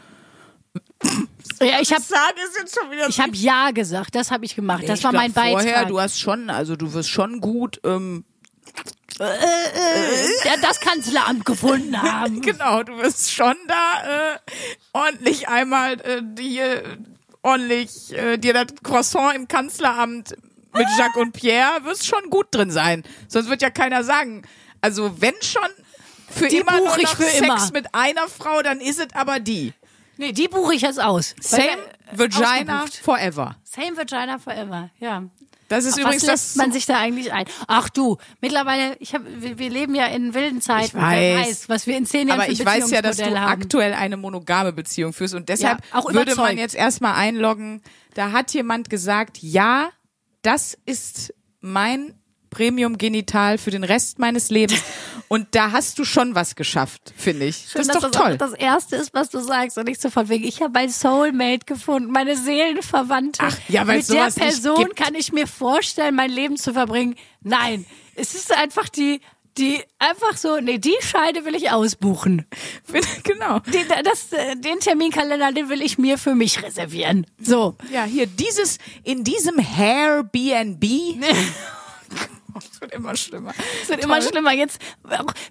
Ja, 1.59 1.79
ich 1.81 1.91
habe 1.91 2.01
sage 2.01 2.35
es 2.47 2.57
jetzt 2.59 2.79
schon 2.79 2.91
wieder. 2.91 3.09
Ich 3.09 3.19
habe 3.19 3.35
ja 3.35 3.71
gesagt, 3.71 4.15
das 4.15 4.31
habe 4.31 4.45
ich 4.45 4.55
gemacht. 4.55 4.83
Das 4.87 4.99
ich 4.99 5.03
war 5.03 5.11
glaub, 5.11 5.23
mein 5.23 5.33
Beitrag. 5.33 5.63
Vorher, 5.63 5.85
du 5.85 5.99
hast 5.99 6.19
schon, 6.19 6.49
also 6.49 6.75
du 6.75 6.93
wirst 6.93 7.09
schon 7.09 7.41
gut, 7.41 7.81
ähm, 7.83 8.23
ja, 9.19 10.57
das 10.61 10.79
Kanzleramt 10.79 11.45
gefunden 11.45 12.01
haben. 12.01 12.41
genau, 12.41 12.83
du 12.83 12.97
wirst 12.97 13.31
schon 13.31 13.55
da 13.67 14.33
äh, 14.33 14.37
ordentlich 14.93 15.47
einmal 15.47 15.99
äh, 16.01 16.21
dir 16.23 16.97
ordentlich 17.41 18.13
äh, 18.13 18.37
dir 18.37 18.53
das 18.53 18.67
Croissant 18.83 19.35
im 19.35 19.47
Kanzleramt 19.47 20.35
mit 20.73 20.87
Jacques 20.97 21.21
und 21.21 21.33
Pierre 21.33 21.83
wirst 21.83 22.05
schon 22.05 22.29
gut 22.29 22.47
drin 22.51 22.71
sein. 22.71 23.03
Sonst 23.27 23.49
wird 23.49 23.61
ja 23.61 23.69
keiner 23.69 24.03
sagen. 24.03 24.43
Also 24.79 25.21
wenn 25.21 25.33
schon 25.41 25.69
für 26.29 26.47
Die 26.47 26.57
immer 26.57 26.77
nur 26.77 26.97
noch 26.97 27.17
Sex 27.17 27.39
immer. 27.39 27.71
mit 27.73 27.93
einer 27.93 28.27
Frau, 28.27 28.61
dann 28.61 28.79
ist 28.79 28.99
es 28.99 29.13
aber 29.13 29.39
die. 29.39 29.73
Nee, 30.17 30.31
die 30.31 30.47
buche 30.47 30.75
ich 30.75 30.81
jetzt 30.81 30.99
aus. 31.01 31.35
Same 31.39 31.63
äh, 31.67 32.17
Vagina 32.17 32.85
forever. 33.03 33.55
Same 33.63 33.97
Vagina 33.97 34.37
forever, 34.37 34.89
ja. 34.99 35.23
Das 35.71 35.85
ist 35.85 35.93
Auf 35.93 35.99
übrigens 35.99 36.23
was 36.23 36.27
lässt 36.27 36.49
das 36.49 36.55
man 36.57 36.71
sich 36.73 36.85
da 36.85 36.97
eigentlich 36.97 37.31
ein? 37.31 37.45
Ach 37.67 37.89
du, 37.89 38.17
mittlerweile, 38.41 38.97
ich 38.99 39.15
hab, 39.15 39.21
wir, 39.25 39.57
wir 39.57 39.69
leben 39.69 39.95
ja 39.95 40.05
in 40.07 40.33
wilden 40.33 40.59
Zeiten. 40.59 40.97
Ich 40.97 41.01
weiß. 41.01 41.17
Wer 41.17 41.37
weiß, 41.37 41.69
was 41.69 41.87
wir 41.87 41.97
in 41.97 42.05
zehn 42.05 42.27
Jahren 42.27 42.41
Aber 42.41 42.47
für 42.47 42.51
ich 42.51 42.65
weiß 42.65 42.91
ja, 42.91 43.01
dass 43.01 43.15
du 43.15 43.23
haben. 43.23 43.61
aktuell 43.61 43.93
eine 43.93 44.17
monogame 44.17 44.73
Beziehung 44.73 45.13
führst 45.13 45.33
und 45.33 45.47
deshalb 45.47 45.79
Ja, 45.93 46.03
würde 46.13 46.35
man 46.35 46.57
jetzt 46.57 46.75
erstmal 46.75 47.13
einloggen. 47.13 47.81
Da 48.15 48.33
hat 48.33 48.53
jemand 48.53 48.89
gesagt, 48.89 49.37
ja, 49.41 49.89
das 50.41 50.77
ist 50.85 51.33
mein 51.61 52.15
Premium-Genital 52.49 53.57
für 53.57 53.71
den 53.71 53.85
Rest 53.85 54.19
meines 54.19 54.49
Lebens. 54.49 54.81
Und 55.31 55.55
da 55.55 55.71
hast 55.71 55.97
du 55.97 56.03
schon 56.03 56.35
was 56.35 56.55
geschafft, 56.55 57.13
finde 57.15 57.45
ich. 57.45 57.69
Schön, 57.69 57.87
das 57.87 57.87
ist 57.87 57.95
doch 57.95 58.01
das 58.01 58.11
toll. 58.11 58.33
auch 58.33 58.37
das 58.37 58.51
Erste 58.51 58.97
ist, 58.97 59.13
was 59.13 59.29
du 59.29 59.39
sagst 59.39 59.77
und 59.77 59.87
nicht 59.87 60.01
so 60.01 60.09
von 60.09 60.27
wegen, 60.27 60.43
ich 60.43 60.61
habe 60.61 60.73
mein 60.73 60.89
Soulmate 60.89 61.65
gefunden, 61.65 62.11
meine 62.11 62.35
Seelenverwandte. 62.35 63.41
Ach, 63.41 63.57
ja, 63.69 63.87
weil 63.87 63.99
Mit 63.99 64.09
der 64.09 64.29
Person 64.29 64.93
kann 64.93 65.15
ich 65.15 65.31
mir 65.31 65.47
vorstellen, 65.47 66.15
mein 66.15 66.31
Leben 66.31 66.57
zu 66.57 66.73
verbringen. 66.73 67.15
Nein, 67.43 67.85
es 68.15 68.35
ist 68.35 68.53
einfach 68.53 68.89
die, 68.89 69.21
die 69.57 69.81
einfach 69.99 70.35
so, 70.35 70.59
nee, 70.59 70.79
die 70.79 70.97
Scheide 70.99 71.45
will 71.45 71.55
ich 71.55 71.71
ausbuchen. 71.71 72.45
genau. 73.23 73.59
Den, 73.59 73.87
das, 74.03 74.33
äh, 74.33 74.57
den 74.57 74.81
Terminkalender, 74.81 75.53
den 75.53 75.69
will 75.69 75.81
ich 75.81 75.97
mir 75.97 76.17
für 76.17 76.35
mich 76.35 76.61
reservieren. 76.61 77.25
So. 77.41 77.77
Ja, 77.89 78.03
hier 78.03 78.27
dieses, 78.27 78.79
in 79.05 79.23
diesem 79.23 79.65
Airbnb. 79.79 80.83
Es 82.57 82.81
wird 82.81 82.93
immer 82.93 83.15
schlimmer. 83.15 83.53
Es 83.81 83.89
wird 83.89 84.03
immer 84.03 84.21
schlimmer. 84.21 84.51
Jetzt, 84.53 84.79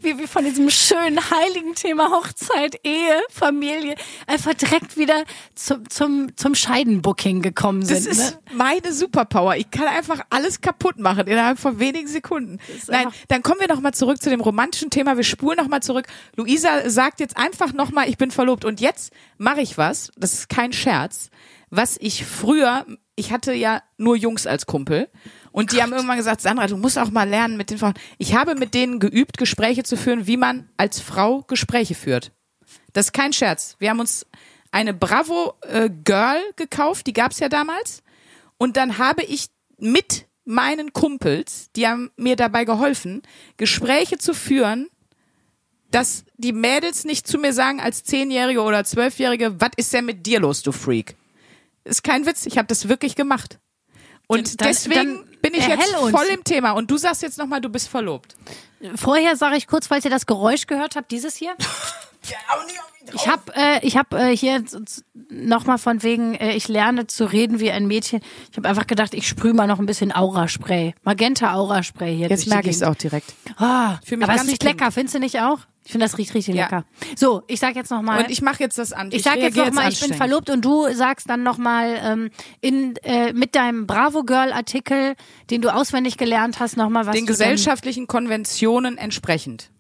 wie 0.01 0.19
wir 0.19 0.29
von 0.29 0.45
diesem 0.45 0.71
schönen, 0.71 1.19
heiligen 1.31 1.75
Thema 1.75 2.11
Hochzeit, 2.11 2.81
Ehe, 2.85 3.21
Familie, 3.31 3.95
einfach 4.27 4.55
direkt 4.55 4.97
wieder 4.97 5.25
zum, 5.55 5.89
zum, 5.89 6.37
zum 6.37 6.55
Scheidenbooking 6.55 7.43
gekommen 7.43 7.81
Das 7.81 8.05
sind. 8.05 8.13
ist 8.13 8.35
ne? 8.35 8.39
meine 8.55 8.93
Superpower. 8.93 9.57
Ich 9.57 9.71
kann 9.71 9.87
einfach 9.89 10.21
alles 10.31 10.61
kaputt 10.61 10.99
machen 10.99 11.27
innerhalb 11.27 11.59
von 11.59 11.79
wenigen 11.79 12.09
Sekunden. 12.09 12.59
Nein, 12.89 13.09
dann 13.29 13.43
kommen 13.43 13.61
wir 13.61 13.69
noch 13.69 13.81
mal 13.81 13.93
zurück 13.93 14.21
zu 14.23 14.31
dem 14.31 14.41
romantischen 14.41 14.91
Thema. 14.91 15.17
Wir 15.17 15.25
spulen 15.25 15.57
noch 15.57 15.69
mal 15.69 15.83
zurück. 15.83 16.07
Luisa 16.37 16.89
sagt 16.89 17.21
jetzt 17.21 17.37
einfach 17.37 17.73
noch 17.73 17.91
mal, 17.91 18.09
ich 18.09 18.19
bin 18.19 18.31
verlobt. 18.31 18.65
Und 18.65 18.81
jetzt 18.81 19.13
mache 19.39 19.61
ich 19.61 19.79
was. 19.79 20.11
Das 20.17 20.33
ist 20.33 20.49
kein 20.49 20.73
Scherz. 20.73 21.31
Was 21.71 21.97
ich 22.01 22.25
früher, 22.25 22.85
ich 23.15 23.33
hatte 23.33 23.53
ja 23.53 23.83
nur 23.97 24.17
Jungs 24.17 24.47
als 24.47 24.67
Kumpel. 24.67 25.09
Und 25.53 25.73
die 25.73 25.83
haben 25.83 25.93
irgendwann 25.93 26.17
gesagt, 26.17 26.41
Sandra, 26.41 26.67
du 26.67 26.77
musst 26.77 26.99
auch 26.99 27.11
mal 27.11 27.29
lernen 27.29 27.57
mit 27.57 27.71
den 27.71 27.79
Frauen. 27.79 27.95
Ich 28.19 28.35
habe 28.35 28.55
mit 28.55 28.75
denen 28.75 29.01
geübt, 29.01 29.37
Gespräche 29.37 29.83
zu 29.83 29.97
führen, 29.97 30.27
wie 30.27 30.37
man 30.37 30.69
als 30.77 31.01
Frau 31.01 31.43
Gespräche 31.43 31.95
führt. 31.95 32.33
Das 32.93 33.07
ist 33.07 33.13
kein 33.13 33.33
Scherz. 33.33 33.77
Wir 33.79 33.91
haben 33.91 34.01
uns 34.01 34.27
eine 34.71 34.95
Bravo 34.95 35.55
äh, 35.63 35.91
Girl 36.05 36.41
gekauft, 36.57 37.07
die 37.07 37.13
gab's 37.13 37.41
ja 37.41 37.49
damals. 37.49 38.03
Und 38.59 38.77
dann 38.77 38.99
habe 38.99 39.23
ich 39.23 39.47
mit 39.79 40.27
meinen 40.45 40.93
Kumpels, 40.93 41.71
die 41.77 41.87
haben 41.87 42.11
mir 42.17 42.37
dabei 42.37 42.65
geholfen, 42.65 43.23
Gespräche 43.57 44.19
zu 44.19 44.35
führen, 44.35 44.89
dass 45.91 46.25
die 46.37 46.53
Mädels 46.53 47.05
nicht 47.05 47.27
zu 47.27 47.39
mir 47.39 47.53
sagen 47.53 47.81
als 47.81 48.05
Zehnjährige 48.05 48.63
oder 48.63 48.85
Zwölfjährige, 48.85 49.61
was 49.61 49.71
ist 49.77 49.93
denn 49.93 50.05
mit 50.05 50.27
dir 50.27 50.41
los, 50.41 50.63
du 50.63 50.73
Freak? 50.73 51.17
Ist 51.85 52.05
kein 52.05 52.27
Witz, 52.27 52.47
ich 52.47 52.59
habe 52.59 52.69
das 52.69 52.89
wirklich 52.89 53.17
gemacht. 53.17 53.59
Und 54.31 54.61
Dann- 54.61 54.69
deswegen 54.69 55.15
dann 55.17 55.25
bin 55.43 55.55
ich 55.55 55.67
jetzt 55.67 55.97
uns. 55.97 56.13
voll 56.13 56.27
im 56.33 56.45
Thema. 56.45 56.71
Und 56.73 56.89
du 56.89 56.97
sagst 56.97 57.21
jetzt 57.23 57.37
nochmal, 57.37 57.61
du 57.61 57.69
bist 57.69 57.89
verlobt. 57.89 58.37
Vorher 58.95 59.35
sage 59.35 59.57
ich 59.57 59.67
kurz, 59.67 59.89
falls 59.89 60.05
ihr 60.05 60.11
das 60.11 60.25
Geräusch 60.25 60.69
gehört 60.69 60.95
habt, 60.95 61.11
dieses 61.11 61.35
hier. 61.35 61.55
Ich 63.13 63.27
habe 63.27 63.43
äh, 63.57 63.85
ich 63.85 63.97
hab, 63.97 64.13
äh, 64.15 64.37
hier 64.37 64.63
nochmal 65.31 65.79
von 65.79 66.03
wegen, 66.03 66.35
äh, 66.35 66.55
ich 66.55 66.69
lerne 66.69 67.07
zu 67.07 67.25
reden 67.25 67.59
wie 67.59 67.71
ein 67.71 67.87
Mädchen. 67.87 68.21
Ich 68.51 68.57
habe 68.57 68.69
einfach 68.69 68.87
gedacht, 68.87 69.15
ich 69.15 69.27
sprühe 69.27 69.55
mal 69.55 69.67
noch 69.67 69.79
ein 69.79 69.87
bisschen 69.87 70.15
Aura-Spray. 70.15 70.95
Magenta-Aura-Spray 71.03 72.17
hier. 72.17 72.29
Jetzt 72.29 72.47
merke 72.47 72.69
ich 72.69 72.77
es 72.77 72.83
auch 72.83 72.95
direkt. 72.95 73.35
Mich 73.47 74.23
aber 74.23 74.35
es 74.35 74.47
riecht 74.47 74.63
lecker, 74.63 74.91
findest 74.93 75.15
du 75.15 75.19
nicht 75.19 75.41
auch? 75.41 75.61
Ich 75.85 75.93
finde, 75.93 76.07
das 76.07 76.19
riecht 76.19 76.35
richtig 76.35 76.55
Ja. 76.55 76.65
lecker. 76.65 76.85
So, 77.17 77.43
ich 77.47 77.59
sag 77.59 77.75
jetzt 77.75 77.91
nochmal. 77.91 78.23
Und 78.23 78.31
ich 78.31 78.43
mache 78.43 78.63
jetzt 78.63 78.79
das 78.79 78.93
an. 78.93 79.11
Ich 79.13 79.23
sag 79.23 79.39
jetzt 79.39 79.57
nochmal, 79.57 79.91
ich 79.91 80.01
bin 80.01 80.15
verlobt 80.15 80.51
und 80.51 80.65
du 80.65 80.93
sagst 80.93 81.29
dann 81.29 81.43
nochmal 81.43 81.99
ähm, 82.03 82.31
in 82.61 82.97
äh, 83.03 83.33
mit 83.33 83.55
deinem 83.55 83.87
Bravo 83.87 84.23
Girl 84.23 84.53
Artikel, 84.53 85.15
den 85.51 85.63
du 85.63 85.75
auswendig 85.75 86.17
gelernt 86.17 86.61
hast, 86.61 86.77
nochmal 86.77 87.07
was 87.07 87.17
den 87.17 87.27
gesellschaftlichen 87.27 88.07
Konventionen 88.07 88.99
entsprechend. 88.99 89.71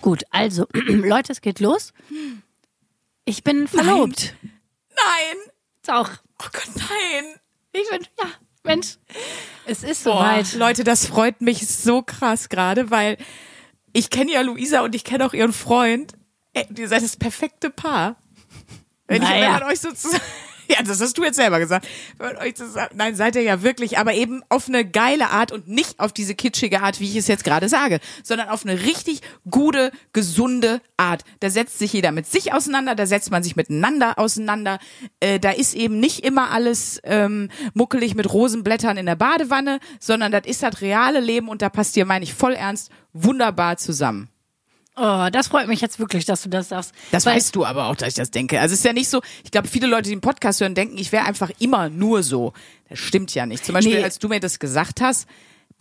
Gut, 0.00 0.24
also 0.30 0.66
Leute, 0.72 1.32
es 1.32 1.40
geht 1.40 1.60
los. 1.60 1.92
Ich 3.24 3.44
bin 3.44 3.68
verlobt. 3.68 4.34
Nein! 4.42 5.36
Ist 5.82 5.90
auch. 5.90 6.10
Oh 6.42 6.46
Gott, 6.52 6.70
nein! 6.76 7.24
Ich 7.72 7.88
bin 7.88 8.02
ja, 8.18 8.26
Mensch. 8.64 8.96
Es 9.66 9.82
ist 9.82 10.02
soweit. 10.04 10.54
Leute, 10.54 10.84
das 10.84 11.06
freut 11.06 11.40
mich 11.40 11.66
so 11.68 12.02
krass 12.02 12.48
gerade, 12.48 12.90
weil 12.90 13.16
ich 13.92 14.10
kenne 14.10 14.32
ja 14.32 14.40
Luisa 14.40 14.80
und 14.80 14.94
ich 14.94 15.04
kenne 15.04 15.24
auch 15.26 15.32
ihren 15.34 15.52
Freund. 15.52 16.14
Ey, 16.52 16.66
ihr 16.76 16.88
seid 16.88 17.02
das 17.02 17.16
perfekte 17.16 17.70
Paar. 17.70 18.16
Wenn, 19.06 19.22
ich, 19.22 19.28
wenn 19.28 19.40
Naja. 19.40 19.52
man 19.52 19.62
euch 19.64 19.80
so 19.80 19.92
zusammen, 19.92 20.22
ja, 20.68 20.82
das 20.84 21.00
hast 21.00 21.16
du 21.18 21.24
jetzt 21.24 21.36
selber 21.36 21.58
gesagt. 21.58 21.86
Nein, 22.94 23.14
seid 23.14 23.36
ihr 23.36 23.42
ja 23.42 23.62
wirklich, 23.62 23.98
aber 23.98 24.14
eben 24.14 24.42
auf 24.48 24.68
eine 24.68 24.84
geile 24.84 25.30
Art 25.30 25.52
und 25.52 25.68
nicht 25.68 26.00
auf 26.00 26.12
diese 26.12 26.34
kitschige 26.34 26.82
Art, 26.82 27.00
wie 27.00 27.08
ich 27.08 27.16
es 27.16 27.28
jetzt 27.28 27.44
gerade 27.44 27.68
sage, 27.68 28.00
sondern 28.22 28.48
auf 28.48 28.64
eine 28.64 28.80
richtig 28.82 29.20
gute, 29.50 29.92
gesunde 30.12 30.80
Art. 30.96 31.24
Da 31.40 31.50
setzt 31.50 31.78
sich 31.78 31.92
jeder 31.92 32.12
mit 32.12 32.26
sich 32.26 32.52
auseinander, 32.52 32.94
da 32.94 33.06
setzt 33.06 33.30
man 33.30 33.42
sich 33.42 33.56
miteinander 33.56 34.18
auseinander. 34.18 34.78
Äh, 35.20 35.38
da 35.38 35.50
ist 35.50 35.74
eben 35.74 36.00
nicht 36.00 36.24
immer 36.24 36.50
alles 36.50 37.00
ähm, 37.04 37.50
muckelig 37.74 38.14
mit 38.14 38.32
Rosenblättern 38.32 38.96
in 38.96 39.06
der 39.06 39.16
Badewanne, 39.16 39.80
sondern 39.98 40.32
das 40.32 40.46
ist 40.46 40.62
das 40.62 40.80
reale 40.80 41.20
Leben 41.20 41.48
und 41.48 41.62
da 41.62 41.68
passt 41.68 41.96
ihr, 41.96 42.06
meine 42.06 42.24
ich, 42.24 42.34
voll 42.34 42.54
ernst, 42.54 42.90
wunderbar 43.12 43.76
zusammen. 43.76 44.31
Oh, 44.94 45.28
das 45.32 45.48
freut 45.48 45.68
mich 45.68 45.80
jetzt 45.80 45.98
wirklich, 45.98 46.26
dass 46.26 46.42
du 46.42 46.50
das 46.50 46.68
sagst. 46.68 46.92
Das 47.12 47.24
Weil- 47.24 47.36
weißt 47.36 47.56
du 47.56 47.64
aber 47.64 47.86
auch, 47.86 47.96
dass 47.96 48.08
ich 48.08 48.14
das 48.14 48.30
denke. 48.30 48.60
Also 48.60 48.74
es 48.74 48.80
ist 48.80 48.84
ja 48.84 48.92
nicht 48.92 49.08
so, 49.08 49.22
ich 49.42 49.50
glaube, 49.50 49.66
viele 49.68 49.86
Leute, 49.86 50.04
die 50.04 50.10
den 50.10 50.20
Podcast 50.20 50.60
hören, 50.60 50.74
denken, 50.74 50.98
ich 50.98 51.12
wäre 51.12 51.24
einfach 51.24 51.50
immer 51.58 51.88
nur 51.88 52.22
so. 52.22 52.52
Das 52.90 52.98
stimmt 52.98 53.34
ja 53.34 53.46
nicht. 53.46 53.64
Zum 53.64 53.72
Beispiel, 53.74 53.96
Nee. 53.98 54.04
als 54.04 54.18
du 54.18 54.28
mir 54.28 54.38
das 54.40 54.58
gesagt 54.58 55.00
hast, 55.00 55.26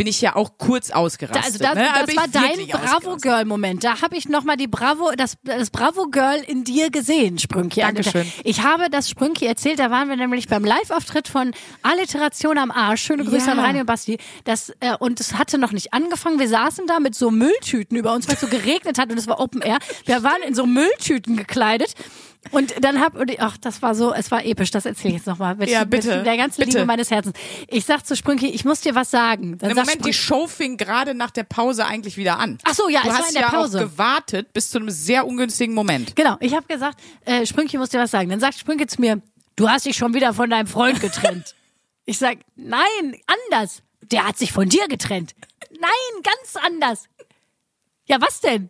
bin 0.02 0.08
ich 0.08 0.20
ja 0.22 0.36
auch 0.36 0.58
kurz 0.58 0.88
Da, 0.88 0.96
ausgerastet. 0.96 1.46
also 1.46 1.60
das, 1.60 1.76
ne? 1.76 1.86
Da 1.94 2.00
das 2.00 2.06
bin 2.08 2.16
war 2.18 2.28
dein 2.28 2.68
Bravo. 2.68 3.18
Girl 3.18 3.46
Moment. 3.46 3.84
Da 3.84 4.02
habe 4.02 4.18
ich 4.18 4.28
noch 4.28 4.44
mal 4.44 4.58
die 4.58 4.66
Bravo 4.68 5.12
das 5.16 5.38
das 5.44 5.70
Bravo 5.70 6.08
Girl 6.10 6.42
in 6.48 6.64
dir 6.64 6.90
gesehen, 6.90 7.38
Sprünki. 7.38 7.82
Dankeschön. 7.82 8.26
Ich 8.44 8.64
habe 8.64 8.90
das 8.90 9.10
Sprünki 9.12 9.46
erzählt, 9.46 9.78
da 9.78 9.92
waren 9.92 10.10
wir 10.10 10.16
nämlich 10.16 10.48
beim 10.48 10.66
Live-Auftritt 10.66 11.28
von 11.28 11.54
Alliteration 11.84 12.58
am 12.58 12.72
Arsch. 12.72 13.04
Schöne 13.04 13.26
Grüße 13.26 13.52
Ja. 13.52 13.54
an 13.62 13.76
und 13.76 13.86
Basti. 13.86 14.18
Das 14.44 14.72
äh, 14.80 14.96
und 14.98 15.20
es 15.20 15.36
hatte 15.36 15.60
noch 15.60 15.72
nicht 15.72 15.94
angefangen. 15.94 16.40
Wir 16.40 16.50
saßen 16.50 16.88
da 16.88 17.00
mit 17.00 17.14
so 17.14 17.30
Mülltüten 17.30 17.96
über 17.96 18.14
uns, 18.14 18.28
weil 18.28 18.34
es 18.36 18.42
so 18.42 18.48
geregnet 18.48 18.98
hat 18.98 19.12
und 19.12 19.20
es 19.20 19.28
war 19.28 19.40
Open 19.40 19.62
Air. 19.62 19.78
Wir 20.06 20.24
waren 20.24 20.42
in 20.48 20.56
so 20.56 20.66
Mülltüten 20.66 21.38
gekleidet. 21.38 21.94
Und 22.50 22.74
dann 22.84 23.00
hab, 23.00 23.16
und 23.16 23.30
ich- 23.30 23.40
ach, 23.40 23.56
das 23.58 23.84
war 23.84 23.94
so, 23.94 24.14
es 24.14 24.32
war 24.32 24.44
episch, 24.44 24.72
das 24.72 24.86
erzähle 24.88 25.10
ich 25.10 25.16
jetzt 25.18 25.28
nochmal. 25.28 25.54
Mit, 25.56 25.70
Ja, 25.70 25.84
bitte, 25.84 26.18
Mit 26.18 26.26
der 26.26 26.38
ganzen 26.38 26.62
bitte. 26.62 26.78
Liebe 26.78 26.86
meines 26.88 27.12
Herzens. 27.12 27.38
Ich 27.68 27.86
sag 27.86 28.04
zu 28.04 28.16
Sprünki, 28.16 28.48
ich 28.48 28.66
muss 28.66 28.82
dir 28.82 28.96
was 28.96 29.12
sagen. 29.12 29.60
Dann 29.60 29.70
Im 29.70 29.76
Moment, 29.78 30.04
die 30.06 30.10
Sprünki- 30.10 30.14
Show 30.14 30.48
fing 30.48 30.76
gerade 30.76 31.14
nach 31.14 31.30
der 31.30 31.44
Pause 31.44 31.86
eigentlich 31.86 32.18
wieder 32.18 32.40
an. 32.40 32.58
Ach 32.64 32.74
so, 32.74 32.90
ja, 32.90 33.02
du 33.02 33.10
es 33.10 33.14
war 33.14 33.20
hast 33.20 33.28
in 33.30 33.34
der 33.36 33.42
ja 33.44 33.50
Pause. 33.50 33.78
auch 33.78 33.82
gewartet 33.84 34.54
bis 34.54 34.72
zu 34.72 34.80
einem 34.80 34.90
sehr 34.90 35.28
ungünstigen 35.28 35.76
Moment. 35.76 36.16
Genau, 36.16 36.36
ich 36.40 36.56
habe 36.56 36.66
gesagt, 36.66 37.00
äh, 37.26 37.46
Sprünki 37.46 37.78
muss 37.78 37.90
dir 37.90 38.00
was 38.00 38.10
sagen. 38.10 38.30
Dann 38.30 38.40
sagt 38.40 38.58
Sprünki 38.58 38.88
zu 38.88 39.00
mir, 39.00 39.22
du 39.56 39.70
hast 39.70 39.86
dich 39.86 39.96
schon 39.96 40.16
wieder 40.16 40.34
von 40.34 40.50
deinem 40.50 40.68
Freund 40.68 41.00
getrennt. 41.00 41.54
ich 42.06 42.18
sag, 42.18 42.40
nein, 42.56 43.16
anders. 43.52 43.84
Der 44.02 44.28
hat 44.28 44.40
sich 44.40 44.52
von 44.52 44.68
dir 44.68 44.88
getrennt. 44.88 45.36
Nein, 45.80 46.24
ganz 46.24 46.56
anders. 46.66 47.04
Ja, 48.08 48.20
was 48.20 48.42
denn? 48.42 48.70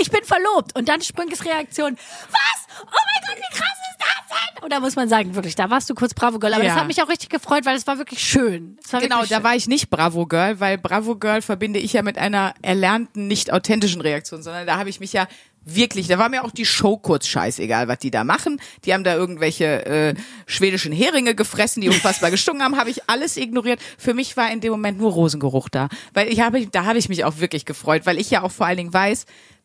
Ich 0.00 0.10
bin 0.10 0.24
verlobt. 0.24 0.76
Und 0.76 0.88
dann 0.88 1.00
Sprünkes 1.02 1.44
Reaktion, 1.44 1.96
was? 1.96 2.76
Oh 2.82 2.86
mein 2.86 3.22
Gott, 3.28 3.36
wie 3.38 3.56
krass 3.56 3.68
ist 3.90 3.98
das 4.00 4.38
denn? 4.54 4.64
Und 4.64 4.72
da 4.72 4.80
muss 4.80 4.96
man 4.96 5.08
sagen, 5.08 5.34
wirklich, 5.34 5.54
da 5.54 5.70
warst 5.70 5.88
du 5.90 5.94
kurz 5.94 6.14
Bravo 6.14 6.38
Girl. 6.38 6.54
Aber 6.54 6.62
Ja. 6.64 6.70
das 6.70 6.78
hat 6.80 6.86
mich 6.86 7.02
auch 7.02 7.08
richtig 7.08 7.28
gefreut, 7.28 7.64
weil 7.66 7.76
es 7.76 7.86
war 7.86 7.98
wirklich 7.98 8.20
schön. 8.20 8.78
War 8.90 9.00
Genau, 9.00 9.16
wirklich 9.16 9.30
da 9.30 9.42
war 9.44 9.54
ich 9.54 9.66
nicht 9.68 9.90
Bravo 9.90 10.26
Girl, 10.26 10.58
weil 10.60 10.78
Bravo 10.78 11.16
Girl 11.16 11.42
verbinde 11.42 11.78
ich 11.78 11.92
ja 11.92 12.02
mit 12.02 12.18
einer 12.18 12.54
erlernten, 12.62 13.26
nicht 13.28 13.52
authentischen 13.52 14.00
Reaktion, 14.00 14.42
sondern 14.42 14.66
da 14.66 14.76
habe 14.78 14.88
ich 14.90 15.00
mich 15.00 15.12
ja 15.12 15.26
wirklich, 15.66 16.08
da 16.08 16.18
war 16.18 16.28
mir 16.28 16.44
auch 16.44 16.50
die 16.50 16.66
Show 16.66 16.98
kurz 16.98 17.26
scheißegal, 17.26 17.88
was 17.88 17.98
die 17.98 18.10
da 18.10 18.22
machen. 18.22 18.60
Die 18.84 18.92
haben 18.92 19.02
da 19.04 19.14
irgendwelche 19.14 19.86
äh, 19.86 20.14
schwedischen 20.46 20.92
Heringe 20.92 21.34
gefressen, 21.34 21.80
die 21.80 21.88
unfassbar 21.88 22.30
gestunken 22.32 22.62
haben, 22.62 22.76
habe 22.76 22.90
ich 22.90 23.08
alles 23.08 23.36
ignoriert. 23.38 23.80
Für 23.96 24.12
mich 24.12 24.36
war 24.36 24.50
in 24.50 24.60
dem 24.60 24.72
Moment 24.72 24.98
nur 24.98 25.12
Rosengeruch 25.12 25.68
da, 25.70 25.88
weil 26.12 26.28
ich 26.28 26.40
habe, 26.40 26.66
da 26.66 26.84
habe 26.84 26.98
ich 26.98 27.08
mich 27.08 27.24
auch 27.24 27.38
wirklich 27.38 27.64
gefreut, 27.64 28.02
weil 28.04 28.18
ich 28.18 28.30
ja 28.30 28.42
auch 28.42 28.50
vor 28.52 28.66
allen 28.66 28.76
Dingen 28.76 28.92
weiß, 28.92 29.24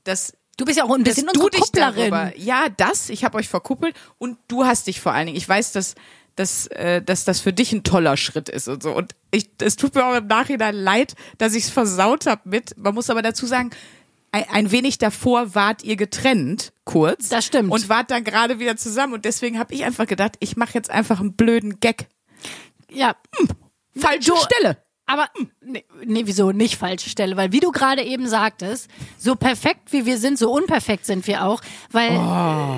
dass 0.10 0.34
Du 0.58 0.66
bist 0.66 0.78
ja 0.78 0.84
auch 0.84 0.94
ein 0.94 1.06
dass 1.06 1.16
bisschen 1.16 1.30
du 1.34 1.40
unsere 1.40 1.52
dich 1.52 1.62
Kupplerin. 1.62 2.12
darüber, 2.12 2.38
ja, 2.38 2.68
das, 2.76 3.10
ich 3.10 3.24
habe 3.24 3.38
euch 3.38 3.48
verkuppelt 3.48 3.96
und 4.18 4.38
du 4.50 4.66
hast 4.66 4.88
dich 4.88 5.00
vor 5.00 5.14
allen 5.14 5.28
Dingen. 5.28 5.38
Ich 5.38 5.48
weiß, 5.48 5.72
dass 5.72 5.96
dass, 6.36 6.68
äh, 6.68 7.02
dass 7.02 7.26
das 7.26 7.42
für 7.42 7.52
dich 7.52 7.74
ein 7.74 7.84
toller 7.84 8.16
Schritt 8.16 8.48
ist 8.48 8.68
und 8.70 8.82
so. 8.82 8.94
Und 8.96 9.14
ich, 9.32 9.50
es 9.62 9.76
tut 9.76 9.94
mir 9.96 10.06
auch 10.06 10.16
im 10.16 10.28
Nachhinein 10.28 10.74
leid, 10.76 11.16
dass 11.38 11.54
ich 11.54 11.66
es 11.66 11.70
versaut 11.70 12.28
habe 12.28 12.42
mit. 12.46 12.78
Man 12.78 12.94
muss 12.94 13.10
aber 13.10 13.22
dazu 13.22 13.46
sagen, 13.46 13.72
ein, 14.32 14.46
ein 14.50 14.72
wenig 14.72 15.00
davor 15.00 15.54
wart 15.54 15.84
ihr 15.84 15.98
getrennt, 15.98 16.72
kurz. 16.86 17.28
Das 17.28 17.46
stimmt. 17.46 17.72
Und 17.74 17.90
wart 17.90 18.10
dann 18.12 18.24
gerade 18.24 18.60
wieder 18.60 18.78
zusammen. 18.78 19.14
Und 19.16 19.26
deswegen 19.26 19.60
habe 19.60 19.74
ich 19.74 19.84
einfach 19.84 20.08
gedacht, 20.08 20.36
ich 20.40 20.56
mache 20.56 20.74
jetzt 20.76 20.90
einfach 20.90 21.20
einen 21.20 21.34
blöden 21.34 21.82
Gag. 21.82 22.08
Ja, 22.90 23.18
Falsche 23.98 24.32
Du- 24.32 24.38
Stelle. 24.38 24.78
Aber 25.10 25.28
nee, 25.62 25.84
nee, 26.06 26.22
wieso 26.26 26.52
nicht 26.52 26.76
falsche 26.76 27.10
Stelle? 27.10 27.36
Weil 27.36 27.52
wie 27.52 27.60
du 27.60 27.72
gerade 27.72 28.04
eben 28.04 28.28
sagtest, 28.28 28.92
so 29.18 29.34
perfekt 29.34 29.92
wie 29.92 30.06
wir 30.06 30.20
sind, 30.20 30.38
so 30.38 30.52
unperfekt 30.52 31.08
sind 31.08 31.26
wir 31.26 31.46
auch. 31.46 31.64
Weil 31.92 32.12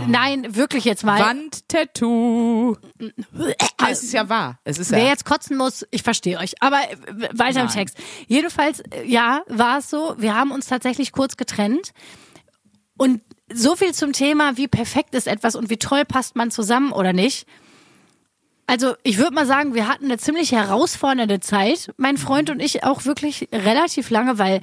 nein, 0.07 0.55
wirklich 0.55 0.85
jetzt 0.85 1.03
mal. 1.03 1.19
Wandtattoo. 1.19 2.77
Ah, 3.77 3.89
es 3.89 4.03
ist 4.03 4.13
ja 4.13 4.29
wahr. 4.29 4.59
Es 4.63 4.79
ist 4.79 4.91
Wer 4.91 4.99
ja. 4.99 5.07
jetzt 5.09 5.25
kotzen 5.25 5.57
muss, 5.57 5.85
ich 5.91 6.03
verstehe 6.03 6.37
euch. 6.37 6.53
Aber 6.61 6.77
äh, 6.77 7.29
weiter 7.33 7.59
im 7.59 7.65
Nein. 7.65 7.75
Text. 7.75 7.97
Jedenfalls, 8.27 8.79
äh, 8.79 9.03
ja, 9.05 9.41
war 9.47 9.79
es 9.79 9.89
so. 9.89 10.15
Wir 10.17 10.33
haben 10.33 10.51
uns 10.51 10.67
tatsächlich 10.67 11.11
kurz 11.11 11.35
getrennt. 11.35 11.91
Und 12.97 13.19
so 13.51 13.75
viel 13.75 13.93
zum 13.93 14.13
Thema, 14.13 14.55
wie 14.55 14.69
perfekt 14.69 15.15
ist 15.15 15.27
etwas 15.27 15.55
und 15.55 15.69
wie 15.69 15.77
toll 15.77 16.05
passt 16.05 16.37
man 16.37 16.49
zusammen 16.49 16.93
oder 16.93 17.11
nicht. 17.11 17.45
Also 18.67 18.93
ich 19.03 19.17
würde 19.17 19.33
mal 19.33 19.45
sagen, 19.45 19.75
wir 19.75 19.87
hatten 19.87 20.05
eine 20.05 20.17
ziemlich 20.17 20.51
herausfordernde 20.51 21.39
Zeit, 21.39 21.91
mein 21.97 22.17
Freund 22.17 22.49
und 22.49 22.61
ich 22.61 22.83
auch 22.83 23.05
wirklich 23.05 23.49
relativ 23.51 24.09
lange, 24.09 24.37
weil 24.37 24.61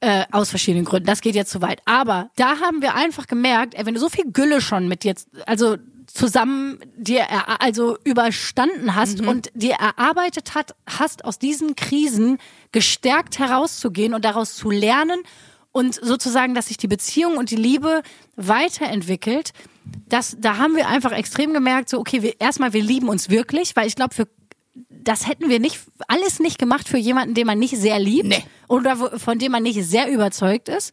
äh, 0.00 0.24
aus 0.30 0.50
verschiedenen 0.50 0.84
Gründen, 0.84 1.06
das 1.06 1.20
geht 1.20 1.34
jetzt 1.34 1.50
zu 1.50 1.62
weit. 1.62 1.80
Aber 1.84 2.30
da 2.36 2.60
haben 2.60 2.82
wir 2.82 2.94
einfach 2.94 3.26
gemerkt, 3.26 3.74
ey, 3.74 3.86
wenn 3.86 3.94
du 3.94 4.00
so 4.00 4.08
viel 4.08 4.30
Gülle 4.32 4.60
schon 4.60 4.88
mit 4.88 5.04
jetzt, 5.04 5.28
also 5.46 5.76
zusammen 6.06 6.78
dir 6.96 7.26
also 7.60 7.96
überstanden 8.04 8.94
hast 8.94 9.20
und 9.20 9.50
dir 9.54 9.74
erarbeitet 9.74 10.54
hat, 10.54 10.74
hast 10.86 11.24
aus 11.24 11.38
diesen 11.38 11.74
Krisen 11.74 12.38
gestärkt 12.70 13.38
herauszugehen 13.38 14.12
und 14.12 14.24
daraus 14.24 14.54
zu 14.56 14.70
lernen 14.70 15.20
und 15.72 15.94
sozusagen, 15.94 16.54
dass 16.54 16.66
sich 16.68 16.76
die 16.76 16.88
Beziehung 16.88 17.36
und 17.38 17.50
die 17.50 17.56
Liebe 17.56 18.02
weiterentwickelt. 18.36 19.52
Das, 20.08 20.36
da 20.38 20.58
haben 20.58 20.76
wir 20.76 20.88
einfach 20.88 21.12
extrem 21.12 21.52
gemerkt, 21.52 21.88
so 21.88 21.98
okay, 21.98 22.22
wir, 22.22 22.40
erstmal 22.40 22.72
wir 22.72 22.82
lieben 22.82 23.08
uns 23.08 23.30
wirklich, 23.30 23.74
weil 23.74 23.88
ich 23.88 23.96
glaube, 23.96 24.14
für 24.14 24.28
das 24.88 25.26
hätten 25.26 25.48
wir 25.48 25.58
nicht 25.58 25.80
alles 26.08 26.38
nicht 26.38 26.58
gemacht 26.58 26.88
für 26.88 26.98
jemanden, 26.98 27.34
den 27.34 27.46
man 27.46 27.58
nicht 27.58 27.76
sehr 27.76 27.98
liebt 27.98 28.28
Nee. 28.28 28.44
oder 28.68 29.00
wo, 29.00 29.18
von 29.18 29.38
dem 29.38 29.52
man 29.52 29.62
nicht 29.62 29.82
sehr 29.84 30.08
überzeugt 30.10 30.68
ist. 30.68 30.92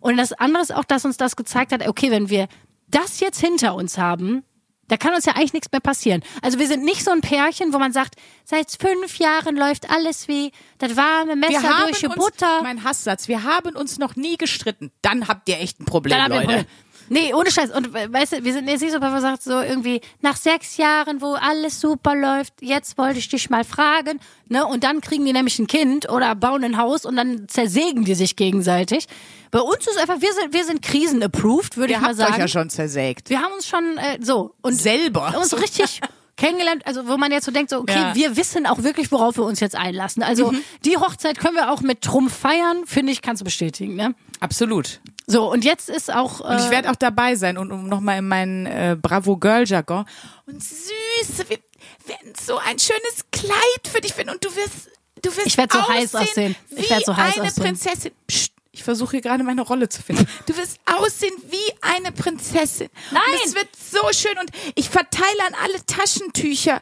Und 0.00 0.16
das 0.16 0.32
andere 0.32 0.62
ist 0.62 0.74
auch, 0.74 0.84
dass 0.84 1.04
uns 1.04 1.18
das 1.18 1.36
gezeigt 1.36 1.72
hat, 1.72 1.86
okay, 1.86 2.10
wenn 2.10 2.30
wir 2.30 2.48
das 2.88 3.20
jetzt 3.20 3.40
hinter 3.40 3.74
uns 3.74 3.98
haben, 3.98 4.42
da 4.90 4.96
kann 4.96 5.14
uns 5.14 5.24
ja 5.24 5.34
eigentlich 5.34 5.52
nichts 5.52 5.70
mehr 5.70 5.80
passieren. 5.80 6.22
Also 6.42 6.58
wir 6.58 6.66
sind 6.66 6.84
nicht 6.84 7.04
so 7.04 7.12
ein 7.12 7.20
Pärchen, 7.20 7.72
wo 7.72 7.78
man 7.78 7.92
sagt, 7.92 8.16
seit 8.44 8.72
fünf 8.72 9.18
Jahren 9.18 9.56
läuft 9.56 9.88
alles 9.88 10.26
wie 10.26 10.50
das 10.78 10.96
warme 10.96 11.36
Messer 11.36 11.84
durch 11.84 12.00
die 12.00 12.08
Butter. 12.08 12.62
mein 12.62 12.82
Hasssatz, 12.82 13.28
wir 13.28 13.44
haben 13.44 13.76
uns 13.76 13.98
noch 13.98 14.16
nie 14.16 14.36
gestritten. 14.36 14.90
Dann 15.00 15.28
habt 15.28 15.48
ihr 15.48 15.60
echt 15.60 15.78
ein 15.78 15.84
Problem, 15.84 16.18
Leute. 16.18 16.40
Probleme. 16.40 16.66
Nee, 17.12 17.34
ohne 17.34 17.50
Scheiß. 17.50 17.72
Und 17.72 17.92
weißt 17.92 18.34
du, 18.34 18.44
wir 18.44 18.52
sind 18.52 18.68
jetzt 18.68 18.82
nicht 18.82 18.92
so, 18.92 19.00
sagt, 19.00 19.42
so 19.42 19.60
irgendwie, 19.60 20.00
nach 20.20 20.36
sechs 20.36 20.76
Jahren, 20.76 21.20
wo 21.20 21.32
alles 21.32 21.80
super 21.80 22.14
läuft, 22.14 22.54
jetzt 22.60 22.96
wollte 22.98 23.18
ich 23.18 23.28
dich 23.28 23.50
mal 23.50 23.64
fragen, 23.64 24.20
ne? 24.48 24.64
Und 24.64 24.84
dann 24.84 25.00
kriegen 25.00 25.24
die 25.24 25.32
nämlich 25.32 25.58
ein 25.58 25.66
Kind 25.66 26.08
oder 26.08 26.36
bauen 26.36 26.62
ein 26.62 26.76
Haus 26.78 27.04
und 27.04 27.16
dann 27.16 27.48
zersägen 27.48 28.04
die 28.04 28.14
sich 28.14 28.36
gegenseitig. 28.36 29.06
Bei 29.50 29.58
uns 29.58 29.88
ist 29.88 29.98
einfach, 29.98 30.20
wir 30.20 30.32
sind, 30.32 30.54
wir 30.54 30.64
sind 30.64 30.82
krisen-approved, 30.82 31.76
würde 31.76 31.94
ich 31.94 32.00
mal 32.00 32.14
sagen. 32.14 32.34
euch 32.34 32.38
ja 32.38 32.48
schon 32.48 32.70
zersägt. 32.70 33.28
Wir 33.28 33.42
haben 33.42 33.54
uns 33.54 33.66
schon 33.66 33.98
äh, 33.98 34.18
so 34.22 34.54
und 34.62 34.74
Selber. 34.74 35.34
uns 35.36 35.52
richtig 35.60 36.00
kennengelernt, 36.40 36.86
also 36.86 37.06
wo 37.06 37.16
man 37.16 37.30
jetzt 37.30 37.44
so 37.44 37.52
denkt, 37.52 37.70
so 37.70 37.78
okay, 37.78 37.92
Ja. 37.94 38.14
wir 38.14 38.36
wissen 38.36 38.66
auch 38.66 38.82
wirklich, 38.82 39.12
worauf 39.12 39.36
wir 39.36 39.44
uns 39.44 39.60
jetzt 39.60 39.76
einlassen. 39.76 40.22
Also 40.22 40.52
die 40.84 40.96
Hochzeit 40.96 41.38
können 41.38 41.54
wir 41.54 41.70
auch 41.70 41.80
mit 41.82 42.00
Trumpf 42.02 42.36
feiern, 42.36 42.84
finde 42.86 43.12
ich, 43.12 43.22
kannst 43.22 43.40
du 43.40 43.44
bestätigen, 43.44 43.94
ne? 43.94 44.14
Absolut. 44.40 45.00
So 45.26 45.50
und 45.52 45.64
jetzt 45.64 45.88
ist 45.88 46.12
auch 46.12 46.40
Und 46.40 46.58
ich 46.58 46.66
äh, 46.66 46.70
werde 46.70 46.90
auch 46.90 46.96
dabei 46.96 47.34
sein 47.36 47.58
und 47.58 47.70
um 47.70 47.88
nochmal 47.88 48.18
in 48.18 48.26
meinen 48.28 48.66
äh, 48.66 48.96
Bravo 49.00 49.36
Girl 49.36 49.64
Jargon. 49.66 50.04
Und 50.46 50.62
süß, 50.62 51.48
wir 51.48 51.58
werden 52.06 52.32
so 52.42 52.56
ein 52.58 52.78
schönes 52.78 53.24
Kleid 53.30 53.88
für 53.92 54.00
dich 54.00 54.14
finden 54.14 54.30
und 54.32 54.44
du 54.44 54.48
wirst, 54.56 54.90
du 55.22 55.30
wirst 55.36 55.46
Ich 55.46 55.56
werd 55.58 55.72
so 55.72 55.86
heiß 55.86 56.14
aussehen. 56.14 56.56
Ich 56.74 56.90
werd 56.90 57.04
so 57.04 57.16
heiß 57.16 57.38
eine 57.38 57.46
aussehen. 57.48 57.62
Prinzessin. 57.64 58.12
Psst, 58.26 58.52
ich 58.80 58.84
versuche 58.84 59.10
hier 59.10 59.20
gerade 59.20 59.44
meine 59.44 59.60
Rolle 59.60 59.90
zu 59.90 60.02
finden. 60.02 60.26
Du 60.46 60.56
wirst 60.56 60.80
aussehen 60.86 61.34
wie 61.50 61.74
eine 61.82 62.12
Prinzessin. 62.12 62.88
Nein! 63.10 63.22
Und 63.26 63.46
es 63.46 63.54
wird 63.54 63.68
so 63.76 64.00
schön 64.10 64.38
und 64.38 64.50
ich 64.74 64.88
verteile 64.88 65.44
an 65.48 65.54
alle 65.62 65.84
Taschentücher 65.84 66.80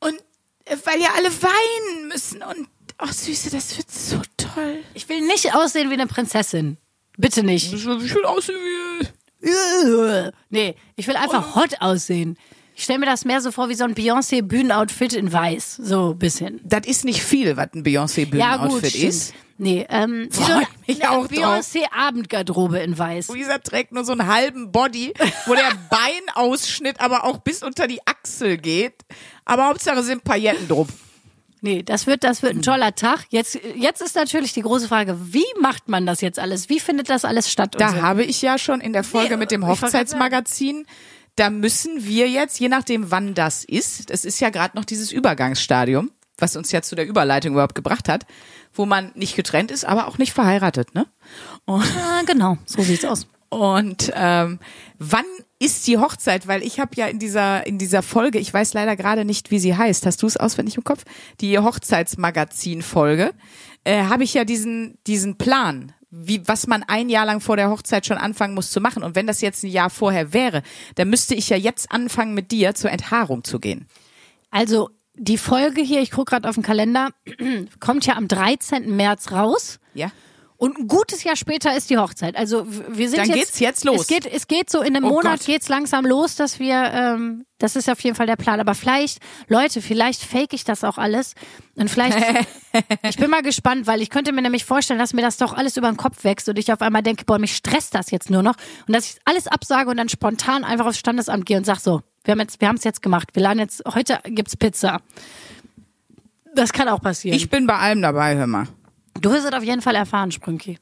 und 0.00 0.14
äh, 0.66 0.76
weil 0.84 1.00
ja 1.00 1.08
alle 1.16 1.30
weinen 1.30 2.08
müssen 2.08 2.42
und 2.42 2.68
oh 3.00 3.06
Süße, 3.10 3.48
das 3.48 3.74
wird 3.78 3.90
so 3.90 4.20
toll. 4.36 4.82
Ich 4.92 5.08
will 5.08 5.22
nicht 5.22 5.54
aussehen 5.54 5.88
wie 5.88 5.94
eine 5.94 6.06
Prinzessin. 6.06 6.76
Bitte 7.16 7.42
nicht. 7.42 7.72
Ich 7.72 7.86
will 7.86 8.26
aussehen 8.26 8.58
wie 8.58 9.08
Nee, 10.50 10.76
ich 10.96 11.06
will 11.06 11.16
einfach 11.16 11.54
hot 11.54 11.80
aussehen. 11.80 12.36
Ich 12.76 12.84
stelle 12.84 12.98
mir 12.98 13.06
das 13.06 13.24
mehr 13.24 13.40
so 13.40 13.52
vor 13.52 13.68
wie 13.68 13.74
so 13.74 13.84
ein 13.84 13.94
Beyoncé-Bühnenoutfit 13.94 15.12
in 15.14 15.32
weiß. 15.32 15.76
So 15.76 16.10
ein 16.12 16.18
bisschen. 16.18 16.60
Das 16.64 16.86
ist 16.86 17.04
nicht 17.04 17.22
viel, 17.22 17.56
was 17.56 17.68
ein 17.72 17.78
Ja, 17.78 17.82
Beyoncé-Bühnenoutfit 17.82 18.90
stimmt. 18.90 19.04
ist. 19.04 19.34
Nee, 19.58 19.86
ähm, 19.88 20.28
wie 20.86 20.94
so 20.94 21.02
eine. 21.02 21.28
Beyoncé-Abendgarderobe 21.28 22.78
in 22.80 22.98
weiß. 22.98 23.28
Luisa 23.28 23.58
trägt 23.58 23.92
nur 23.92 24.04
so 24.04 24.12
einen 24.12 24.26
halben 24.26 24.72
Body, 24.72 25.14
wo 25.46 25.54
der 25.54 25.70
Beinausschnitt 26.34 27.00
aber 27.00 27.24
auch 27.24 27.38
bis 27.38 27.62
unter 27.62 27.86
die 27.86 28.00
Achsel 28.06 28.58
geht. 28.58 28.94
Aber 29.44 29.68
Hauptsache 29.68 30.02
sind 30.02 30.24
Pailletten 30.24 30.66
drum. 30.66 30.88
Nee, 31.60 31.82
das 31.82 32.06
wird, 32.06 32.24
das 32.24 32.42
wird 32.42 32.56
ein 32.56 32.62
toller 32.62 32.94
Tag. 32.94 33.24
Jetzt, 33.30 33.58
jetzt 33.76 34.02
ist 34.02 34.16
natürlich 34.16 34.52
die 34.52 34.60
große 34.60 34.86
Frage, 34.86 35.16
wie 35.32 35.46
macht 35.60 35.88
man 35.88 36.04
das 36.04 36.20
jetzt 36.20 36.38
alles? 36.38 36.68
Wie 36.68 36.78
findet 36.78 37.08
das 37.08 37.24
alles 37.24 37.50
statt? 37.50 37.74
Da 37.78 37.90
so? 37.90 38.02
habe 38.02 38.22
ich 38.22 38.42
ja 38.42 38.58
schon 38.58 38.82
in 38.82 38.92
der 38.92 39.02
Folge 39.02 39.30
Nee, 39.30 39.36
mit 39.38 39.50
dem 39.50 39.66
Hochzeitsmagazin, 39.66 40.86
da 41.36 41.50
müssen 41.50 42.04
wir 42.04 42.28
jetzt, 42.28 42.58
je 42.60 42.68
nachdem 42.68 43.10
wann 43.10 43.34
das 43.34 43.64
ist, 43.64 44.10
das 44.10 44.24
ist 44.24 44.40
ja 44.40 44.50
gerade 44.50 44.76
noch 44.76 44.84
dieses 44.84 45.12
Übergangsstadium, 45.12 46.10
was 46.38 46.56
uns 46.56 46.72
ja 46.72 46.82
zu 46.82 46.94
der 46.94 47.06
Überleitung 47.06 47.52
überhaupt 47.52 47.74
gebracht 47.74 48.08
hat, 48.08 48.26
wo 48.72 48.86
man 48.86 49.12
nicht 49.14 49.36
getrennt 49.36 49.70
ist, 49.70 49.84
aber 49.84 50.08
auch 50.08 50.18
nicht 50.18 50.32
verheiratet, 50.32 50.94
ne? 50.94 51.06
Und 51.64 51.84
Ah, 51.84 52.22
genau, 52.26 52.58
so 52.66 52.82
sieht's 52.82 53.04
aus. 53.04 53.26
Und 53.48 54.12
ähm, 54.16 54.58
wann 54.98 55.24
ist 55.60 55.86
die 55.86 55.98
Hochzeit? 55.98 56.48
Weil 56.48 56.62
ich 56.64 56.80
habe 56.80 56.90
ja 56.96 57.06
in 57.06 57.20
dieser 57.20 57.64
in 57.66 57.78
dieser 57.78 58.02
Folge, 58.02 58.40
ich 58.40 58.52
weiß 58.52 58.74
leider 58.74 58.96
gerade 58.96 59.24
nicht, 59.24 59.52
wie 59.52 59.60
sie 59.60 59.76
heißt. 59.76 60.06
Hast 60.06 60.22
du 60.22 60.26
es 60.26 60.36
auswendig 60.36 60.76
im 60.76 60.82
Kopf? 60.82 61.04
Die 61.40 61.56
Hochzeitsmagazin-Folge. 61.58 63.32
Äh, 63.84 64.04
habe 64.04 64.24
ich 64.24 64.34
ja 64.34 64.44
diesen 64.44 64.98
diesen 65.06 65.36
Plan, 65.36 65.92
wie 66.16 66.46
was 66.46 66.66
man 66.66 66.82
ein 66.84 67.08
Jahr 67.08 67.26
lang 67.26 67.40
vor 67.40 67.56
der 67.56 67.70
Hochzeit 67.70 68.06
schon 68.06 68.18
anfangen 68.18 68.54
muss 68.54 68.70
zu 68.70 68.80
machen. 68.80 69.02
Und 69.02 69.16
wenn 69.16 69.26
das 69.26 69.40
jetzt 69.40 69.64
ein 69.64 69.70
Jahr 69.70 69.90
vorher 69.90 70.32
wäre, 70.32 70.62
dann 70.94 71.10
müsste 71.10 71.34
ich 71.34 71.48
ja 71.48 71.56
jetzt 71.56 71.90
anfangen, 71.90 72.34
mit 72.34 72.52
dir 72.52 72.74
zur 72.74 72.90
Enthaarung 72.90 73.44
zu 73.44 73.58
gehen. 73.58 73.88
Also 74.50 74.90
die 75.16 75.38
Folge 75.38 75.80
hier, 75.80 76.00
ich 76.00 76.10
gucke 76.10 76.30
gerade 76.30 76.48
auf 76.48 76.54
den 76.54 76.62
Kalender, 76.62 77.10
kommt 77.80 78.06
ja 78.06 78.16
am 78.16 78.28
13. 78.28 78.94
März 78.94 79.32
raus. 79.32 79.80
Ja. 79.94 80.10
Und 80.64 80.78
ein 80.78 80.88
gutes 80.88 81.24
Jahr 81.24 81.36
später 81.36 81.76
ist 81.76 81.90
die 81.90 81.98
Hochzeit. 81.98 82.36
Also 82.36 82.66
wir 82.66 83.10
sind 83.10 83.18
Dann 83.18 83.26
jetzt. 83.28 83.36
geht's 83.36 83.60
jetzt 83.60 83.84
los. 83.84 84.00
Es 84.00 84.06
geht, 84.06 84.24
es 84.24 84.46
geht 84.48 84.70
so 84.70 84.80
in 84.80 84.96
einem 84.96 85.04
Oh 85.04 85.16
Monat 85.16 85.40
Gott. 85.40 85.46
geht's 85.46 85.68
langsam 85.68 86.06
los, 86.06 86.36
dass 86.36 86.58
wir. 86.58 86.90
Ähm, 86.94 87.44
das 87.58 87.76
ist 87.76 87.90
auf 87.90 88.00
jeden 88.00 88.16
Fall 88.16 88.26
der 88.26 88.36
Plan. 88.36 88.60
Aber 88.60 88.74
vielleicht, 88.74 89.18
Leute, 89.48 89.82
vielleicht 89.82 90.22
fake 90.22 90.54
ich 90.54 90.64
das 90.64 90.82
auch 90.82 90.96
alles. 90.96 91.34
Und 91.76 91.90
vielleicht. 91.90 92.16
ich 93.02 93.18
bin 93.18 93.28
mal 93.28 93.42
gespannt, 93.42 93.86
weil 93.86 94.00
ich 94.00 94.08
könnte 94.08 94.32
mir 94.32 94.40
nämlich 94.40 94.64
vorstellen, 94.64 94.98
dass 94.98 95.12
mir 95.12 95.20
das 95.20 95.36
doch 95.36 95.52
alles 95.52 95.76
über 95.76 95.88
den 95.88 95.98
Kopf 95.98 96.24
wächst 96.24 96.48
und 96.48 96.58
ich 96.58 96.72
auf 96.72 96.80
einmal 96.80 97.02
denke, 97.02 97.26
boah, 97.26 97.38
mich 97.38 97.54
stresst 97.54 97.94
das 97.94 98.10
jetzt 98.10 98.30
nur 98.30 98.42
noch 98.42 98.54
und 98.88 98.96
dass 98.96 99.04
ich 99.04 99.16
alles 99.26 99.46
absage 99.48 99.90
und 99.90 99.98
dann 99.98 100.08
spontan 100.08 100.64
einfach 100.64 100.86
aufs 100.86 100.98
Standesamt 100.98 101.44
gehe 101.44 101.58
und 101.58 101.66
sag 101.66 101.78
so, 101.80 102.00
wir 102.24 102.32
haben 102.32 102.40
jetzt, 102.40 102.62
wir 102.62 102.68
haben 102.68 102.76
es 102.76 102.84
jetzt 102.84 103.02
gemacht. 103.02 103.28
Wir 103.34 103.42
laden 103.42 103.58
jetzt. 103.58 103.82
Heute 103.86 104.18
gibt's 104.24 104.56
Pizza. 104.56 105.02
Das 106.54 106.72
kann 106.72 106.88
auch 106.88 107.02
passieren. 107.02 107.36
Ich 107.36 107.50
bin 107.50 107.66
bei 107.66 107.76
allem 107.76 108.00
dabei, 108.00 108.34
hör 108.34 108.46
mal. 108.46 108.66
Du 109.20 109.30
wirst 109.32 109.46
es 109.46 109.52
auf 109.52 109.62
jeden 109.62 109.82
Fall 109.82 109.94
erfahren, 109.94 110.32
Sprünki. 110.32 110.78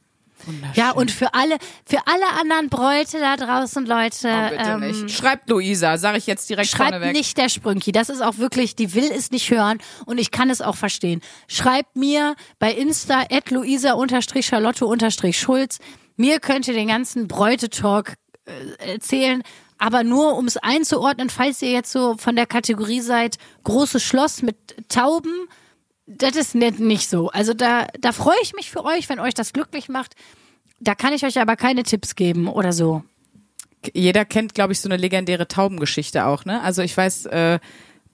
Ja, 0.74 0.90
und 0.90 1.12
für 1.12 1.34
alle, 1.34 1.56
für 1.86 1.98
alle 2.04 2.26
anderen 2.40 2.68
Bräute 2.68 3.20
da 3.20 3.36
draußen, 3.36 3.86
Leute, 3.86 4.28
Oh, 4.28 4.48
bitte 4.50 4.70
ähm, 4.70 4.80
nicht. 4.80 5.08
Schreibt 5.16 5.48
Luisa, 5.48 5.96
sage 5.98 6.18
ich 6.18 6.26
jetzt 6.26 6.50
direkt 6.50 6.68
schreibt 6.68 6.90
vorneweg. 6.90 7.12
nicht 7.12 7.38
der 7.38 7.48
Sprünki. 7.48 7.92
Das 7.92 8.08
ist 8.08 8.20
auch 8.22 8.38
wirklich, 8.38 8.74
die 8.74 8.92
will 8.94 9.08
es 9.14 9.30
nicht 9.30 9.48
hören 9.52 9.78
und 10.04 10.18
ich 10.18 10.32
kann 10.32 10.50
es 10.50 10.60
auch 10.60 10.74
verstehen. 10.74 11.20
Schreibt 11.46 11.94
mir 11.94 12.34
bei 12.58 12.72
Insta 12.72 13.20
at 13.30 13.52
luisa-charlotte-schulz. 13.52 15.78
Mir 16.16 16.40
könnt 16.40 16.68
ihr 16.68 16.74
den 16.74 16.88
ganzen 16.88 17.28
Bräutetalk 17.28 18.14
äh, 18.44 18.92
erzählen, 18.94 19.42
aber 19.78 20.04
nur 20.04 20.36
um 20.36 20.46
es 20.46 20.56
einzuordnen, 20.56 21.30
falls 21.30 21.62
ihr 21.62 21.70
jetzt 21.70 21.92
so 21.92 22.16
von 22.16 22.36
der 22.36 22.46
Kategorie 22.46 23.00
seid, 23.00 23.38
großes 23.64 24.02
Schloss 24.02 24.42
mit 24.42 24.56
Tauben, 24.88 25.48
das 26.06 26.36
ist 26.36 26.54
nicht, 26.54 26.80
nicht 26.80 27.08
so. 27.08 27.30
Also 27.30 27.54
da, 27.54 27.86
da 28.00 28.12
freue 28.12 28.36
ich 28.42 28.54
mich 28.54 28.70
für 28.70 28.84
euch, 28.84 29.08
wenn 29.08 29.20
euch 29.20 29.34
das 29.34 29.52
glücklich 29.52 29.88
macht. 29.88 30.14
Da 30.80 30.94
kann 30.94 31.12
ich 31.12 31.24
euch 31.24 31.38
aber 31.38 31.56
keine 31.56 31.84
Tipps 31.84 32.16
geben 32.16 32.48
oder 32.48 32.72
so. 32.72 33.04
Jeder 33.94 34.24
kennt, 34.24 34.54
glaube 34.54 34.72
ich, 34.72 34.80
so 34.80 34.88
eine 34.88 34.96
legendäre 34.96 35.48
Taubengeschichte 35.48 36.26
auch, 36.26 36.44
ne? 36.44 36.60
Also 36.62 36.82
ich 36.82 36.96
weiß, 36.96 37.26
äh, 37.26 37.58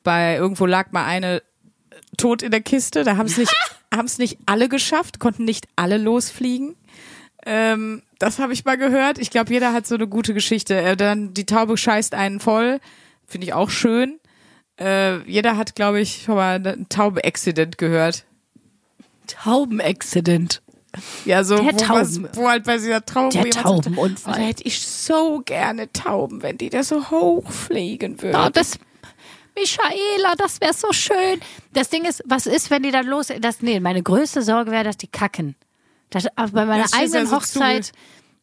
bei 0.02 0.36
irgendwo 0.36 0.66
lag 0.66 0.92
mal 0.92 1.04
eine 1.04 1.42
tot 2.16 2.42
in 2.42 2.50
der 2.50 2.62
Kiste, 2.62 3.04
da 3.04 3.16
haben 3.16 3.26
es 3.26 3.36
nicht, 3.36 3.52
haben 3.94 4.06
es 4.06 4.18
nicht 4.18 4.38
alle 4.46 4.68
geschafft, 4.68 5.18
konnten 5.18 5.44
nicht 5.44 5.66
alle 5.76 5.98
losfliegen. 5.98 6.76
Ähm, 7.44 8.02
das 8.18 8.38
habe 8.38 8.52
ich 8.52 8.64
mal 8.64 8.76
gehört. 8.76 9.18
Ich 9.18 9.30
glaube, 9.30 9.52
jeder 9.52 9.72
hat 9.72 9.86
so 9.86 9.94
eine 9.94 10.08
gute 10.08 10.34
Geschichte. 10.34 10.76
Äh, 10.76 10.96
dann 10.96 11.34
die 11.34 11.46
Taube 11.46 11.76
scheißt 11.76 12.14
einen 12.14 12.40
voll, 12.40 12.80
finde 13.26 13.46
ich 13.46 13.52
auch 13.52 13.70
schön. 13.70 14.17
Äh, 14.78 15.18
jeder 15.30 15.56
hat, 15.56 15.74
glaube 15.74 16.00
ich, 16.00 16.22
schon 16.24 16.36
mal 16.36 16.54
einen 16.56 16.88
Tauben-Accident 16.88 17.78
gehört. 17.78 18.24
Taubenaccident. 19.26 20.62
Ja, 21.24 21.44
so 21.44 21.58
wo, 21.58 21.66
was, 21.88 22.20
wo 22.34 22.48
halt 22.48 22.64
bei 22.64 22.78
dieser 22.78 23.04
Taube 23.04 23.38
Der 23.38 23.50
Taubenunfall. 23.50 24.34
"Oh, 24.34 24.38
Da 24.38 24.42
hätte 24.42 24.62
ich 24.64 24.80
so 24.80 25.42
gerne 25.44 25.92
Tauben, 25.92 26.42
wenn 26.42 26.56
die 26.56 26.70
da 26.70 26.82
so 26.82 27.10
hoch 27.10 27.50
fliegen 27.50 28.20
würden. 28.22 28.40
Oh, 28.40 28.48
das, 28.50 28.78
Michaela, 29.54 30.34
das 30.38 30.60
wäre 30.60 30.72
so 30.72 30.92
schön. 30.92 31.40
Das 31.74 31.90
Ding 31.90 32.04
ist, 32.04 32.22
was 32.24 32.46
ist, 32.46 32.70
wenn 32.70 32.82
die 32.82 32.90
dann 32.90 33.06
los, 33.06 33.28
das, 33.40 33.60
nee, 33.60 33.80
meine 33.80 34.02
größte 34.02 34.42
Sorge 34.42 34.70
wäre, 34.70 34.84
dass 34.84 34.96
die 34.96 35.08
kacken. 35.08 35.56
Dass 36.10 36.24
ich 36.24 36.30
bei 36.34 36.64
meiner 36.64 36.84
Das 36.84 36.92
ja 36.92 37.00
eigenen 37.00 37.26
so 37.26 37.36
Hochzeit 37.36 37.92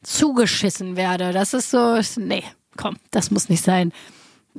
zugeschissen 0.04 0.96
werde. 0.98 1.32
Das 1.32 1.54
ist 1.56 1.72
so, 1.72 2.00
nee, 2.18 2.44
komm, 2.78 2.98
das 3.10 3.32
muss 3.32 3.50
nicht 3.50 3.64
sein. 3.64 3.92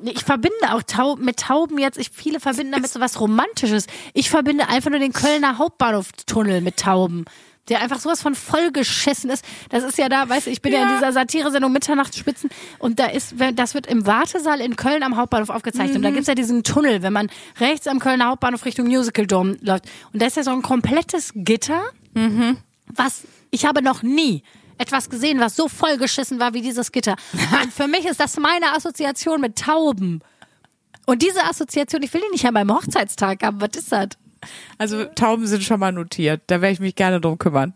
Ich 0.04 0.24
verbinde 0.24 0.54
auch 0.72 0.82
Tauben 0.82 1.24
mit 1.24 1.38
Tauben 1.38 1.78
jetzt, 1.78 1.98
ich, 1.98 2.10
viele 2.12 2.40
verbinden 2.40 2.72
damit 2.72 2.90
so 2.90 3.00
was 3.00 3.20
Romantisches. 3.20 3.86
Ich 4.14 4.28
verbinde 4.30 4.68
einfach 4.68 4.90
nur 4.90 4.98
den 5.00 5.12
Kölner 5.12 5.58
Hauptbahnhoftunnel 5.58 6.60
mit 6.60 6.76
Tauben. 6.78 7.24
Der 7.68 7.80
einfach 7.80 7.98
sowas 7.98 8.22
von 8.22 8.36
vollgeschissen 8.36 9.28
ist. 9.28 9.44
Das 9.70 9.82
ist 9.82 9.98
ja 9.98 10.08
da, 10.08 10.28
weißt 10.28 10.46
du, 10.46 10.50
ich 10.50 10.62
bin 10.62 10.72
ja, 10.72 10.82
in 10.82 10.88
Ja. 10.88 10.94
dieser 10.94 11.12
Satire-Sendung 11.12 11.72
Mitternachtsspitzen 11.72 12.48
und 12.78 13.00
da 13.00 13.06
ist, 13.06 13.34
das 13.54 13.74
wird 13.74 13.88
im 13.88 14.06
Wartesaal 14.06 14.60
in 14.60 14.76
Köln 14.76 15.02
am 15.02 15.16
Hauptbahnhof 15.16 15.50
aufgezeichnet. 15.50 15.96
Und 15.96 16.02
da 16.02 16.10
gibt's 16.10 16.28
ja 16.28 16.36
diesen 16.36 16.62
Tunnel, 16.62 17.02
wenn 17.02 17.12
man 17.12 17.28
rechts 17.58 17.88
am 17.88 17.98
Kölner 17.98 18.26
Hauptbahnhof 18.26 18.64
Richtung 18.66 18.86
Musical 18.86 19.26
Dome 19.26 19.56
läuft. 19.62 19.86
Und 20.12 20.22
da 20.22 20.26
ist 20.26 20.36
ja 20.36 20.44
so 20.44 20.52
ein 20.52 20.62
komplettes 20.62 21.32
Gitter, 21.34 21.82
was 22.94 23.22
ich 23.50 23.66
habe 23.66 23.82
noch 23.82 24.02
nie 24.04 24.44
etwas 24.78 25.08
gesehen, 25.10 25.40
was 25.40 25.56
so 25.56 25.68
vollgeschissen 25.68 26.38
war 26.38 26.54
wie 26.54 26.62
dieses 26.62 26.92
Gitter. 26.92 27.16
Und 27.62 27.72
für 27.72 27.88
mich 27.88 28.04
ist 28.04 28.20
das 28.20 28.36
meine 28.38 28.74
Assoziation 28.74 29.40
mit 29.40 29.56
Tauben. 29.56 30.20
Und 31.06 31.22
diese 31.22 31.44
Assoziation, 31.44 32.02
ich 32.02 32.12
will 32.12 32.20
die 32.26 32.32
nicht 32.32 32.44
an 32.46 32.54
meinem 32.54 32.74
Hochzeitstag 32.74 33.42
haben. 33.42 33.60
Was 33.60 33.70
ist 33.76 33.92
das? 33.92 34.08
Also 34.78 35.04
Tauben 35.04 35.46
sind 35.46 35.62
schon 35.62 35.80
mal 35.80 35.92
notiert. 35.92 36.42
Da 36.48 36.60
werde 36.60 36.74
ich 36.74 36.80
mich 36.80 36.94
gerne 36.94 37.20
drum 37.20 37.38
kümmern. 37.38 37.74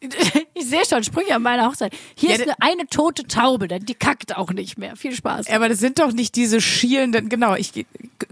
Ich 0.56 0.66
sehe 0.70 0.86
schon 0.86 1.02
Sprüche 1.02 1.34
an 1.34 1.42
meiner 1.42 1.66
Hochzeit. 1.66 1.92
Hier 2.16 2.30
Ja, 2.30 2.36
ist 2.36 2.42
eine, 2.42 2.54
eine 2.60 2.86
tote 2.86 3.24
Taube, 3.24 3.66
denn 3.66 3.84
die 3.84 3.94
kackt 3.94 4.36
auch 4.36 4.50
nicht 4.52 4.78
mehr. 4.78 4.94
Viel 4.96 5.12
Spaß. 5.12 5.50
Aber 5.50 5.68
das 5.68 5.80
sind 5.80 5.98
doch 5.98 6.12
nicht 6.12 6.36
diese 6.36 6.60
schielenden, 6.60 7.28
genau, 7.28 7.54
ich 7.56 7.84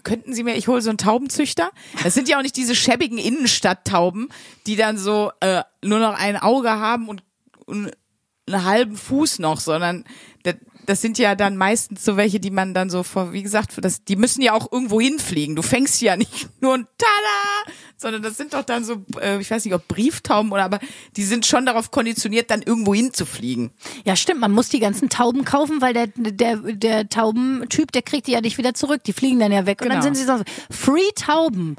könnten 0.05 0.33
Sie 0.33 0.45
mir, 0.45 0.55
ich 0.55 0.69
hole 0.69 0.81
so 0.81 0.91
einen 0.91 0.99
Taubenzüchter. 0.99 1.71
Das 2.05 2.15
sind 2.15 2.29
ja 2.29 2.39
auch 2.39 2.43
nicht 2.43 2.57
diese 2.57 2.77
schäbigen 2.77 3.19
Innenstadttauben, 3.19 4.29
die 4.67 4.77
dann 4.77 4.97
so 4.99 5.33
äh, 5.41 5.63
nur 5.85 5.99
noch 5.99 6.15
ein 6.15 6.37
Auge 6.37 6.71
haben 6.71 7.09
und 7.09 7.23
einen 7.69 8.65
halben 8.65 8.97
Fuß 8.97 9.39
noch, 9.39 9.61
sondern 9.61 10.05
das, 10.43 10.57
das 10.87 11.01
sind 11.01 11.17
ja 11.17 11.37
dann 11.37 11.57
meistens 11.57 12.05
so 12.05 12.17
welche, 12.17 12.41
die 12.41 12.51
man 12.51 12.75
dann 12.75 12.91
so 12.91 13.05
vor, 13.05 13.33
wie 13.33 13.43
gesagt, 13.45 13.73
das, 13.81 14.05
die 14.05 14.17
müssen 14.17 14.43
ja 14.43 14.53
auch 14.53 14.71
irgendwo 14.73 15.01
hinfliegen. 15.01 15.55
Du 15.55 15.63
fängst 15.63 16.01
ja 16.03 16.17
nicht 16.19 16.49
nur 16.61 16.75
ein 16.75 16.87
Tada, 16.99 17.73
sondern 17.97 18.23
das 18.23 18.37
sind 18.37 18.53
doch 18.53 18.65
dann 18.65 18.85
so, 18.85 19.05
äh, 19.21 19.39
ich 19.41 19.49
weiß 19.51 19.65
nicht, 19.65 19.75
ob 19.75 19.87
Brieftauben 19.87 20.51
oder, 20.51 20.65
aber 20.65 20.81
die 21.17 21.23
sind 21.23 21.47
schon 21.47 21.67
darauf 21.67 21.93
konditioniert, 21.93 22.51
dann 22.51 22.63
irgendwo 22.63 22.95
hinzufliegen. 22.95 23.71
Ja, 24.05 24.17
stimmt. 24.17 24.41
Man 24.41 24.51
muss 24.51 24.69
die 24.71 24.81
ganzen 24.81 25.09
Tauben 25.09 25.45
kaufen, 25.45 25.81
weil 25.81 25.95
der, 25.95 26.09
der, 26.09 26.57
der 26.57 27.09
Taubentyp, 27.09 27.93
der 27.93 28.03
kriegt 28.03 28.27
die 28.27 28.33
ja 28.33 28.41
nicht 28.41 28.59
wieder 28.59 28.75
zurück. 28.75 29.05
Die 29.05 29.13
fliegen 29.13 29.39
dann 29.39 29.53
ja 29.53 29.67
weg. 29.67 29.81
Und 29.83 29.89
dann 29.91 30.01
Genau. 30.01 30.15
sind 30.15 30.17
sie 30.17 30.25
so, 30.25 30.43
Free 30.71 31.11
Tauben. 31.15 31.77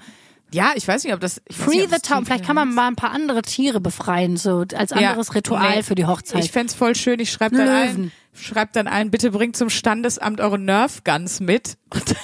Ja, 0.53 0.73
ich 0.75 0.87
weiß 0.87 1.03
nicht, 1.03 1.13
ob 1.13 1.19
das. 1.19 1.41
ich 1.47 1.55
Free 1.55 1.77
nicht, 1.77 1.85
ob 1.85 1.95
the 1.95 1.99
Tauben. 1.99 2.25
Vielleicht 2.25 2.45
kann 2.45 2.55
man 2.55 2.73
mal 2.73 2.87
ein 2.87 2.95
paar 2.95 3.11
andere 3.11 3.41
Tiere 3.41 3.81
befreien, 3.81 4.37
so 4.37 4.63
als 4.75 4.91
anderes 4.91 5.27
Ja, 5.27 5.33
Ritual 5.33 5.77
nee. 5.77 5.83
für 5.83 5.95
die 5.95 6.05
Hochzeit. 6.05 6.43
Ich 6.45 6.51
fänd's 6.51 6.73
voll 6.73 6.95
schön. 6.95 7.19
Ich 7.19 7.31
schreibe 7.31 7.57
dann 7.57 7.65
Löwen. 7.65 8.05
ein, 8.05 8.11
schreib 8.33 8.71
dann 8.73 8.87
ein, 8.87 9.09
bitte 9.09 9.31
bringt 9.31 9.57
zum 9.57 9.69
Standesamt 9.69 10.39
eure 10.41 10.59
Nerf 10.59 11.03
Guns 11.03 11.39
mit. 11.39 11.77
Und 11.89 12.09
dann 12.09 12.17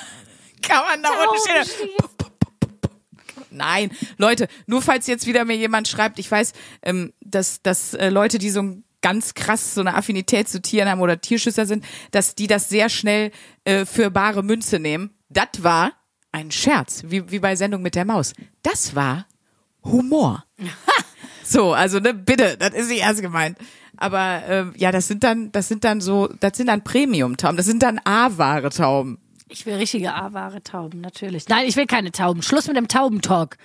kann 0.62 0.84
man 0.86 1.04
da 1.04 1.10
unten 1.10 1.66
stehen. 1.66 1.90
Nein, 3.52 3.92
Leute, 4.18 4.48
nur 4.68 4.82
falls 4.82 5.08
jetzt 5.08 5.26
wieder 5.26 5.44
mir 5.44 5.58
jemand 5.58 5.88
schreibt, 5.88 6.20
ich 6.20 6.30
weiß, 6.30 6.54
ähm, 6.84 7.14
dass, 7.20 7.64
dass 7.64 7.96
äh, 7.96 8.10
Leute, 8.10 8.38
die 8.38 8.52
so 8.52 8.62
ein 8.62 8.84
ganz 9.02 9.34
krass 9.34 9.74
so 9.74 9.82
eine 9.82 9.96
Affinität 9.96 10.48
zu 10.48 10.62
Tieren 10.62 10.88
haben 10.90 11.02
oder 11.02 11.20
Tierschützer 11.20 11.66
sind, 11.66 11.84
dass 12.12 12.36
die 12.36 12.48
das 12.48 12.70
sehr 12.70 12.90
schnell 12.90 13.32
äh, 13.64 13.86
für 13.86 14.12
bare 14.12 14.44
Münze 14.44 14.80
nehmen. 14.80 15.12
Das 15.30 15.48
war 15.64 15.94
ein 16.32 16.52
Scherz, 16.52 17.04
wie, 17.08 17.32
wie 17.32 17.40
bei 17.40 17.56
Sendung 17.56 17.82
mit 17.82 17.96
der 17.96 18.06
Maus. 18.06 18.34
Das 18.64 18.96
war 18.96 19.26
Humor. 19.84 20.46
So, 21.50 21.74
also 21.74 22.00
ne, 22.00 22.14
bitte, 22.14 22.58
das 22.58 22.76
ist 22.76 22.90
nicht 22.90 23.02
ernst 23.02 23.24
gemeint. 23.24 23.58
Aber 23.98 24.44
ähm, 24.48 24.74
ja, 24.78 24.92
das 24.92 25.08
sind 25.08 25.24
dann, 25.24 25.52
das 25.52 25.68
sind 25.68 25.84
dann 25.84 26.00
so, 26.00 26.30
das 26.40 26.56
sind 26.56 26.68
dann 26.68 26.84
Premium-Tauben, 26.84 27.58
das 27.58 27.66
sind 27.66 27.82
dann 27.82 28.00
A-Ware 28.04 28.70
Tauben. 28.70 29.18
Ich 29.48 29.66
will 29.66 29.74
richtige 29.74 30.14
A-wahre 30.14 30.62
Tauben, 30.62 31.02
natürlich. 31.02 31.48
Nein, 31.50 31.66
ich 31.68 31.76
will 31.76 31.88
keine 31.88 32.12
Tauben. 32.12 32.44
Schluss 32.44 32.68
mit 32.68 32.78
dem 32.78 32.88
Taubentalk. 32.88 33.58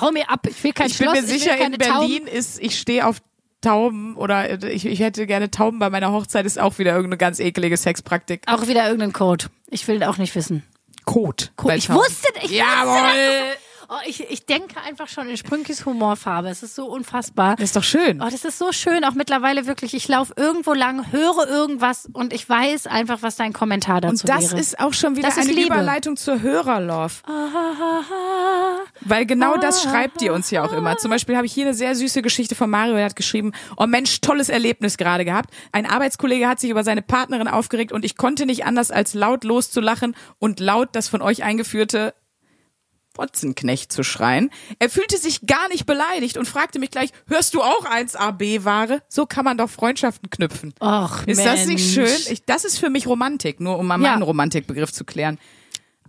Hau 0.00 0.10
mir 0.10 0.28
ab. 0.28 0.44
Ich 0.48 0.62
will 0.64 0.72
kein 0.72 0.88
Ich 0.88 0.98
bin 0.98 1.06
Schloss. 1.06 1.20
mir 1.22 1.26
sicher, 1.28 1.56
in 1.56 1.78
Berlin 1.78 2.26
ist, 2.26 2.60
ich 2.60 2.80
stehe 2.80 3.06
auf 3.06 3.22
Tauben 3.60 4.16
oder 4.16 4.50
äh, 4.50 4.72
ich, 4.72 4.84
ich 4.84 4.98
hätte 4.98 5.28
gerne 5.28 5.52
Tauben 5.52 5.78
bei 5.78 5.88
meiner 5.90 6.10
Hochzeit, 6.10 6.44
ist 6.46 6.58
auch 6.58 6.78
wieder 6.78 6.90
irgendeine 6.90 7.18
ganz 7.18 7.38
eklige 7.38 7.76
Sexpraktik. 7.76 8.44
Tauben. 8.44 8.60
Auch 8.60 8.66
wieder 8.66 8.84
irgendein 8.86 9.12
Code. 9.12 9.46
Ich 9.70 9.86
will 9.86 10.02
auch 10.02 10.18
nicht 10.18 10.34
wissen. 10.34 10.64
Kot. 11.04 11.52
Bei 11.62 11.76
Ich 11.76 11.88
wusste, 11.90 12.28
ich 12.42 12.50
Jawohl. 12.50 12.94
wusste. 12.96 13.63
Oh, 13.94 14.00
ich, 14.08 14.28
ich 14.28 14.44
denke 14.44 14.80
einfach 14.80 15.06
schon 15.06 15.28
in 15.28 15.36
Sprünkis 15.36 15.86
Humorfarbe. 15.86 16.48
Es 16.48 16.64
ist 16.64 16.74
so 16.74 16.86
unfassbar. 16.86 17.54
Das 17.54 17.64
ist 17.66 17.76
doch 17.76 17.84
schön. 17.84 18.20
Oh, 18.20 18.28
das 18.28 18.44
ist 18.44 18.58
so 18.58 18.72
schön, 18.72 19.04
auch 19.04 19.14
mittlerweile 19.14 19.66
wirklich. 19.68 19.94
Ich 19.94 20.08
laufe 20.08 20.34
irgendwo 20.36 20.72
lang, 20.72 21.12
höre 21.12 21.46
irgendwas 21.48 22.08
und 22.12 22.32
ich 22.32 22.48
weiß 22.48 22.88
einfach, 22.88 23.18
was 23.22 23.36
dein 23.36 23.52
Kommentar 23.52 24.00
dazu 24.00 24.24
Und 24.26 24.28
das 24.28 24.50
wäre. 24.50 24.60
ist 24.60 24.80
auch 24.80 24.94
schon 24.94 25.14
wieder 25.16 25.28
Das 25.28 25.36
ist 25.36 25.44
eine 25.44 25.52
Liebe. 25.52 25.66
Überleitung 25.66 26.16
zur 26.16 26.40
Hörerlove. 26.42 27.12
Weil 29.02 29.26
genau 29.26 29.58
das 29.58 29.82
schreibt 29.82 30.22
ihr 30.22 30.32
uns 30.32 30.50
ja 30.50 30.64
auch 30.64 30.72
immer. 30.72 30.96
Zum 30.96 31.10
Beispiel 31.10 31.36
habe 31.36 31.46
ich 31.46 31.52
hier 31.52 31.66
eine 31.66 31.74
sehr 31.74 31.94
süße 31.94 32.22
Geschichte 32.22 32.56
von 32.56 32.70
Mario, 32.70 32.94
der 32.94 33.04
hat 33.04 33.16
geschrieben, 33.16 33.52
oh 33.76 33.86
Mensch, 33.86 34.20
tolles 34.20 34.48
Erlebnis 34.48 34.96
gerade 34.96 35.24
gehabt. 35.24 35.50
Ein 35.70 35.86
Arbeitskollege 35.86 36.48
hat 36.48 36.58
sich 36.58 36.70
über 36.70 36.82
seine 36.82 37.02
Partnerin 37.02 37.46
aufgeregt 37.46 37.92
und 37.92 38.04
ich 38.04 38.16
konnte 38.16 38.44
nicht 38.46 38.64
anders 38.64 38.90
als 38.90 39.14
laut 39.14 39.44
loszulachen 39.44 40.16
und 40.40 40.58
laut 40.58 40.88
das 40.92 41.06
von 41.08 41.22
euch 41.22 41.44
eingeführte 41.44 42.14
Potzenknecht 43.14 43.90
zu 43.90 44.02
schreien. 44.02 44.50
Er 44.78 44.90
fühlte 44.90 45.16
sich 45.16 45.46
gar 45.46 45.68
nicht 45.68 45.86
beleidigt 45.86 46.36
und 46.36 46.46
fragte 46.46 46.78
mich 46.78 46.90
gleich, 46.90 47.10
hörst 47.28 47.54
du 47.54 47.62
auch 47.62 47.86
1AB-Ware? 47.86 49.00
So 49.08 49.24
kann 49.24 49.44
man 49.44 49.56
doch 49.56 49.70
Freundschaften 49.70 50.28
knüpfen. 50.28 50.74
Och, 50.82 51.26
Ist 51.26 51.44
das 51.44 51.66
nicht 51.66 51.96
Mensch. 51.96 52.10
schön? 52.10 52.32
Ich, 52.32 52.44
das 52.44 52.64
ist 52.66 52.78
für 52.78 52.90
mich 52.90 53.06
Romantik, 53.06 53.60
nur 53.60 53.78
um 53.78 53.86
mal 53.86 53.94
Ja. 54.02 54.10
meinen 54.10 54.22
Romantikbegriff 54.22 54.92
zu 54.92 55.04
klären. 55.04 55.38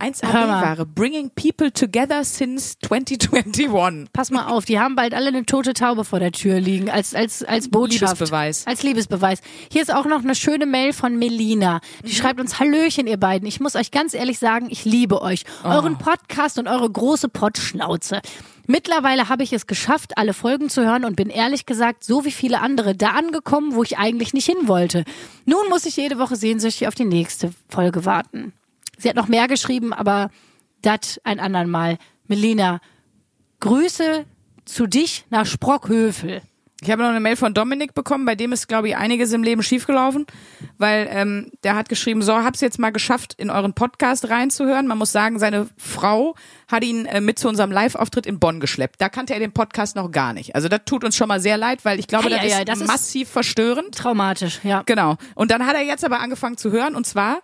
1AB-Ware. 0.00 0.84
Bringing 0.86 1.30
people 1.30 1.72
together 1.72 2.22
since 2.24 2.76
2021. 2.82 4.08
Pass 4.12 4.30
mal 4.30 4.46
auf, 4.48 4.64
die 4.64 4.78
haben 4.78 4.94
bald 4.94 5.14
alle 5.14 5.28
eine 5.28 5.44
tote 5.46 5.72
Taube 5.72 6.04
vor 6.04 6.20
der 6.20 6.32
Tür 6.32 6.60
liegen, 6.60 6.90
als, 6.90 7.14
als, 7.14 7.42
als 7.42 7.70
Botschaft. 7.70 8.14
Liebesbeweis. 8.18 8.66
Als 8.66 8.82
Liebesbeweis. 8.82 9.40
Hier 9.72 9.82
ist 9.82 9.92
auch 9.92 10.04
noch 10.06 10.22
eine 10.22 10.34
schöne 10.34 10.66
Mail 10.66 10.92
von 10.92 11.16
Melina. 11.18 11.80
Die 12.04 12.08
Mhm. 12.08 12.12
schreibt 12.12 12.40
uns, 12.40 12.60
Hallöchen, 12.60 13.06
ihr 13.06 13.16
beiden. 13.16 13.48
Ich 13.48 13.60
muss 13.60 13.74
euch 13.76 13.90
ganz 13.90 14.12
ehrlich 14.14 14.38
sagen, 14.38 14.68
ich 14.70 14.84
liebe 14.84 15.22
euch. 15.22 15.44
Euren 15.64 15.96
Podcast 15.98 16.58
und 16.58 16.68
eure 16.68 16.90
große 16.90 17.28
Pottschnauze. 17.28 18.20
Mittlerweile 18.66 19.28
habe 19.28 19.44
ich 19.44 19.52
es 19.52 19.66
geschafft, 19.66 20.18
alle 20.18 20.34
Folgen 20.34 20.68
zu 20.68 20.84
hören 20.84 21.04
und 21.04 21.14
bin 21.16 21.30
ehrlich 21.30 21.66
gesagt 21.66 22.02
so 22.04 22.24
wie 22.24 22.32
viele 22.32 22.60
andere 22.60 22.96
da 22.96 23.10
angekommen, 23.10 23.74
wo 23.74 23.82
ich 23.84 23.96
eigentlich 23.96 24.34
nicht 24.34 24.46
hin 24.46 24.66
wollte. 24.68 25.04
Nun 25.44 25.68
muss 25.68 25.86
ich 25.86 25.96
jede 25.96 26.18
Woche 26.18 26.34
sehnsüchtig 26.36 26.88
auf 26.88 26.94
die 26.96 27.04
nächste 27.04 27.52
Folge 27.68 28.04
warten. 28.04 28.52
Sie 28.98 29.08
hat 29.08 29.16
noch 29.16 29.28
mehr 29.28 29.48
geschrieben, 29.48 29.92
aber 29.92 30.30
das 30.82 31.20
ein 31.24 31.40
andern 31.40 31.68
Mal. 31.70 31.98
Melina, 32.28 32.80
Grüße 33.60 34.24
zu 34.64 34.86
dich 34.86 35.24
nach 35.30 35.46
Sprockhövel. 35.46 36.42
Ich 36.82 36.90
habe 36.90 37.02
noch 37.02 37.08
eine 37.08 37.20
Mail 37.20 37.36
von 37.36 37.54
Dominik 37.54 37.94
bekommen, 37.94 38.26
bei 38.26 38.34
dem 38.34 38.52
ist, 38.52 38.68
glaube 38.68 38.88
ich, 38.88 38.96
einiges 38.98 39.32
im 39.32 39.42
Leben 39.42 39.62
schiefgelaufen, 39.62 40.26
weil 40.76 41.08
ähm, 41.10 41.50
der 41.64 41.74
hat 41.74 41.88
geschrieben, 41.88 42.20
so, 42.20 42.34
hab's 42.36 42.60
jetzt 42.60 42.78
mal 42.78 42.90
geschafft, 42.92 43.32
in 43.38 43.48
euren 43.48 43.72
Podcast 43.72 44.28
reinzuhören. 44.28 44.86
Man 44.86 44.98
muss 44.98 45.10
sagen, 45.10 45.38
seine 45.38 45.68
Frau 45.78 46.34
hat 46.68 46.84
ihn 46.84 47.06
äh, 47.06 47.22
mit 47.22 47.38
zu 47.38 47.48
unserem 47.48 47.72
Live-Auftritt 47.72 48.26
in 48.26 48.38
Bonn 48.38 48.60
geschleppt. 48.60 49.00
Da 49.00 49.08
kannte 49.08 49.32
er 49.32 49.40
den 49.40 49.52
Podcast 49.52 49.96
noch 49.96 50.10
gar 50.10 50.34
nicht. 50.34 50.54
Also 50.54 50.68
das 50.68 50.80
tut 50.84 51.02
uns 51.02 51.16
schon 51.16 51.28
mal 51.28 51.40
sehr 51.40 51.56
leid, 51.56 51.82
weil 51.86 51.98
ich 51.98 52.08
glaube, 52.08 52.26
Ei, 52.26 52.30
das, 52.30 52.40
ei, 52.40 52.46
ist 52.48 52.54
ei, 52.56 52.64
das 52.66 52.80
ist- 52.82 52.86
massiv 52.88 53.30
verstörend. 53.30 53.94
Traumatisch, 53.94 54.60
ja. 54.62 54.82
Genau. 54.84 55.16
Und 55.34 55.50
dann 55.52 55.66
hat 55.66 55.76
er 55.76 55.82
jetzt 55.82 56.04
aber 56.04 56.20
angefangen 56.20 56.58
zu 56.58 56.72
hören 56.72 56.94
und 56.94 57.06
zwar 57.06 57.38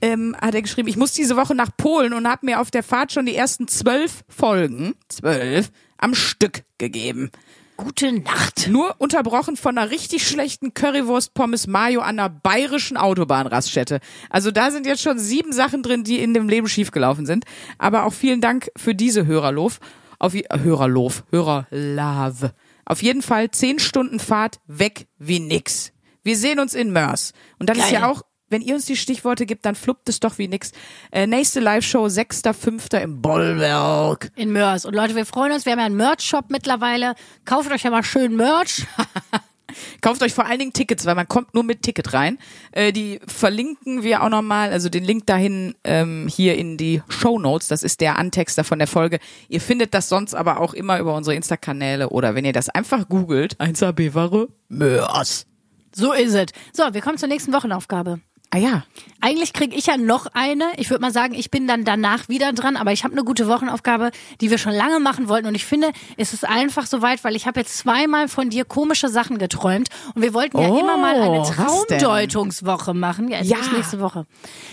ähm, 0.00 0.36
hat 0.40 0.54
er 0.54 0.62
geschrieben, 0.62 0.88
ich 0.88 0.96
muss 0.96 1.12
diese 1.12 1.36
Woche 1.36 1.54
nach 1.54 1.70
Polen 1.76 2.12
und 2.12 2.28
habe 2.28 2.46
mir 2.46 2.60
auf 2.60 2.70
der 2.70 2.82
Fahrt 2.82 3.12
schon 3.12 3.26
die 3.26 3.36
ersten 3.36 3.68
zwölf 3.68 4.24
Folgen, 4.28 4.94
zwölf, 5.08 5.70
am 5.98 6.14
Stück 6.14 6.62
gegeben. 6.78 7.30
Gute 7.76 8.10
Nacht. 8.10 8.66
Nur 8.68 8.96
unterbrochen 8.98 9.56
von 9.56 9.78
einer 9.78 9.92
richtig 9.92 10.26
schlechten 10.26 10.74
Currywurst 10.74 11.32
Pommes 11.32 11.68
Mayo 11.68 12.00
an 12.00 12.18
einer 12.18 12.28
bayerischen 12.28 12.96
Autobahnraststätte. 12.96 14.00
Also 14.30 14.50
da 14.50 14.72
sind 14.72 14.84
jetzt 14.84 15.02
schon 15.02 15.20
sieben 15.20 15.52
Sachen 15.52 15.84
drin, 15.84 16.02
die 16.02 16.18
in 16.18 16.34
dem 16.34 16.48
Leben 16.48 16.68
schiefgelaufen 16.68 17.24
sind. 17.24 17.44
Aber 17.78 18.04
auch 18.04 18.12
vielen 18.12 18.40
Dank 18.40 18.68
für 18.76 18.96
diese 18.96 19.26
Hörerlof. 19.26 19.78
Auf 20.18 20.34
Hörerlof, 20.34 21.22
Hörerlave. 21.30 22.52
Auf 22.84 23.00
jeden 23.00 23.22
Fall 23.22 23.52
zehn 23.52 23.78
Stunden 23.78 24.18
Fahrt 24.18 24.58
weg 24.66 25.06
wie 25.18 25.38
nix. 25.38 25.92
Wir 26.24 26.36
sehen 26.36 26.58
uns 26.58 26.74
in 26.74 26.90
Mörs. 26.90 27.32
Und 27.60 27.70
das 27.70 27.78
ist 27.78 27.84
Geil. 27.84 27.92
ja 28.00 28.10
auch, 28.10 28.22
wenn 28.50 28.62
ihr 28.62 28.74
uns 28.74 28.86
die 28.86 28.96
Stichworte 28.96 29.46
gibt, 29.46 29.66
dann 29.66 29.74
fluppt 29.74 30.08
es 30.08 30.20
doch 30.20 30.38
wie 30.38 30.48
nix. 30.48 30.72
Äh, 31.12 31.26
nächste 31.26 31.60
Live-Show, 31.60 32.06
6.5. 32.06 33.00
im 33.00 33.20
Bollwerk. 33.20 34.30
In 34.36 34.52
Mörs. 34.52 34.84
Und 34.84 34.94
Leute, 34.94 35.14
wir 35.14 35.26
freuen 35.26 35.52
uns. 35.52 35.64
Wir 35.64 35.72
haben 35.72 35.80
ja 35.80 35.86
einen 35.86 35.96
Merch-Shop 35.96 36.46
mittlerweile. 36.48 37.14
Kauft 37.44 37.70
euch 37.70 37.82
ja 37.82 37.90
mal 37.90 38.02
schön 38.02 38.36
Merch. 38.36 38.86
Kauft 40.00 40.22
euch 40.22 40.32
vor 40.32 40.46
allen 40.46 40.58
Dingen 40.58 40.72
Tickets, 40.72 41.04
weil 41.06 41.14
man 41.14 41.28
kommt 41.28 41.54
nur 41.54 41.62
mit 41.62 41.82
Ticket 41.82 42.12
rein. 42.14 42.38
Äh, 42.72 42.92
die 42.92 43.20
verlinken 43.26 44.02
wir 44.02 44.22
auch 44.22 44.28
nochmal, 44.28 44.70
also 44.70 44.88
den 44.88 45.04
Link 45.04 45.26
dahin 45.26 45.74
ähm, 45.84 46.26
hier 46.28 46.56
in 46.56 46.76
die 46.76 47.02
Show 47.08 47.38
Notes. 47.38 47.68
Das 47.68 47.82
ist 47.82 48.00
der 48.00 48.18
Antexter 48.18 48.64
von 48.64 48.78
der 48.78 48.88
Folge. 48.88 49.18
Ihr 49.48 49.60
findet 49.60 49.94
das 49.94 50.08
sonst 50.08 50.34
aber 50.34 50.60
auch 50.60 50.72
immer 50.74 50.98
über 50.98 51.14
unsere 51.14 51.36
Insta-Kanäle 51.36 52.08
oder 52.08 52.34
wenn 52.34 52.44
ihr 52.44 52.52
das 52.52 52.68
einfach 52.68 53.08
googelt, 53.08 53.60
1AB 53.60 54.14
Ware, 54.14 54.48
Mörs. 54.68 55.46
So 55.94 56.12
ist 56.12 56.34
es. 56.34 56.46
So, 56.72 56.82
wir 56.92 57.00
kommen 57.00 57.18
zur 57.18 57.28
nächsten 57.28 57.52
Wochenaufgabe. 57.52 58.20
Ah 58.50 58.56
ja, 58.56 58.84
Eigentlich 59.20 59.52
kriege 59.52 59.76
ich 59.76 59.86
ja 59.86 59.98
noch 59.98 60.26
eine. 60.32 60.64
Ich 60.78 60.88
würde 60.88 61.02
mal 61.02 61.12
sagen, 61.12 61.34
ich 61.34 61.50
bin 61.50 61.66
dann 61.66 61.84
danach 61.84 62.30
wieder 62.30 62.52
dran, 62.54 62.76
aber 62.76 62.92
ich 62.92 63.04
habe 63.04 63.12
eine 63.12 63.22
gute 63.24 63.46
Wochenaufgabe, 63.46 64.10
die 64.40 64.50
wir 64.50 64.56
schon 64.56 64.72
lange 64.72 65.00
machen 65.00 65.28
wollten. 65.28 65.46
Und 65.48 65.54
ich 65.54 65.66
finde, 65.66 65.90
es 66.16 66.32
ist 66.32 66.46
einfach 66.48 66.86
soweit, 66.86 67.24
weil 67.24 67.36
ich 67.36 67.46
habe 67.46 67.60
jetzt 67.60 67.76
zweimal 67.76 68.28
von 68.28 68.48
dir 68.48 68.64
komische 68.64 69.08
Sachen 69.10 69.36
geträumt. 69.36 69.88
Und 70.14 70.22
wir 70.22 70.32
wollten 70.32 70.56
ja 70.58 70.68
Oh, 70.70 70.78
immer 70.78 70.96
mal 70.96 71.20
eine? 71.20 71.42
Traumdeutungswoche 71.42 72.94
machen. 72.94 73.28
Ja, 73.28 73.42
Ja. 73.42 73.58
ist 73.58 73.72
nächste 73.72 74.00
Woche. 74.00 74.26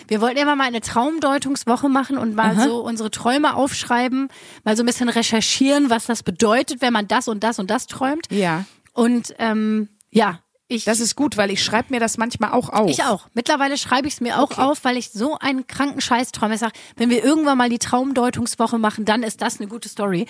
Wir 0.07 0.21
wollten 0.21 0.37
immer 0.37 0.55
mal 0.55 0.67
eine 0.67 0.81
Traumdeutungswoche 0.81 1.89
machen 1.89 2.17
und 2.17 2.35
mal 2.35 2.57
so 2.59 2.79
unsere 2.81 3.11
Träume 3.11 3.55
aufschreiben, 3.55 4.29
mal 4.63 4.77
so 4.77 4.83
ein 4.83 4.85
bisschen 4.85 5.09
recherchieren, 5.09 5.89
was 5.89 6.05
das 6.05 6.23
bedeutet, 6.23 6.81
wenn 6.81 6.93
man 6.93 7.07
das 7.07 7.27
und 7.27 7.43
das 7.43 7.59
und 7.59 7.69
das 7.69 7.87
träumt. 7.87 8.27
ja. 8.29 8.63
Und 8.93 9.35
ähm, 9.39 9.89
ja, 10.11 10.39
ich 10.67 10.85
Das 10.85 10.99
ist 10.99 11.15
gut, 11.15 11.37
weil 11.37 11.51
ich 11.51 11.63
schreibe 11.63 11.93
mir 11.93 11.99
das 11.99 12.17
manchmal 12.17 12.51
auch 12.51 12.69
auf. 12.69 12.89
ich 12.89 13.03
auch. 13.03 13.27
Mittlerweile 13.33 13.77
schreibe 13.77 14.07
ich 14.07 14.15
es 14.15 14.21
mir 14.21 14.39
auch 14.39 14.57
auf, 14.57 14.83
weil 14.83 14.97
ich 14.97 15.11
so 15.11 15.37
einen 15.37 15.67
kranken 15.67 16.01
Scheiß 16.01 16.31
träume. 16.31 16.55
Ich 16.55 16.59
sage, 16.59 16.73
wenn 16.95 17.09
wir 17.09 17.23
irgendwann 17.23 17.57
mal 17.57 17.69
die 17.69 17.79
Traumdeutungswoche 17.79 18.77
machen, 18.79 19.05
dann 19.05 19.23
ist 19.23 19.41
das 19.41 19.59
eine 19.59 19.67
gute 19.69 19.89
Story. 19.89 20.25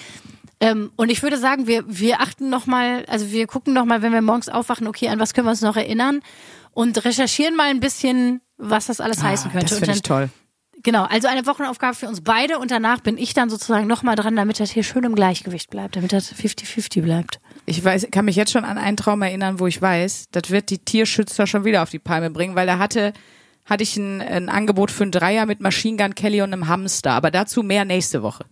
Ähm, 0.60 0.92
und 0.96 1.10
ich 1.10 1.22
würde 1.24 1.38
sagen, 1.38 1.68
wir, 1.68 1.84
wir 1.88 2.22
achten 2.22 2.50
noch 2.50 2.66
mal, 2.66 3.06
also 3.08 3.32
wir 3.32 3.48
gucken 3.48 3.74
noch 3.74 3.86
mal, 3.86 4.02
wenn 4.02 4.14
wir 4.14 4.22
morgens 4.22 4.50
aufwachen, 4.50 4.88
okay, 4.88 5.10
an 5.10 5.20
was 5.20 5.34
können 5.34 5.48
wir 5.48 5.52
uns 5.52 5.62
noch 5.62 5.76
erinnern 5.76 6.22
und 6.72 7.04
recherchieren 7.04 7.56
mal 7.56 7.70
ein 7.70 7.80
bisschen, 7.80 8.42
was 8.58 8.88
das 8.88 9.00
alles 9.02 9.22
heißen 9.24 9.52
könnte. 9.52 9.68
Ah, 9.68 9.70
Das 9.70 9.80
finde 9.80 9.96
ich 9.96 10.02
toll. 10.02 10.30
Genau, 10.84 11.04
also 11.06 11.28
eine 11.28 11.46
Wochenaufgabe 11.48 11.96
für 11.96 12.08
uns 12.08 12.22
beide 12.22 12.60
und 12.60 12.70
danach 12.70 13.00
bin 13.00 13.18
ich 13.18 13.34
dann 13.34 13.50
sozusagen 13.50 13.88
noch 13.88 14.04
mal 14.04 14.16
dran, 14.16 14.36
damit 14.36 14.60
das 14.60 14.72
hier 14.72 14.84
schön 14.84 15.04
im 15.04 15.16
Gleichgewicht 15.16 15.70
bleibt, 15.70 15.96
damit 15.96 16.14
das 16.14 16.34
50-50 16.34 17.02
bleibt. 17.02 17.40
Ich 17.66 17.84
weiß, 17.84 18.08
kann 18.12 18.26
mich 18.26 18.36
jetzt 18.36 18.52
schon 18.52 18.66
an 18.66 18.78
einen 18.78 18.98
Traum 18.98 19.22
erinnern, 19.22 19.60
wo 19.60 19.68
ich 19.68 19.82
weiß, 19.82 20.26
das 20.32 20.52
wird 20.52 20.70
die 20.70 20.78
Tierschützer 20.78 21.48
schon 21.48 21.66
wieder 21.66 21.82
auf 21.82 21.90
die 21.90 22.00
Palme 22.00 22.30
bringen, 22.30 22.56
weil 22.56 22.68
da 22.68 22.78
hatte, 22.78 23.14
hatte 23.66 23.84
ich 23.84 23.98
ein, 23.98 24.22
ein 24.22 24.50
Angebot 24.50 24.92
für 24.92 25.04
einen 25.04 25.12
Dreier 25.12 25.46
mit 25.46 25.62
Machine 25.62 25.98
Gun 25.98 26.14
Kelly 26.14 26.42
und 26.42 26.54
einem 26.54 26.68
Hamster, 26.68 27.14
aber 27.14 27.32
dazu 27.32 27.64
mehr 27.64 27.86
nächste 27.86 28.22
Woche. 28.22 28.46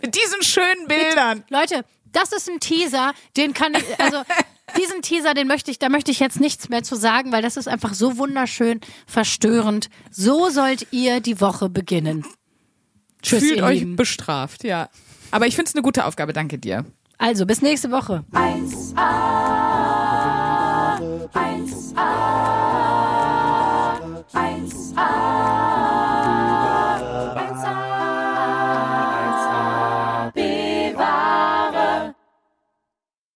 Mit 0.00 0.14
diesen 0.14 0.42
schönen 0.42 0.86
Bildern. 0.86 1.44
Leute, 1.50 1.84
das 2.12 2.32
ist 2.32 2.48
ein 2.48 2.60
Teaser, 2.60 3.12
den 3.36 3.52
kann 3.52 3.74
ich, 3.74 4.00
also 4.00 4.22
diesen 4.76 5.02
Teaser, 5.02 5.34
den 5.34 5.46
möchte 5.46 5.70
ich, 5.70 5.78
da 5.78 5.88
möchte 5.88 6.10
ich 6.10 6.20
jetzt 6.20 6.40
nichts 6.40 6.68
mehr 6.68 6.82
zu 6.82 6.96
sagen, 6.96 7.32
weil 7.32 7.42
das 7.42 7.56
ist 7.56 7.68
einfach 7.68 7.94
so 7.94 8.18
wunderschön 8.18 8.80
verstörend. 9.06 9.88
So 10.10 10.50
sollt 10.50 10.86
ihr 10.90 11.20
die 11.20 11.40
Woche 11.40 11.68
beginnen. 11.68 12.24
Tschüss, 13.22 13.40
Fühlt 13.44 13.62
euch 13.62 13.80
Lieben. 13.80 13.96
bestraft, 13.96 14.64
ja. 14.64 14.88
Aber 15.30 15.46
ich 15.46 15.54
finde 15.54 15.68
es 15.68 15.74
eine 15.74 15.82
gute 15.82 16.04
Aufgabe, 16.06 16.32
danke 16.32 16.58
dir. 16.58 16.84
Also, 17.18 17.44
bis 17.44 17.60
nächste 17.60 17.90
Woche. 17.90 18.24
1a, 18.32 18.96
1a. 21.34 23.19